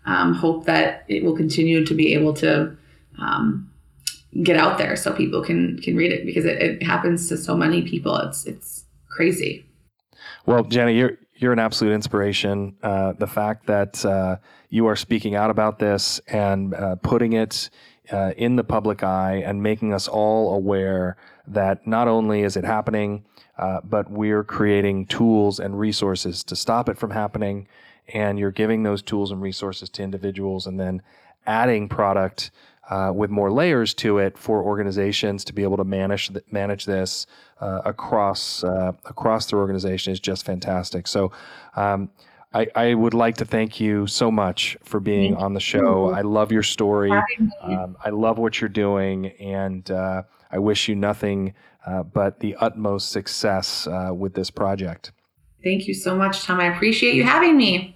um, 0.05 0.33
hope 0.33 0.65
that 0.65 1.03
it 1.07 1.23
will 1.23 1.35
continue 1.35 1.83
to 1.83 1.95
be 1.95 2.13
able 2.13 2.33
to 2.33 2.75
um, 3.19 3.69
get 4.43 4.57
out 4.57 4.77
there 4.77 4.95
so 4.95 5.11
people 5.13 5.43
can 5.43 5.79
can 5.81 5.95
read 5.95 6.11
it 6.11 6.25
because 6.25 6.45
it, 6.45 6.61
it 6.61 6.83
happens 6.83 7.27
to 7.29 7.37
so 7.37 7.55
many 7.55 7.81
people. 7.81 8.15
It's 8.17 8.45
it's 8.45 8.85
crazy 9.09 9.65
well, 10.45 10.63
Jenny, 10.63 10.97
you're 10.97 11.17
you're 11.37 11.51
an 11.51 11.59
absolute 11.59 11.93
inspiration. 11.93 12.77
Uh, 12.81 13.13
the 13.13 13.27
fact 13.27 13.67
that 13.67 14.05
uh, 14.05 14.37
you 14.69 14.85
are 14.87 14.95
speaking 14.95 15.35
out 15.35 15.49
about 15.49 15.79
this 15.79 16.19
and 16.27 16.73
uh, 16.73 16.95
putting 16.95 17.33
it 17.33 17.69
uh, 18.11 18.31
in 18.37 18.55
the 18.55 18.63
public 18.63 19.03
eye 19.03 19.43
and 19.45 19.61
making 19.61 19.93
us 19.93 20.07
all 20.07 20.55
aware 20.55 21.17
that 21.47 21.85
not 21.85 22.07
only 22.07 22.43
is 22.43 22.55
it 22.55 22.63
happening, 22.63 23.25
uh, 23.57 23.81
but 23.83 24.09
we're 24.09 24.43
creating 24.43 25.05
tools 25.07 25.59
and 25.59 25.77
resources 25.77 26.43
to 26.45 26.55
stop 26.55 26.87
it 26.87 26.97
from 26.97 27.11
happening. 27.11 27.67
And 28.13 28.39
you're 28.39 28.51
giving 28.51 28.83
those 28.83 29.01
tools 29.01 29.31
and 29.31 29.41
resources 29.41 29.89
to 29.89 30.03
individuals, 30.03 30.67
and 30.67 30.79
then 30.79 31.01
adding 31.45 31.89
product 31.89 32.51
uh, 32.89 33.11
with 33.13 33.29
more 33.29 33.51
layers 33.51 33.93
to 33.95 34.17
it 34.19 34.37
for 34.37 34.63
organizations 34.63 35.43
to 35.45 35.53
be 35.53 35.63
able 35.63 35.77
to 35.77 35.83
manage 35.83 36.29
th- 36.29 36.45
manage 36.51 36.85
this 36.85 37.27
uh, 37.61 37.81
across 37.85 38.63
uh, 38.63 38.91
across 39.05 39.47
their 39.47 39.59
organization 39.59 40.13
is 40.13 40.19
just 40.19 40.45
fantastic. 40.45 41.07
So. 41.07 41.31
Um, 41.75 42.09
I, 42.53 42.67
I, 42.73 42.93
would 42.93 43.13
like 43.13 43.35
to 43.37 43.45
thank 43.45 43.81
you 43.81 44.07
so 44.07 44.31
much 44.31 44.77
for 44.81 45.01
being 45.01 45.35
on 45.35 45.53
the 45.53 45.59
show. 45.59 46.11
I 46.11 46.21
love 46.21 46.53
your 46.53 46.63
story. 46.63 47.11
Um, 47.61 47.97
I 48.01 48.11
love 48.11 48.37
what 48.37 48.61
you're 48.61 48.69
doing, 48.69 49.27
and 49.41 49.91
uh, 49.91 50.23
I 50.49 50.59
wish 50.59 50.87
you 50.87 50.95
nothing 50.95 51.53
uh, 51.85 52.03
but 52.03 52.39
the 52.39 52.55
utmost 52.55 53.11
success 53.11 53.87
uh, 53.87 54.11
with 54.13 54.33
this 54.33 54.49
project. 54.49 55.11
Thank 55.63 55.87
you 55.87 55.93
so 55.93 56.15
much, 56.15 56.43
Tom. 56.43 56.59
I 56.59 56.73
appreciate 56.73 57.15
you 57.15 57.23
having 57.23 57.57
me. 57.57 57.94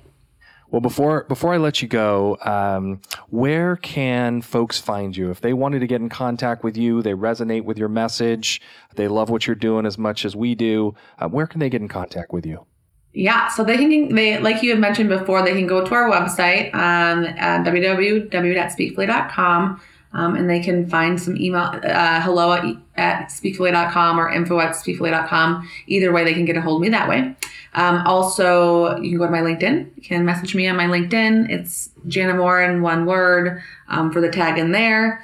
Well, 0.72 0.82
before 0.82 1.24
before 1.24 1.54
I 1.54 1.58
let 1.58 1.82
you 1.82 1.88
go, 1.88 2.38
um, 2.42 3.02
where 3.30 3.78
can 3.78 4.42
folks 4.42 4.80
find 4.80 5.18
you 5.18 5.32
if 5.32 5.42
they 5.42 5.54
wanted 5.54 5.80
to 5.80 5.88
get 5.88 6.02
in 6.02 6.10
contact 6.10 6.64
with 6.64 6.78
you? 6.78 7.02
They 7.02 7.14
resonate 7.14 7.64
with 7.64 7.80
your 7.80 7.90
message. 7.90 8.62
They 8.96 9.08
love 9.08 9.30
what 9.30 9.48
you're 9.48 9.56
doing 9.56 9.88
as 9.88 9.98
much 9.98 10.26
as 10.26 10.36
we 10.36 10.54
do. 10.54 10.94
Uh, 11.18 11.28
where 11.28 11.48
can 11.48 11.60
they 11.60 11.70
get 11.70 11.82
in 11.82 11.88
contact 11.88 12.32
with 12.32 12.46
you? 12.46 12.68
Yeah, 13.14 13.48
so 13.48 13.64
they 13.64 13.78
can 13.78 14.14
they 14.14 14.38
like 14.40 14.62
you 14.62 14.70
had 14.70 14.80
mentioned 14.80 15.10
before, 15.10 15.44
they 15.44 15.54
can 15.54 15.66
go 15.66 15.84
to 15.84 15.94
our 15.94 16.08
website 16.10 16.72
um, 16.76 17.26
at 17.26 17.66
www.speakfully.com 17.66 19.82
um, 20.14 20.36
and 20.36 20.50
they 20.50 20.60
can 20.60 20.90
find 20.90 21.22
some 21.22 21.38
email 21.38 21.72
uh, 21.84 22.22
hello 22.22 22.78
at, 22.96 23.32
speakfully.com 23.32 24.20
or 24.20 24.30
info 24.30 24.60
at 24.60 24.76
speakfully.com. 24.76 25.70
Either 25.88 26.12
way, 26.12 26.24
they 26.24 26.34
can 26.34 26.46
get 26.46 26.58
a 26.58 26.62
hold 26.62 26.78
of 26.78 26.82
me 26.82 26.90
that 26.90 27.08
way. 27.08 27.36
Um, 27.74 28.02
also, 28.06 28.98
you 28.98 29.12
can 29.12 29.18
go 29.20 29.26
to 29.26 29.32
my 29.32 29.42
LinkedIn. 29.42 29.92
You 29.96 30.02
can 30.02 30.26
message 30.26 30.56
me 30.56 30.68
on 30.68 30.76
my 30.76 30.86
LinkedIn. 30.86 31.50
It's 31.50 31.90
Jana 32.08 32.34
Morrin 32.34 32.82
one 32.82 33.06
word 33.06 33.62
um, 33.88 34.12
for 34.12 34.22
the 34.22 34.30
tag 34.30 34.58
in 34.58 34.72
there. 34.72 35.24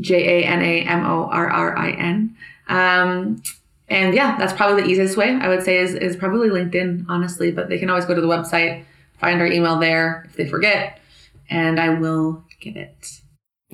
J 0.00 0.42
A 0.42 0.46
N 0.46 0.62
A 0.62 0.82
M 0.82 1.06
O 1.06 1.28
R 1.30 1.48
R 1.48 1.78
I 1.78 1.90
N. 1.92 2.36
Um, 2.68 3.42
and 3.88 4.14
yeah, 4.14 4.36
that's 4.36 4.52
probably 4.52 4.82
the 4.82 4.88
easiest 4.88 5.16
way 5.16 5.38
I 5.40 5.48
would 5.48 5.62
say 5.62 5.78
is, 5.78 5.94
is 5.94 6.16
probably 6.16 6.48
LinkedIn, 6.48 7.06
honestly. 7.08 7.50
But 7.50 7.68
they 7.68 7.78
can 7.78 7.90
always 7.90 8.04
go 8.04 8.14
to 8.14 8.20
the 8.20 8.26
website, 8.26 8.84
find 9.18 9.40
our 9.40 9.46
email 9.46 9.78
there 9.78 10.24
if 10.26 10.36
they 10.36 10.48
forget, 10.48 11.00
and 11.48 11.78
I 11.78 11.90
will 11.90 12.42
get 12.60 12.76
it. 12.76 13.20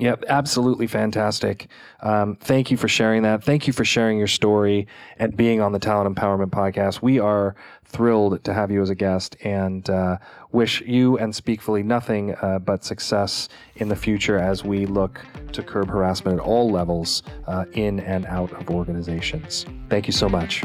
Yep, 0.01 0.25
absolutely 0.27 0.87
fantastic. 0.87 1.67
Um, 1.99 2.35
thank 2.35 2.71
you 2.71 2.77
for 2.77 2.87
sharing 2.87 3.21
that. 3.21 3.43
Thank 3.43 3.67
you 3.67 3.73
for 3.73 3.85
sharing 3.85 4.17
your 4.17 4.25
story 4.25 4.87
and 5.19 5.37
being 5.37 5.61
on 5.61 5.73
the 5.73 5.79
Talent 5.79 6.15
Empowerment 6.15 6.49
Podcast. 6.49 7.03
We 7.03 7.19
are 7.19 7.55
thrilled 7.85 8.43
to 8.45 8.51
have 8.51 8.71
you 8.71 8.81
as 8.81 8.89
a 8.89 8.95
guest 8.95 9.37
and 9.43 9.87
uh, 9.91 10.17
wish 10.51 10.81
you 10.81 11.19
and 11.19 11.35
Speakfully 11.35 11.83
nothing 11.83 12.33
uh, 12.41 12.57
but 12.57 12.83
success 12.83 13.47
in 13.75 13.89
the 13.89 13.95
future 13.95 14.39
as 14.39 14.63
we 14.63 14.87
look 14.87 15.23
to 15.51 15.61
curb 15.61 15.87
harassment 15.87 16.39
at 16.39 16.43
all 16.43 16.71
levels 16.71 17.21
uh, 17.45 17.65
in 17.73 17.99
and 17.99 18.25
out 18.25 18.51
of 18.53 18.71
organizations. 18.71 19.67
Thank 19.87 20.07
you 20.07 20.13
so 20.13 20.27
much. 20.27 20.63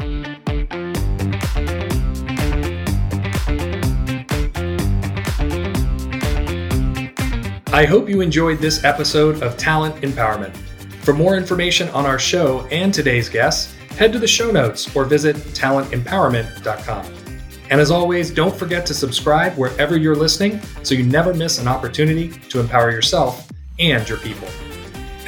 I 7.77 7.85
hope 7.85 8.09
you 8.09 8.21
enjoyed 8.21 8.57
this 8.57 8.83
episode 8.83 9.43
of 9.43 9.55
Talent 9.55 9.97
Empowerment. 9.97 10.57
For 11.03 11.13
more 11.13 11.37
information 11.37 11.87
on 11.89 12.07
our 12.07 12.17
show 12.17 12.65
and 12.71 12.91
today's 12.91 13.29
guests, 13.29 13.71
head 13.91 14.11
to 14.13 14.17
the 14.17 14.27
show 14.27 14.49
notes 14.49 14.95
or 14.95 15.05
visit 15.05 15.35
talentempowerment.com. 15.35 17.13
And 17.69 17.79
as 17.79 17.91
always, 17.91 18.31
don't 18.31 18.55
forget 18.55 18.83
to 18.87 18.95
subscribe 18.95 19.55
wherever 19.59 19.95
you're 19.95 20.15
listening 20.15 20.59
so 20.81 20.95
you 20.95 21.03
never 21.03 21.35
miss 21.35 21.59
an 21.59 21.67
opportunity 21.67 22.29
to 22.49 22.59
empower 22.59 22.89
yourself 22.89 23.47
and 23.77 24.09
your 24.09 24.17
people. 24.17 24.47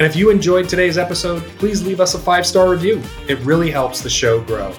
if 0.00 0.16
you 0.16 0.30
enjoyed 0.30 0.68
today's 0.68 0.98
episode, 0.98 1.42
please 1.60 1.86
leave 1.86 2.00
us 2.00 2.14
a 2.14 2.18
five 2.18 2.44
star 2.44 2.68
review. 2.68 3.00
It 3.28 3.38
really 3.42 3.70
helps 3.70 4.00
the 4.00 4.10
show 4.10 4.42
grow. 4.42 4.74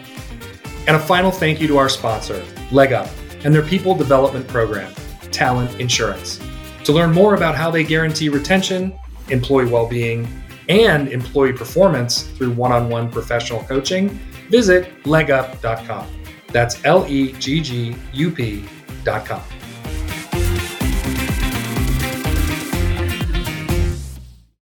And 0.87 0.97
a 0.97 0.99
final 0.99 1.31
thank 1.31 1.61
you 1.61 1.69
to 1.69 1.77
our 1.77 1.87
sponsor, 1.87 2.43
LeggUp, 2.69 3.09
and 3.45 3.55
their 3.55 3.63
people 3.63 3.95
development 3.95 4.45
program, 4.49 4.93
Talent 5.31 5.79
Insurance. 5.79 6.41
To 6.85 6.91
learn 6.91 7.11
more 7.11 7.35
about 7.35 7.55
how 7.55 7.69
they 7.69 7.83
guarantee 7.83 8.29
retention, 8.29 8.97
employee 9.29 9.65
well 9.65 9.87
being, 9.87 10.27
and 10.69 11.07
employee 11.09 11.53
performance 11.53 12.23
through 12.23 12.51
one 12.51 12.71
on 12.71 12.89
one 12.89 13.11
professional 13.11 13.63
coaching, 13.63 14.09
visit 14.49 14.91
leggup.com. 15.03 16.07
That's 16.47 16.83
L 16.83 17.05
E 17.07 17.33
G 17.33 17.61
G 17.61 17.95
U 18.13 18.31
P.com. 18.31 19.41